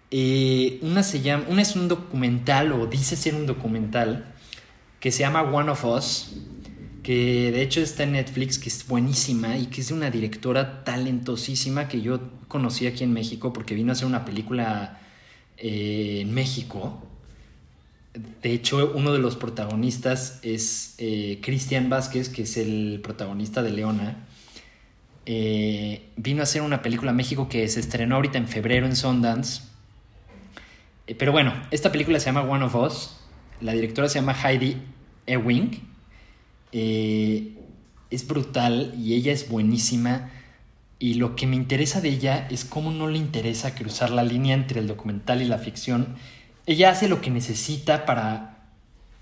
Eh, 0.10 0.80
una 0.82 1.04
se 1.04 1.22
llama, 1.22 1.46
una 1.48 1.62
es 1.62 1.76
un 1.76 1.88
documental 1.88 2.72
o 2.74 2.88
dice 2.88 3.16
ser 3.16 3.36
un 3.36 3.46
documental 3.46 4.26
que 5.00 5.12
se 5.12 5.20
llama 5.20 5.44
One 5.44 5.72
of 5.72 5.86
Us 5.86 6.36
que 7.04 7.52
de 7.52 7.62
hecho 7.62 7.82
está 7.82 8.04
en 8.04 8.14
Netflix, 8.14 8.60
que 8.60 8.70
es 8.70 8.88
buenísima 8.88 9.58
y 9.58 9.68
que 9.68 9.82
es 9.82 9.88
de 9.88 9.94
una 9.94 10.12
directora 10.12 10.84
talentosísima 10.84 11.88
que 11.88 12.02
yo 12.02 12.20
conocí 12.48 12.86
aquí 12.86 13.04
en 13.04 13.14
México 13.14 13.54
porque 13.54 13.74
vino 13.74 13.92
a 13.92 13.94
hacer 13.94 14.06
una 14.06 14.26
película 14.26 15.00
eh, 15.58 16.20
en 16.22 16.34
México. 16.34 17.02
De 18.14 18.52
hecho, 18.52 18.92
uno 18.94 19.14
de 19.14 19.20
los 19.20 19.36
protagonistas 19.36 20.40
es 20.44 20.96
eh, 20.98 21.40
Cristian 21.42 21.90
Vázquez, 21.90 22.30
que 22.30 22.44
es 22.44 22.58
el 22.58 23.00
protagonista 23.02 23.64
de 23.64 23.72
Leona. 23.72 24.28
Eh, 25.26 26.10
vino 26.18 26.42
a 26.42 26.44
hacer 26.44 26.62
una 26.62 26.82
película 26.82 27.12
en 27.12 27.18
México 27.18 27.48
que 27.48 27.68
se 27.68 27.80
estrenó 27.80 28.16
ahorita 28.16 28.38
en 28.38 28.48
febrero 28.48 28.86
en 28.86 28.96
Sundance. 28.96 29.64
pero 31.18 31.32
bueno, 31.32 31.54
esta 31.72 31.92
película 31.92 32.20
se 32.20 32.28
llama 32.28 32.42
One 32.44 32.66
of 32.66 32.76
Us. 32.76 33.18
La 33.60 33.74
directora 33.74 34.10
se 34.10 34.20
llama 34.20 34.34
Heidi 34.34 34.78
Ewing 35.26 35.91
eh, 36.72 37.54
es 38.10 38.28
brutal 38.28 38.94
y 38.98 39.14
ella 39.14 39.32
es 39.32 39.50
buenísima. 39.50 40.30
Y 41.00 41.16
lo 41.16 41.36
que 41.36 41.48
me 41.48 41.56
interesa 41.56 42.02
de 42.02 42.10
ella 42.10 42.48
es 42.50 42.66
cómo 42.66 42.92
no 42.92 43.08
le 43.08 43.18
interesa 43.18 43.74
cruzar 43.74 44.12
la 44.12 44.24
línea 44.24 44.54
entre 44.54 44.80
el 44.80 44.88
documental 44.88 45.42
y 45.42 45.46
la 45.46 45.58
ficción. 45.58 46.16
Ella 46.66 46.92
hace 46.92 47.08
lo 47.08 47.22
que 47.22 47.32
necesita 47.32 48.06
para 48.06 48.60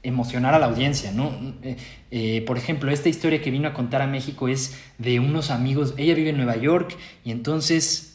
emocionar 0.04 0.54
a 0.54 0.60
la 0.60 0.66
audiencia, 0.66 1.12
¿no? 1.12 1.32
Eh, 1.62 1.78
eh, 2.12 2.44
por 2.46 2.58
ejemplo, 2.58 2.92
esta 2.92 3.10
historia 3.10 3.42
que 3.42 3.52
vino 3.52 3.68
a 3.68 3.74
contar 3.74 4.02
a 4.02 4.08
México 4.08 4.48
es 4.48 4.78
de 4.98 5.20
unos 5.20 5.52
amigos, 5.52 5.94
ella 5.98 6.16
vive 6.16 6.30
en 6.30 6.38
Nueva 6.38 6.58
York 6.58 6.98
y 7.24 7.32
entonces 7.32 8.06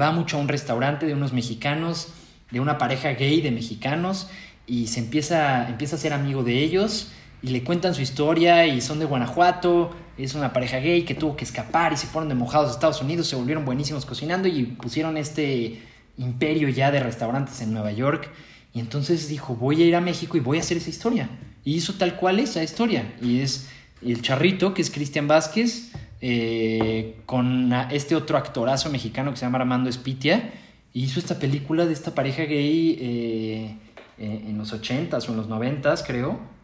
va 0.00 0.10
mucho 0.10 0.36
a 0.36 0.40
un 0.40 0.48
restaurante 0.48 1.06
de 1.06 1.14
unos 1.14 1.32
mexicanos, 1.32 2.08
de 2.50 2.58
una 2.58 2.76
pareja 2.76 3.10
gay 3.10 3.40
de 3.40 3.52
mexicanos 3.52 4.28
y 4.66 4.88
se 4.88 4.98
empieza, 4.98 5.68
empieza 5.68 5.94
a 5.94 5.98
ser 5.98 6.12
amigo 6.12 6.42
de 6.42 6.58
ellos 6.64 7.12
y 7.42 7.48
le 7.48 7.64
cuentan 7.64 7.94
su 7.94 8.02
historia 8.02 8.66
y 8.66 8.80
son 8.80 8.98
de 8.98 9.06
Guanajuato, 9.06 9.90
es 10.18 10.34
una 10.34 10.52
pareja 10.52 10.78
gay 10.78 11.02
que 11.02 11.14
tuvo 11.14 11.36
que 11.36 11.44
escapar 11.44 11.92
y 11.92 11.96
se 11.96 12.06
fueron 12.06 12.28
de 12.28 12.34
mojados 12.34 12.68
a 12.68 12.72
Estados 12.72 13.00
Unidos, 13.00 13.26
se 13.26 13.36
volvieron 13.36 13.64
buenísimos 13.64 14.04
cocinando 14.04 14.48
y 14.48 14.64
pusieron 14.64 15.16
este 15.16 15.80
imperio 16.18 16.68
ya 16.68 16.90
de 16.90 17.00
restaurantes 17.00 17.60
en 17.62 17.72
Nueva 17.72 17.92
York. 17.92 18.30
Y 18.74 18.80
entonces 18.80 19.28
dijo 19.28 19.54
voy 19.54 19.82
a 19.82 19.86
ir 19.86 19.96
a 19.96 20.00
México 20.00 20.36
y 20.36 20.40
voy 20.40 20.58
a 20.58 20.60
hacer 20.60 20.76
esa 20.76 20.90
historia 20.90 21.30
y 21.64 21.74
hizo 21.74 21.94
tal 21.94 22.16
cual 22.16 22.38
esa 22.38 22.62
historia. 22.62 23.14
Y 23.22 23.40
es 23.40 23.68
el 24.02 24.20
charrito 24.20 24.74
que 24.74 24.82
es 24.82 24.90
Cristian 24.90 25.26
Vázquez 25.26 25.92
eh, 26.20 27.16
con 27.24 27.72
este 27.90 28.14
otro 28.14 28.36
actorazo 28.36 28.90
mexicano 28.90 29.30
que 29.30 29.38
se 29.38 29.46
llama 29.46 29.58
Armando 29.58 29.88
Espitia 29.88 30.52
y 30.92 31.04
hizo 31.04 31.18
esta 31.18 31.38
película 31.38 31.86
de 31.86 31.94
esta 31.94 32.14
pareja 32.14 32.42
gay 32.42 32.98
eh, 33.00 33.76
eh, 34.18 34.44
en 34.48 34.58
los 34.58 34.74
80s 34.74 35.28
o 35.28 35.32
en 35.32 35.36
los 35.38 35.48
90s 35.48 36.04
creo 36.06 36.59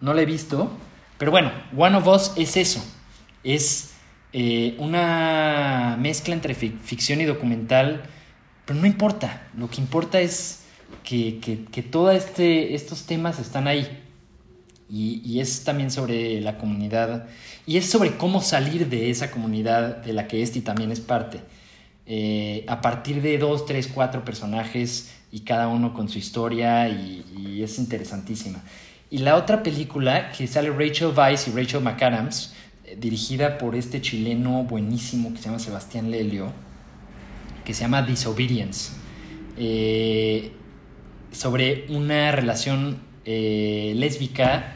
no 0.00 0.14
la 0.14 0.22
he 0.22 0.26
visto, 0.26 0.70
pero 1.18 1.30
bueno, 1.30 1.50
One 1.76 1.96
of 1.96 2.06
Us 2.06 2.32
es 2.36 2.56
eso, 2.56 2.84
es 3.42 3.92
eh, 4.32 4.76
una 4.78 5.96
mezcla 5.98 6.34
entre 6.34 6.54
ficción 6.54 7.20
y 7.20 7.24
documental, 7.24 8.04
pero 8.64 8.78
no 8.78 8.86
importa, 8.86 9.48
lo 9.56 9.68
que 9.70 9.80
importa 9.80 10.20
es 10.20 10.64
que, 11.02 11.38
que, 11.72 11.82
todos 11.82 12.14
este, 12.14 12.74
estos 12.74 13.04
temas 13.04 13.38
están 13.38 13.66
ahí. 13.66 14.04
Y, 14.90 15.40
es 15.40 15.64
también 15.64 15.90
sobre 15.90 16.40
la 16.40 16.56
comunidad 16.56 17.28
y 17.66 17.76
es 17.76 17.90
sobre 17.90 18.16
cómo 18.16 18.40
salir 18.40 18.88
de 18.88 19.10
esa 19.10 19.30
comunidad 19.30 19.98
de 19.98 20.14
la 20.14 20.26
que 20.28 20.42
este 20.42 20.62
también 20.62 20.90
es 20.90 21.00
parte. 21.00 21.40
Eh, 22.06 22.64
a 22.68 22.80
partir 22.80 23.20
de 23.20 23.36
dos, 23.36 23.66
tres, 23.66 23.86
cuatro 23.86 24.24
personajes 24.24 25.12
y 25.30 25.40
cada 25.40 25.68
uno 25.68 25.92
con 25.92 26.08
su 26.08 26.18
historia 26.18 26.88
y, 26.88 27.22
y 27.36 27.62
es 27.62 27.78
interesantísima. 27.78 28.62
Y 29.10 29.18
la 29.18 29.36
otra 29.36 29.62
película 29.62 30.30
que 30.32 30.46
sale 30.46 30.70
Rachel 30.70 31.12
Weisz 31.16 31.48
y 31.48 31.52
Rachel 31.52 31.80
McAdams, 31.80 32.52
eh, 32.84 32.96
dirigida 33.00 33.56
por 33.56 33.74
este 33.74 34.02
chileno 34.02 34.64
buenísimo 34.64 35.32
que 35.32 35.38
se 35.38 35.44
llama 35.46 35.58
Sebastián 35.58 36.10
Lelio, 36.10 36.52
que 37.64 37.72
se 37.72 37.82
llama 37.82 38.02
Disobedience, 38.02 38.92
eh, 39.56 40.52
sobre 41.32 41.86
una 41.88 42.32
relación 42.32 42.98
eh, 43.24 43.94
lésbica 43.96 44.74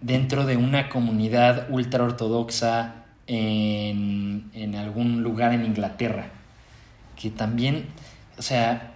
dentro 0.00 0.44
de 0.44 0.56
una 0.56 0.88
comunidad 0.88 1.68
ultra 1.70 2.02
ortodoxa 2.02 3.06
en, 3.28 4.50
en 4.54 4.74
algún 4.74 5.22
lugar 5.22 5.52
en 5.52 5.64
Inglaterra. 5.64 6.30
Que 7.14 7.30
también, 7.30 7.86
o 8.38 8.42
sea, 8.42 8.94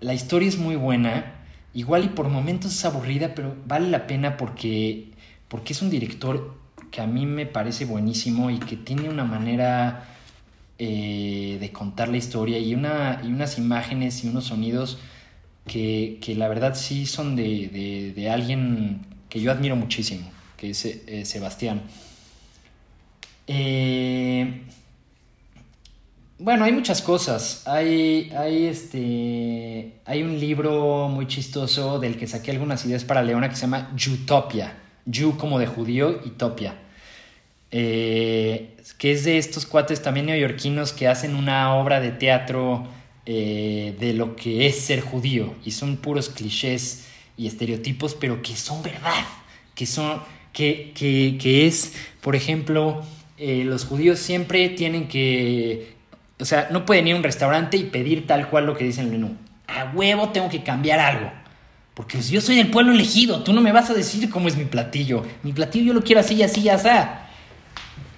la 0.00 0.14
historia 0.14 0.48
es 0.48 0.56
muy 0.56 0.76
buena 0.76 1.39
Igual 1.72 2.04
y 2.04 2.08
por 2.08 2.28
momentos 2.28 2.72
es 2.72 2.84
aburrida, 2.84 3.34
pero 3.34 3.54
vale 3.66 3.88
la 3.90 4.06
pena 4.06 4.36
porque, 4.36 5.08
porque 5.48 5.72
es 5.72 5.82
un 5.82 5.90
director 5.90 6.58
que 6.90 7.00
a 7.00 7.06
mí 7.06 7.26
me 7.26 7.46
parece 7.46 7.84
buenísimo 7.84 8.50
y 8.50 8.58
que 8.58 8.76
tiene 8.76 9.08
una 9.08 9.24
manera 9.24 10.08
eh, 10.78 11.58
de 11.60 11.72
contar 11.72 12.08
la 12.08 12.16
historia 12.16 12.58
y, 12.58 12.74
una, 12.74 13.20
y 13.22 13.28
unas 13.28 13.58
imágenes 13.58 14.24
y 14.24 14.28
unos 14.28 14.46
sonidos 14.46 14.98
que, 15.66 16.18
la 16.36 16.48
verdad 16.48 16.74
sí 16.74 17.06
son 17.06 17.36
de, 17.36 18.12
de, 18.16 18.30
alguien 18.30 19.06
que 19.28 19.40
yo 19.40 19.52
admiro 19.52 19.76
muchísimo, 19.76 20.28
que 20.56 20.70
es 20.70 20.84
eh, 20.84 21.24
Sebastián. 21.24 21.82
Eh, 23.46 24.62
bueno, 26.40 26.64
hay 26.64 26.72
muchas 26.72 27.02
cosas. 27.02 27.62
Hay, 27.66 28.32
hay, 28.36 28.66
este, 28.66 29.92
hay 30.06 30.22
un 30.22 30.40
libro 30.40 31.08
muy 31.08 31.26
chistoso 31.26 31.98
del 31.98 32.16
que 32.16 32.26
saqué 32.26 32.50
algunas 32.50 32.84
ideas 32.86 33.04
para 33.04 33.22
Leona 33.22 33.50
que 33.50 33.56
se 33.56 33.62
llama 33.62 33.90
Utopia. 33.94 34.74
Yu 35.04 35.36
como 35.36 35.58
de 35.58 35.66
judío 35.66 36.20
y 36.24 36.30
Topia. 36.30 36.76
Eh, 37.70 38.76
que 38.98 39.12
es 39.12 39.24
de 39.24 39.38
estos 39.38 39.66
cuates 39.66 40.02
también 40.02 40.26
neoyorquinos 40.26 40.92
que 40.92 41.08
hacen 41.08 41.34
una 41.34 41.74
obra 41.76 42.00
de 42.00 42.10
teatro 42.10 42.88
eh, 43.26 43.94
de 44.00 44.14
lo 44.14 44.34
que 44.34 44.66
es 44.66 44.80
ser 44.80 45.02
judío. 45.02 45.54
Y 45.64 45.72
son 45.72 45.98
puros 45.98 46.30
clichés 46.30 47.06
y 47.36 47.48
estereotipos, 47.48 48.14
pero 48.14 48.40
que 48.40 48.56
son 48.56 48.82
verdad. 48.82 49.24
Que 49.74 49.84
son 49.84 50.20
que, 50.52 50.92
que, 50.94 51.66
es, 51.66 51.92
por 52.22 52.34
ejemplo, 52.34 53.02
eh, 53.36 53.62
los 53.64 53.84
judíos 53.84 54.18
siempre 54.18 54.70
tienen 54.70 55.06
que, 55.06 55.99
o 56.40 56.44
sea, 56.44 56.68
no 56.70 56.86
pueden 56.86 57.06
ir 57.08 57.14
a 57.14 57.18
un 57.18 57.22
restaurante 57.22 57.76
y 57.76 57.84
pedir 57.84 58.26
tal 58.26 58.48
cual 58.48 58.66
lo 58.66 58.76
que 58.76 58.84
dice 58.84 59.00
el 59.00 59.08
menú. 59.08 59.36
A 59.66 59.92
huevo 59.94 60.30
tengo 60.30 60.48
que 60.48 60.62
cambiar 60.62 60.98
algo. 60.98 61.30
Porque 61.94 62.20
yo 62.20 62.40
soy 62.40 62.58
el 62.60 62.68
pueblo 62.68 62.92
elegido, 62.92 63.42
tú 63.42 63.52
no 63.52 63.60
me 63.60 63.72
vas 63.72 63.90
a 63.90 63.94
decir 63.94 64.30
cómo 64.30 64.48
es 64.48 64.56
mi 64.56 64.64
platillo. 64.64 65.22
Mi 65.42 65.52
platillo 65.52 65.86
yo 65.86 65.94
lo 65.94 66.02
quiero 66.02 66.20
así, 66.20 66.42
así, 66.42 66.68
así. 66.68 66.88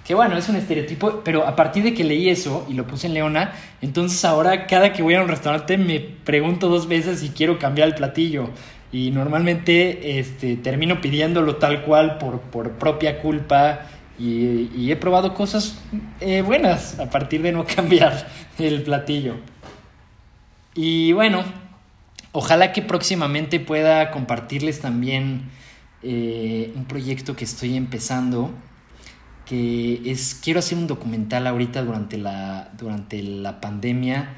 Que 0.05 0.15
bueno, 0.15 0.37
es 0.37 0.49
un 0.49 0.57
estereotipo, 0.57 1.21
pero 1.23 1.47
a 1.47 1.55
partir 1.55 1.83
de 1.83 1.93
que 1.93 2.03
leí 2.03 2.29
eso 2.29 2.65
y 2.69 2.73
lo 2.73 2.85
puse 2.85 3.07
en 3.07 3.13
Leona, 3.13 3.53
entonces 3.81 4.23
ahora 4.25 4.67
cada 4.67 4.91
que 4.91 5.01
voy 5.01 5.15
a 5.15 5.21
un 5.21 5.29
restaurante 5.29 5.77
me 5.77 5.99
pregunto 5.99 6.67
dos 6.67 6.87
veces 6.87 7.19
si 7.19 7.29
quiero 7.29 7.57
cambiar 7.57 7.87
el 7.87 7.95
platillo. 7.95 8.49
Y 8.91 9.11
normalmente 9.11 10.19
este, 10.19 10.55
termino 10.57 11.01
pidiéndolo 11.01 11.55
tal 11.55 11.81
cual 11.81 12.19
por, 12.19 12.41
por 12.41 12.73
propia 12.73 13.19
culpa. 13.19 13.87
Y, 14.19 14.91
he 14.91 14.95
probado 14.95 15.33
cosas 15.33 15.75
eh, 16.19 16.41
buenas 16.41 16.99
a 16.99 17.09
partir 17.09 17.41
de 17.41 17.51
no 17.51 17.65
cambiar 17.75 18.27
el 18.59 18.83
platillo. 18.83 19.35
Y 20.75 21.13
bueno, 21.13 21.43
ojalá 22.31 22.71
que 22.71 22.81
próximamente 22.81 23.59
pueda 23.59 24.11
compartirles 24.11 24.81
también 24.81 25.49
eh, 26.01 26.71
un 26.75 26.85
proyecto 26.85 27.35
que 27.35 27.45
estoy 27.45 27.75
empezando 27.77 28.51
que 29.45 30.01
es, 30.05 30.35
quiero 30.35 30.59
hacer 30.59 30.77
un 30.77 30.87
documental 30.87 31.47
ahorita 31.47 31.83
durante 31.83 32.17
la, 32.17 32.71
durante 32.77 33.21
la 33.21 33.59
pandemia, 33.59 34.35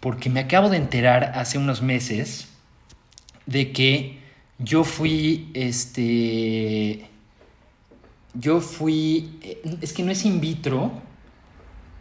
porque 0.00 0.28
me 0.30 0.40
acabo 0.40 0.68
de 0.68 0.76
enterar 0.76 1.32
hace 1.34 1.58
unos 1.58 1.82
meses 1.82 2.48
de 3.46 3.72
que 3.72 4.18
yo 4.58 4.84
fui, 4.84 5.50
este, 5.54 7.06
yo 8.38 8.60
fui, 8.60 9.38
eh, 9.42 9.62
es 9.80 9.92
que 9.92 10.02
no 10.02 10.12
es 10.12 10.24
in 10.24 10.40
vitro, 10.40 10.92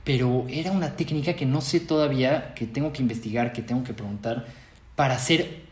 pero 0.03 0.45
era 0.49 0.71
una 0.71 0.95
técnica 0.95 1.35
que 1.35 1.45
no 1.45 1.61
sé 1.61 1.79
todavía, 1.79 2.53
que 2.53 2.67
tengo 2.67 2.93
que 2.93 3.01
investigar, 3.01 3.53
que 3.53 3.61
tengo 3.61 3.83
que 3.83 3.93
preguntar, 3.93 4.45
para 4.95 5.17
ser 5.17 5.63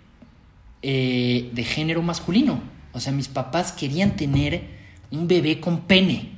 eh, 0.81 1.49
de 1.53 1.63
género 1.63 2.01
masculino. 2.01 2.61
O 2.93 2.99
sea, 2.99 3.11
mis 3.13 3.27
papás 3.27 3.71
querían 3.71 4.15
tener 4.15 4.63
un 5.11 5.27
bebé 5.27 5.59
con 5.59 5.81
pene, 5.81 6.31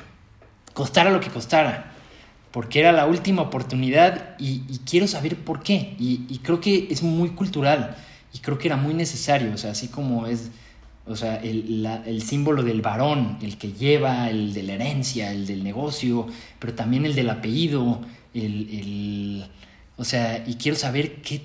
costara 0.74 1.10
lo 1.10 1.20
que 1.20 1.30
costara, 1.30 1.94
porque 2.52 2.80
era 2.80 2.92
la 2.92 3.06
última 3.06 3.42
oportunidad 3.42 4.36
y, 4.40 4.60
quiero 4.86 5.08
saber 5.08 5.38
por 5.38 5.64
qué. 5.64 5.96
Y, 6.00 6.40
creo 6.44 6.60
que 6.60 6.88
es 6.90 7.02
muy 7.02 7.30
cultural 7.30 7.96
y 8.34 8.40
creo 8.40 8.58
que 8.58 8.68
era 8.68 8.78
muy 8.78 8.94
necesario, 8.94 9.54
o 9.54 9.58
sea, 9.58 9.72
así 9.72 9.88
como 9.88 10.28
es, 10.28 10.52
o 11.08 11.16
sea, 11.16 11.36
el, 11.38 12.22
símbolo 12.22 12.64
del 12.64 12.82
varón, 12.82 13.38
el 13.42 13.58
que 13.58 13.72
lleva, 13.72 14.30
el 14.30 14.54
de 14.54 14.64
la 14.64 14.74
herencia, 14.74 15.32
el 15.32 15.46
del 15.46 15.64
negocio, 15.64 16.28
pero 16.60 16.74
también 16.74 17.06
el 17.06 17.16
del 17.16 17.30
apellido, 17.30 18.02
el, 18.34 19.46
o 19.98 20.04
sea, 20.04 20.44
y 20.46 20.56
quiero 20.56 20.78
saber 20.78 21.22
qué, 21.22 21.44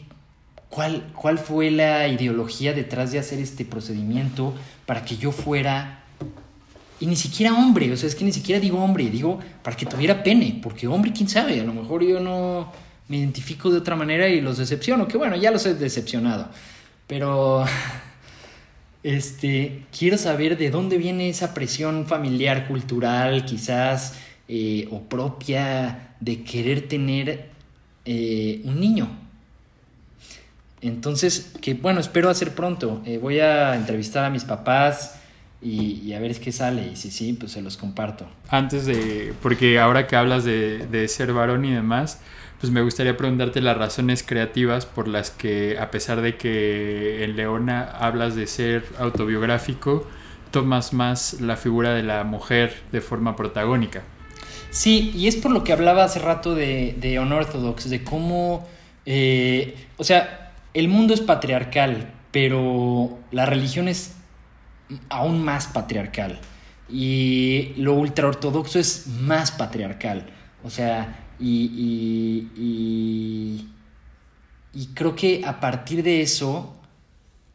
cuál, 0.69 1.13
cuál 1.15 1.39
fue 1.39 1.71
la 1.71 2.09
ideología 2.09 2.73
detrás 2.73 3.13
de 3.13 3.19
hacer 3.19 3.39
este 3.39 3.65
procedimiento 3.65 4.55
para 4.87 5.05
que 5.05 5.17
yo 5.17 5.33
fuera 5.33 6.01
y 7.01 7.07
ni 7.07 7.17
siquiera 7.17 7.55
hombre, 7.55 7.91
o 7.93 7.97
sea, 7.97 8.09
es 8.09 8.15
que 8.15 8.25
ni 8.25 8.33
siquiera 8.33 8.61
digo 8.61 8.79
hombre, 8.79 9.09
digo 9.09 9.41
para 9.63 9.75
que 9.75 9.87
tuviera 9.87 10.23
pene, 10.23 10.61
porque 10.63 10.87
hombre, 10.87 11.13
quién 11.13 11.29
sabe, 11.29 11.59
a 11.59 11.65
lo 11.65 11.73
mejor 11.73 12.05
yo 12.05 12.21
no 12.21 12.71
me 13.09 13.17
identifico 13.17 13.71
de 13.71 13.79
otra 13.79 13.97
manera 13.97 14.29
y 14.29 14.41
los 14.43 14.59
decepciono, 14.59 15.09
que 15.09 15.17
bueno, 15.17 15.35
ya 15.37 15.51
los 15.51 15.65
he 15.65 15.75
decepcionado. 15.75 16.49
Pero, 17.07 17.65
este, 19.03 19.85
quiero 19.97 20.19
saber 20.19 20.59
de 20.59 20.71
dónde 20.71 20.99
viene 20.99 21.29
esa 21.29 21.55
presión 21.55 22.07
familiar, 22.07 22.69
cultural, 22.69 23.45
quizás, 23.45 24.19
eh, 24.49 24.89
o 24.91 25.03
propia, 25.03 26.15
de 26.21 26.43
querer 26.43 26.89
tener 26.89 27.51
eh, 28.05 28.61
un 28.65 28.81
niño. 28.81 29.09
Entonces, 30.83 31.53
que 31.61 31.75
bueno, 31.75 32.01
espero 32.01 32.31
hacer 32.31 32.55
pronto. 32.55 33.03
Eh, 33.05 33.19
voy 33.19 33.41
a 33.41 33.75
entrevistar 33.75 34.25
a 34.25 34.31
mis 34.31 34.45
papás 34.45 35.17
y, 35.63 36.13
a 36.15 36.21
ver 36.21 36.39
qué 36.41 36.53
sale. 36.53 36.89
Y 36.93 36.97
si 36.97 37.11
sí, 37.11 37.33
pues 37.35 37.53
se 37.53 37.63
los 37.63 37.77
comparto. 37.77 38.27
Antes 38.49 38.87
de, 38.87 39.35
porque 39.43 39.79
ahora 39.79 40.07
que 40.07 40.17
hablas 40.17 40.45
de, 40.45 40.87
de 40.87 41.09
ser 41.09 41.33
varón 41.33 41.65
y 41.65 41.73
demás, 41.73 42.21
pues 42.61 42.71
me 42.71 42.83
gustaría 42.83 43.17
preguntarte 43.17 43.63
las 43.63 43.77
razones 43.77 44.23
creativas 44.23 44.85
por 44.85 45.09
las 45.09 45.31
que, 45.31 45.79
a 45.79 45.91
pesar 45.91 46.21
de 46.21 46.37
que 46.37 47.25
en 47.25 47.37
Leona 47.37 47.91
hablas 47.99 48.37
de 48.37 48.47
ser 48.47 48.85
autobiográfico, 48.99 50.07
tomas 50.51 50.93
más 50.93 51.41
la 51.41 51.57
figura 51.57 51.95
de 51.95 52.03
la 52.03 52.23
mujer 52.25 52.75
de 52.93 53.01
forma 53.01 53.35
protagónica. 53.35 54.03
Sí, 54.71 55.11
y 55.15 55.27
es 55.27 55.37
por 55.37 55.53
lo 55.53 55.65
que 55.65 55.73
hablaba 55.73 56.05
hace 56.05 56.19
rato 56.19 56.55
de, 56.55 56.95
de 56.99 57.19
Unorthodox, 57.19 57.89
de 57.89 58.05
cómo, 58.05 58.69
eh, 59.07 59.75
o 59.97 60.05
sea, 60.05 60.53
el 60.75 60.89
mundo 60.89 61.15
es 61.15 61.23
patriarcal, 61.23 62.13
pero 62.31 63.19
la 63.33 63.47
religión 63.47 63.89
es 63.89 64.17
aún 65.09 65.43
más 65.43 65.67
patriarcal. 65.67 66.39
Y 66.91 67.73
lo 67.77 67.95
ultraortodoxo 67.95 68.79
es 68.79 69.07
más 69.07 69.51
patriarcal. 69.51 70.27
O 70.63 70.71
sea, 70.71 71.30
y, 71.41 72.49
y, 72.57 73.69
y, 74.75 74.87
creo 74.95 75.15
que 75.15 75.43
a 75.45 75.59
partir 75.59 76.03
de 76.03 76.21
eso, 76.21 76.77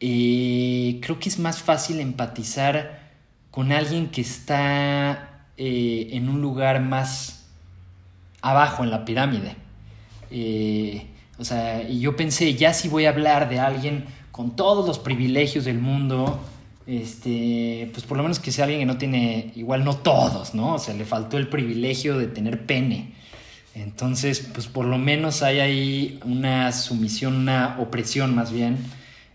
eh, 0.00 0.98
creo 1.02 1.18
que 1.18 1.28
es 1.28 1.38
más 1.38 1.62
fácil 1.62 2.00
empatizar 2.00 3.12
con 3.50 3.72
alguien 3.72 4.08
que 4.08 4.20
está 4.20 5.46
eh, 5.56 6.08
en 6.12 6.28
un 6.28 6.42
lugar 6.42 6.80
más 6.82 7.46
abajo 8.42 8.84
en 8.84 8.90
la 8.90 9.04
pirámide. 9.04 9.56
Eh, 10.30 11.06
o 11.38 11.44
sea, 11.44 11.82
y 11.88 12.00
yo 12.00 12.16
pensé, 12.16 12.54
ya 12.54 12.74
si 12.74 12.88
voy 12.88 13.06
a 13.06 13.10
hablar 13.10 13.48
de 13.48 13.60
alguien 13.60 14.04
con 14.32 14.56
todos 14.56 14.86
los 14.86 14.98
privilegios 14.98 15.64
del 15.64 15.78
mundo, 15.78 16.40
este, 16.86 17.90
pues 17.92 18.04
por 18.04 18.16
lo 18.16 18.22
menos 18.22 18.38
que 18.38 18.52
sea 18.52 18.64
alguien 18.64 18.80
que 18.80 18.86
no 18.86 18.98
tiene, 18.98 19.52
igual 19.56 19.84
no 19.84 19.96
todos, 19.96 20.54
¿no? 20.54 20.74
O 20.74 20.78
sea, 20.78 20.94
le 20.94 21.04
faltó 21.04 21.36
el 21.38 21.48
privilegio 21.48 22.18
de 22.18 22.26
tener 22.26 22.66
pene. 22.66 23.14
Entonces, 23.76 24.40
pues 24.54 24.68
por 24.68 24.86
lo 24.86 24.96
menos 24.96 25.42
hay 25.42 25.60
ahí 25.60 26.20
una 26.24 26.72
sumisión, 26.72 27.36
una 27.36 27.76
opresión 27.78 28.34
más 28.34 28.50
bien 28.50 28.78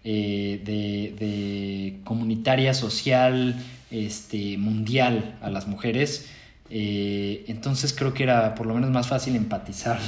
eh, 0.03 0.59
de, 0.65 1.99
comunitaria, 2.03 2.73
social, 2.73 3.55
este, 3.91 4.57
mundial 4.57 5.37
a 5.41 5.51
las 5.51 5.67
mujeres. 5.67 6.27
Eh, 6.71 7.45
entonces 7.49 7.93
creo 7.93 8.15
que 8.15 8.23
era 8.23 8.55
por 8.55 8.65
lo 8.65 8.73
menos 8.73 8.89
más 8.89 9.07
fácil 9.07 9.35
empatizar. 9.35 9.99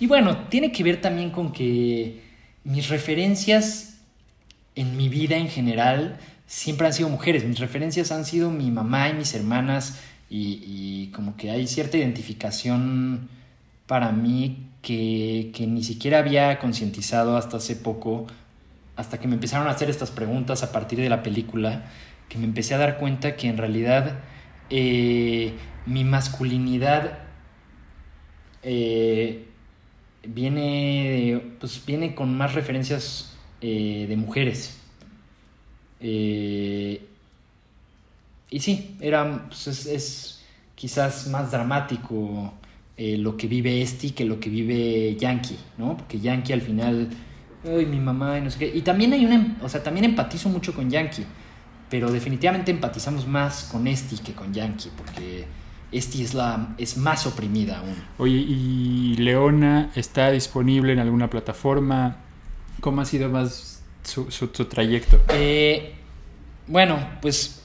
Y 0.00 0.08
bueno, 0.08 0.48
tiene 0.48 0.72
que 0.72 0.82
ver 0.82 1.00
también 1.00 1.30
con 1.30 1.52
que 1.52 2.20
mis 2.64 2.88
referencias 2.88 3.98
en 4.74 4.96
mi 4.96 5.08
vida 5.08 5.36
en 5.36 5.48
general 5.48 6.18
siempre 6.48 6.88
han 6.88 6.92
sido 6.92 7.08
mujeres. 7.10 7.44
Mis 7.44 7.60
referencias 7.60 8.10
han 8.10 8.24
sido 8.24 8.50
mi 8.50 8.72
mamá 8.72 9.08
y 9.08 9.14
mis 9.14 9.34
hermanas 9.34 10.00
y, 10.28 11.10
como 11.14 11.36
que 11.36 11.50
hay 11.52 11.68
cierta 11.68 11.96
identificación 11.96 13.28
para 13.88 14.12
mí 14.12 14.68
que, 14.82 15.50
ni 15.66 15.82
siquiera 15.82 16.18
había 16.18 16.60
concientizado 16.60 17.36
hasta 17.36 17.56
hace 17.56 17.74
poco, 17.74 18.28
hasta 18.94 19.18
que 19.18 19.26
me 19.26 19.34
empezaron 19.34 19.66
a 19.66 19.70
hacer 19.70 19.90
estas 19.90 20.12
preguntas 20.12 20.62
a 20.62 20.70
partir 20.70 21.00
de 21.00 21.08
la 21.08 21.24
película, 21.24 21.86
que 22.28 22.38
me 22.38 22.44
empecé 22.44 22.74
a 22.74 22.78
dar 22.78 22.98
cuenta 22.98 23.34
que 23.34 23.48
en 23.48 23.56
realidad 23.56 24.20
eh, 24.70 25.54
mi 25.86 26.04
masculinidad 26.04 27.18
eh, 28.62 29.48
viene, 30.22 31.42
pues 31.58 31.82
viene 31.84 32.14
con 32.14 32.36
más 32.36 32.54
referencias 32.54 33.36
eh, 33.62 34.04
de 34.06 34.16
mujeres. 34.16 34.78
Y 38.50 38.60
sí, 38.60 38.96
era, 39.00 39.46
pues, 39.48 39.66
es, 39.86 40.44
quizás 40.74 41.26
más 41.28 41.50
dramático 41.50 42.52
eh, 43.00 43.16
lo 43.16 43.36
que 43.36 43.46
vive 43.46 43.80
Esti 43.80 44.10
que 44.10 44.24
lo 44.24 44.40
que 44.40 44.50
vive 44.50 45.14
Yankee, 45.16 45.56
¿no? 45.76 45.96
Porque 45.96 46.18
Yankee 46.18 46.52
al 46.52 46.60
final, 46.60 47.08
ay, 47.64 47.86
mi 47.86 48.00
mamá 48.00 48.38
y 48.38 48.40
no 48.40 48.50
sé 48.50 48.58
qué. 48.58 48.72
Y 48.74 48.82
también 48.82 49.12
hay 49.12 49.24
una, 49.24 49.56
o 49.62 49.68
sea, 49.68 49.84
también 49.84 50.04
empatizo 50.04 50.48
mucho 50.48 50.74
con 50.74 50.90
Yankee, 50.90 51.24
pero 51.88 52.10
definitivamente 52.10 52.72
empatizamos 52.72 53.24
más 53.28 53.68
con 53.70 53.86
Esti 53.86 54.16
que 54.18 54.32
con 54.32 54.52
Yankee, 54.52 54.90
porque 54.96 55.44
Esti 55.92 56.24
es, 56.24 56.34
la, 56.34 56.74
es 56.76 56.96
más 56.96 57.24
oprimida 57.24 57.78
aún. 57.78 57.94
Oye, 58.18 58.34
¿y 58.34 59.14
Leona 59.18 59.92
está 59.94 60.32
disponible 60.32 60.92
en 60.92 60.98
alguna 60.98 61.30
plataforma? 61.30 62.16
¿Cómo 62.80 63.00
ha 63.00 63.04
sido 63.04 63.28
más 63.28 63.80
su, 64.02 64.26
trayecto? 64.48 65.20
Eh, 65.28 65.94
bueno, 66.66 66.98
pues 67.22 67.57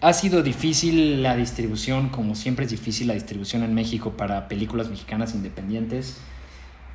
ha 0.00 0.12
sido 0.12 0.42
difícil 0.42 1.22
la 1.22 1.36
distribución, 1.36 2.08
como 2.08 2.34
siempre 2.34 2.64
es 2.64 2.70
difícil 2.70 3.08
la 3.08 3.14
distribución 3.14 3.62
en 3.62 3.74
México 3.74 4.16
para 4.16 4.48
películas 4.48 4.88
mexicanas 4.88 5.34
independientes, 5.34 6.18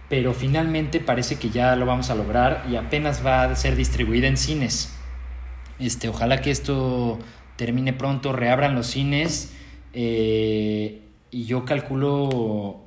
pero 0.09 0.33
finalmente 0.33 0.99
parece 0.99 1.37
que 1.37 1.49
ya 1.49 1.75
lo 1.75 1.85
vamos 1.85 2.09
a 2.09 2.15
lograr 2.15 2.65
y 2.69 2.75
apenas 2.75 3.25
va 3.25 3.43
a 3.43 3.55
ser 3.55 3.75
distribuida 3.75 4.27
en 4.27 4.37
cines. 4.37 4.93
Este, 5.79 6.09
ojalá 6.09 6.41
que 6.41 6.51
esto 6.51 7.19
termine 7.55 7.93
pronto, 7.93 8.33
reabran 8.33 8.75
los 8.75 8.87
cines. 8.87 9.53
Eh, 9.93 11.01
y 11.31 11.45
yo 11.45 11.65
calculo, 11.65 12.81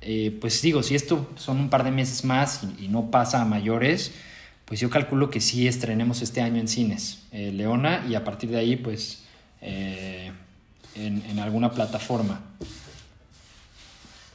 eh, 0.00 0.36
pues 0.40 0.60
digo, 0.62 0.82
si 0.82 0.94
esto 0.94 1.30
son 1.36 1.60
un 1.60 1.70
par 1.70 1.84
de 1.84 1.90
meses 1.90 2.24
más 2.24 2.66
y, 2.78 2.88
no 2.88 3.10
pasa 3.10 3.40
a 3.40 3.44
mayores, 3.44 4.12
pues 4.64 4.80
yo 4.80 4.90
calculo 4.90 5.30
que 5.30 5.40
sí 5.40 5.66
estrenemos 5.66 6.22
este 6.22 6.40
año 6.40 6.60
en 6.60 6.68
cines 6.68 7.24
eh, 7.32 7.52
Leona 7.52 8.04
y 8.08 8.14
a 8.14 8.24
partir 8.24 8.50
de 8.50 8.58
ahí, 8.58 8.76
pues 8.76 9.21
en, 9.62 10.34
en, 10.94 11.38
alguna 11.38 11.70
plataforma. 11.70 12.40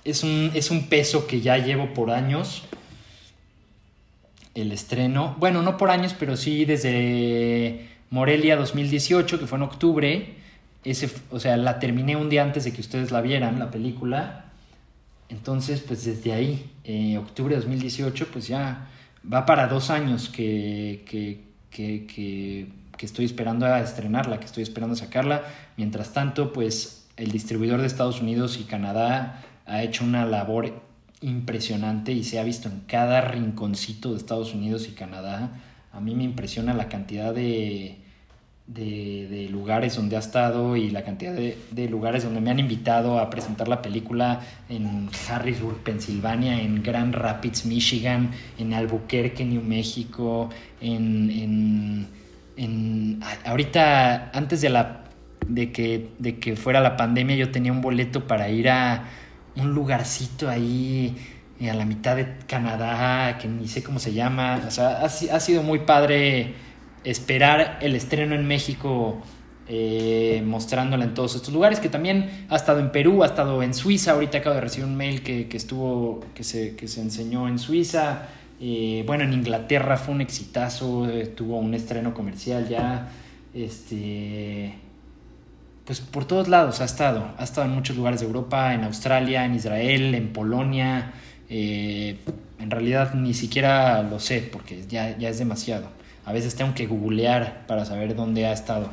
Es 0.04 0.24
un, 0.24 0.52
es 0.54 0.72
un 0.72 0.88
peso 0.88 1.28
que 1.28 1.42
ya 1.42 1.58
llevo 1.58 1.94
por 1.94 2.12
años 2.12 2.64
el 4.56 4.72
estreno. 4.72 5.36
Bueno, 5.40 5.62
no 5.62 5.78
por 5.78 5.92
años, 5.92 6.16
pero 6.18 6.36
sí 6.36 6.66
desde 6.66 7.90
Morelia 8.10 8.56
2018, 8.56 9.40
que 9.40 9.48
fue 9.48 9.58
en 9.58 9.64
octubre. 9.64 10.36
Ese, 10.84 11.10
o 11.30 11.40
sea, 11.40 11.58
la 11.58 11.80
terminé 11.80 12.16
un 12.16 12.30
día 12.30 12.44
antes 12.44 12.64
de 12.64 12.74
que 12.74 12.82
ustedes 12.82 13.12
la 13.12 13.22
vieran, 13.22 13.60
la 13.60 13.70
película. 13.70 14.46
Entonces, 15.30 15.82
pues 15.82 16.06
desde 16.06 16.34
ahí, 16.34 16.70
eh, 16.86 17.18
octubre 17.18 17.54
de 17.54 17.62
2018, 17.62 18.28
pues 18.32 18.48
ya 18.48 18.88
va 19.32 19.46
para 19.46 19.68
dos 19.68 19.90
años 19.90 20.30
que, 20.30 21.04
que, 21.06 21.42
que, 21.70 22.68
estoy 23.06 23.26
esperando 23.26 23.66
a 23.66 23.80
estrenarla, 23.80 24.40
que 24.40 24.46
estoy 24.46 24.64
esperando 24.64 24.94
a 24.94 24.98
sacarla. 24.98 25.44
Mientras 25.78 26.14
tanto, 26.14 26.54
pues 26.54 27.08
el 27.18 27.32
distribuidor 27.32 27.82
de 27.82 27.88
Estados 27.88 28.22
Unidos 28.22 28.58
y 28.60 28.64
Canadá 28.64 29.44
ha 29.66 29.84
hecho 29.84 30.04
una 30.04 30.26
labor 30.26 30.82
impresionante 31.22 32.12
y 32.12 32.24
se 32.24 32.40
ha 32.40 32.44
visto 32.44 32.70
en 32.70 32.82
cada 32.82 33.22
rinconcito 33.22 34.12
de 34.12 34.18
Estados 34.18 34.54
Unidos 34.54 34.88
y 34.88 34.92
Canadá. 34.92 35.62
A 35.92 36.00
mí 36.00 36.16
me 36.16 36.24
impresiona 36.24 36.74
la 36.74 36.90
cantidad 36.90 37.34
de, 37.34 37.98
de, 38.68 39.48
lugares 39.50 39.96
donde 39.96 40.18
ha 40.18 40.20
estado 40.20 40.76
y 40.76 40.90
la 40.90 41.04
cantidad 41.04 41.34
de, 41.34 41.90
lugares 41.90 42.24
donde 42.24 42.42
me 42.42 42.52
han 42.52 42.60
invitado 42.60 43.20
a 43.20 43.30
presentar 43.30 43.68
la 43.68 43.82
película 43.82 44.42
en 44.70 45.10
Harrisburg, 45.28 45.78
Pensilvania, 45.84 46.62
en 46.62 46.84
Grand 46.84 47.16
Rapids, 47.16 47.66
Michigan, 47.66 48.32
en 48.58 48.74
Albuquerque, 48.74 49.46
New 49.46 49.64
México, 49.64 50.50
en, 50.82 51.30
en, 51.32 52.08
ahorita 53.46 54.32
antes 54.34 54.62
de 54.62 54.70
la 54.70 55.04
de 55.48 55.72
que, 55.72 56.10
de 56.20 56.40
que 56.40 56.56
fuera 56.56 56.82
la 56.82 56.98
pandemia 56.98 57.36
yo 57.36 57.52
tenía 57.52 57.72
un 57.72 57.82
boleto 57.82 58.28
para 58.28 58.50
ir 58.50 58.70
a 58.70 59.06
un 59.56 59.74
lugarcito 59.74 60.50
ahí 60.50 61.16
a 61.62 61.74
la 61.74 61.86
mitad 61.86 62.16
de 62.16 62.36
Canadá, 62.46 63.38
que 63.40 63.48
ni 63.48 63.68
sé 63.68 63.82
cómo 63.82 64.00
se 64.00 64.14
llama. 64.14 64.62
O 64.68 64.72
sea, 64.72 65.02
ha, 65.02 65.40
sido 65.40 65.64
muy 65.64 65.80
padre 65.80 66.54
esperar 67.04 67.80
el 67.82 67.96
estreno 67.96 68.36
en 68.36 68.48
México 68.48 69.22
eh, 69.68 70.44
mostrándola 70.46 71.06
en 71.06 71.14
todos 71.14 71.36
estos 71.36 71.52
lugares, 71.52 71.80
que 71.80 71.90
también 71.90 72.46
ha 72.50 72.56
estado 72.56 72.80
en 72.80 72.92
Perú, 72.92 73.24
ha 73.24 73.28
estado 73.28 73.64
en 73.64 73.74
Suiza, 73.74 74.12
ahorita 74.12 74.38
acabo 74.38 74.56
de 74.56 74.62
recibir 74.62 74.86
un 74.86 74.96
mail 74.96 75.24
que, 75.24 75.48
estuvo, 75.52 76.24
que 76.36 76.44
se, 76.44 76.76
que 76.76 76.88
se 76.88 77.02
enseñó 77.02 77.48
en 77.48 77.58
Suiza, 77.58 78.28
eh, 78.60 79.04
bueno, 79.06 79.24
en 79.24 79.34
Inglaterra 79.34 79.98
fue 79.98 80.16
un 80.16 80.22
exitazo, 80.22 81.10
eh, 81.10 81.28
tuvo 81.28 81.58
un 81.58 81.74
estreno 81.74 82.14
comercial 82.14 82.68
ya, 82.68 83.10
este, 83.54 84.74
pues 85.86 86.02
por 86.02 86.26
todos 86.26 86.48
lados 86.48 86.82
ha 86.82 86.86
estado. 86.86 87.32
Ha 87.38 87.44
estado 87.44 87.68
en 87.68 87.74
muchos 87.74 87.96
lugares 87.96 88.20
de 88.20 88.26
Europa, 88.26 88.74
en 88.74 88.84
Australia, 88.84 89.46
en 89.46 89.56
Israel, 89.56 90.16
en 90.16 90.34
Polonia. 90.34 91.14
Eh, 91.50 92.18
en 92.60 92.72
realidad 92.72 93.14
ni 93.14 93.34
siquiera 93.34 94.02
lo 94.04 94.20
sé 94.20 94.42
porque 94.52 94.84
ya, 94.88 95.18
ya 95.18 95.30
es 95.30 95.38
demasiado. 95.40 95.90
A 96.26 96.34
veces 96.34 96.56
tengo 96.56 96.74
que 96.74 96.88
googlear 96.88 97.66
para 97.68 97.86
saber 97.86 98.16
dónde 98.16 98.46
ha 98.48 98.52
estado. 98.52 98.90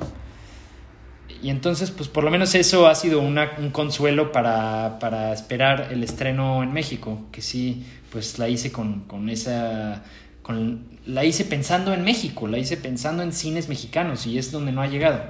Y 1.44 1.50
entonces, 1.50 1.90
pues 1.90 2.08
por 2.08 2.24
lo 2.24 2.30
menos 2.30 2.54
eso 2.54 2.86
ha 2.86 2.94
sido 2.94 3.20
un 3.20 3.36
consuelo 3.70 4.32
para, 4.32 4.98
para, 4.98 5.30
esperar 5.34 5.90
el 5.92 6.02
estreno 6.02 6.62
en 6.62 6.72
México, 6.72 7.26
que 7.30 7.42
sí, 7.42 7.84
pues 8.10 8.38
la 8.38 8.48
hice 8.48 8.72
con, 8.72 9.00
con 9.00 9.28
esa... 9.28 10.04
Con, 10.40 10.86
la 11.04 11.22
hice 11.22 11.44
pensando 11.44 11.92
en 11.92 12.02
México, 12.02 12.48
la 12.48 12.56
hice 12.56 12.78
pensando 12.78 13.22
en 13.22 13.34
cines 13.34 13.68
mexicanos 13.68 14.26
y 14.26 14.38
es 14.38 14.52
donde 14.52 14.72
no 14.72 14.80
ha 14.80 14.86
llegado. 14.86 15.20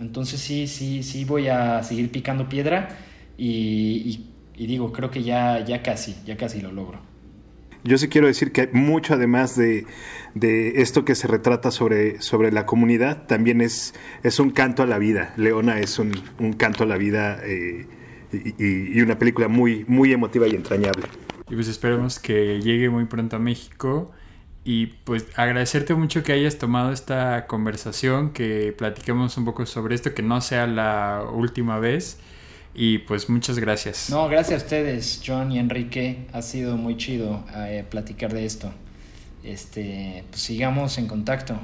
Entonces 0.00 0.40
sí, 0.40 0.66
sí, 0.66 1.02
sí 1.02 1.26
voy 1.26 1.48
a 1.48 1.82
seguir 1.82 2.10
picando 2.10 2.48
piedra 2.48 2.88
y, 3.36 4.24
digo, 4.56 4.90
creo 4.90 5.10
que 5.10 5.22
ya, 5.22 5.62
ya 5.62 5.82
casi, 5.82 6.16
ya 6.24 6.38
casi 6.38 6.62
lo 6.62 6.72
logro. 6.72 7.11
Yo 7.84 7.98
sí 7.98 8.08
quiero 8.08 8.28
decir 8.28 8.52
que 8.52 8.68
mucho 8.72 9.14
además 9.14 9.56
de, 9.56 9.86
esto 10.80 11.04
que 11.04 11.14
se 11.14 11.26
retrata 11.26 11.70
sobre, 11.70 12.20
sobre 12.20 12.52
la 12.52 12.64
comunidad, 12.64 13.26
también 13.26 13.60
es, 13.60 13.94
es 14.22 14.38
un 14.38 14.50
canto 14.50 14.82
a 14.82 14.86
la 14.86 14.98
vida. 14.98 15.34
Leona 15.36 15.80
es 15.80 15.98
un, 15.98 16.12
canto 16.56 16.84
a 16.84 16.86
la 16.86 16.96
vida 16.96 17.40
eh, 17.44 17.86
y, 18.32 18.98
y, 18.98 19.00
una 19.00 19.18
película 19.18 19.48
muy, 19.48 19.84
muy 19.88 20.12
emotiva 20.12 20.46
y 20.46 20.52
entrañable. 20.52 21.06
Y 21.50 21.54
pues 21.54 21.68
esperemos 21.68 22.18
que 22.18 22.60
llegue 22.60 22.88
muy 22.88 23.04
pronto 23.06 23.36
a 23.36 23.38
México 23.38 24.12
y 24.64 24.86
pues 24.86 25.26
agradecerte 25.36 25.94
mucho 25.94 26.22
que 26.22 26.32
hayas 26.32 26.58
tomado 26.58 26.92
esta 26.92 27.46
conversación, 27.46 28.32
que 28.32 28.72
platiquemos 28.76 29.36
un 29.36 29.44
poco 29.44 29.66
sobre 29.66 29.96
esto, 29.96 30.14
que 30.14 30.22
no 30.22 30.40
sea 30.40 30.68
la 30.68 31.24
última 31.32 31.78
vez. 31.80 32.20
Y 32.74 32.98
pues 32.98 33.28
muchas 33.28 33.58
gracias. 33.58 34.08
No, 34.10 34.28
gracias 34.28 34.62
a 34.62 34.64
ustedes, 34.64 35.22
John 35.24 35.52
y 35.52 35.58
Enrique. 35.58 36.26
Ha 36.32 36.42
sido 36.42 36.76
muy 36.76 36.96
chido 36.96 37.44
eh, 37.54 37.84
platicar 37.88 38.32
de 38.32 38.46
esto. 38.46 38.72
Este, 39.44 40.24
pues 40.30 40.40
sigamos 40.40 40.98
en 40.98 41.06
contacto. 41.06 41.58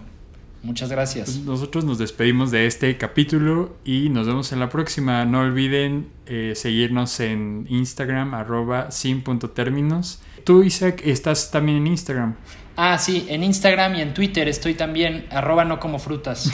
Muchas 0.62 0.90
gracias. 0.90 1.30
Pues 1.30 1.44
nosotros 1.44 1.84
nos 1.84 1.98
despedimos 1.98 2.50
de 2.50 2.66
este 2.66 2.96
capítulo 2.98 3.76
y 3.84 4.08
nos 4.08 4.26
vemos 4.26 4.52
en 4.52 4.58
la 4.58 4.68
próxima. 4.68 5.24
No 5.24 5.40
olviden 5.40 6.08
eh, 6.26 6.52
seguirnos 6.56 7.20
en 7.20 7.66
Instagram, 7.70 8.34
arroba 8.34 8.90
sin.términos. 8.90 10.20
Tú, 10.44 10.62
Isaac, 10.62 11.02
estás 11.04 11.50
también 11.50 11.78
en 11.78 11.86
Instagram. 11.86 12.34
Ah, 12.80 12.96
sí, 12.96 13.26
en 13.28 13.42
Instagram 13.42 13.96
y 13.96 14.02
en 14.02 14.14
Twitter 14.14 14.46
estoy 14.46 14.74
también, 14.74 15.26
arroba 15.32 15.64
no 15.64 15.80
como 15.80 15.98
frutas. 15.98 16.48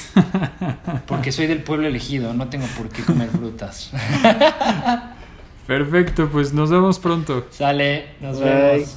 Porque 1.07 1.31
soy 1.31 1.47
del 1.47 1.63
pueblo 1.63 1.87
elegido, 1.87 2.33
no 2.33 2.49
tengo 2.49 2.65
por 2.79 2.89
qué 2.89 3.03
comer 3.03 3.29
frutas. 3.29 3.91
Perfecto, 5.67 6.31
pues 6.33 6.55
nos 6.55 6.71
vemos 6.71 6.99
pronto. 6.99 7.47
Sale, 7.51 8.15
nos 8.23 8.41
vemos. 8.41 8.97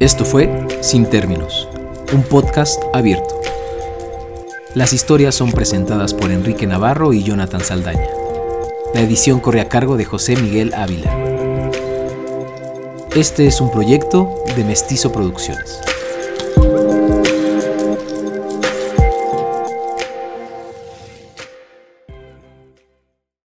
Esto 0.00 0.24
fue 0.24 0.66
Sin 0.80 1.08
Términos, 1.08 1.68
un 2.12 2.24
podcast 2.24 2.82
abierto. 2.92 3.40
Las 4.74 4.92
historias 4.92 5.36
son 5.36 5.52
presentadas 5.52 6.12
por 6.12 6.32
Enrique 6.32 6.66
Navarro 6.66 7.12
y 7.12 7.22
Jonathan 7.22 7.60
Saldaña. 7.60 8.08
La 8.94 9.00
edición 9.00 9.38
corre 9.38 9.60
a 9.60 9.68
cargo 9.68 9.96
de 9.96 10.06
José 10.06 10.34
Miguel 10.34 10.74
Ávila. 10.74 11.25
Este 13.16 13.46
es 13.46 13.62
un 13.62 13.70
proyecto 13.70 14.28
de 14.54 14.62
Mestizo 14.62 15.10
Producciones. 15.10 15.80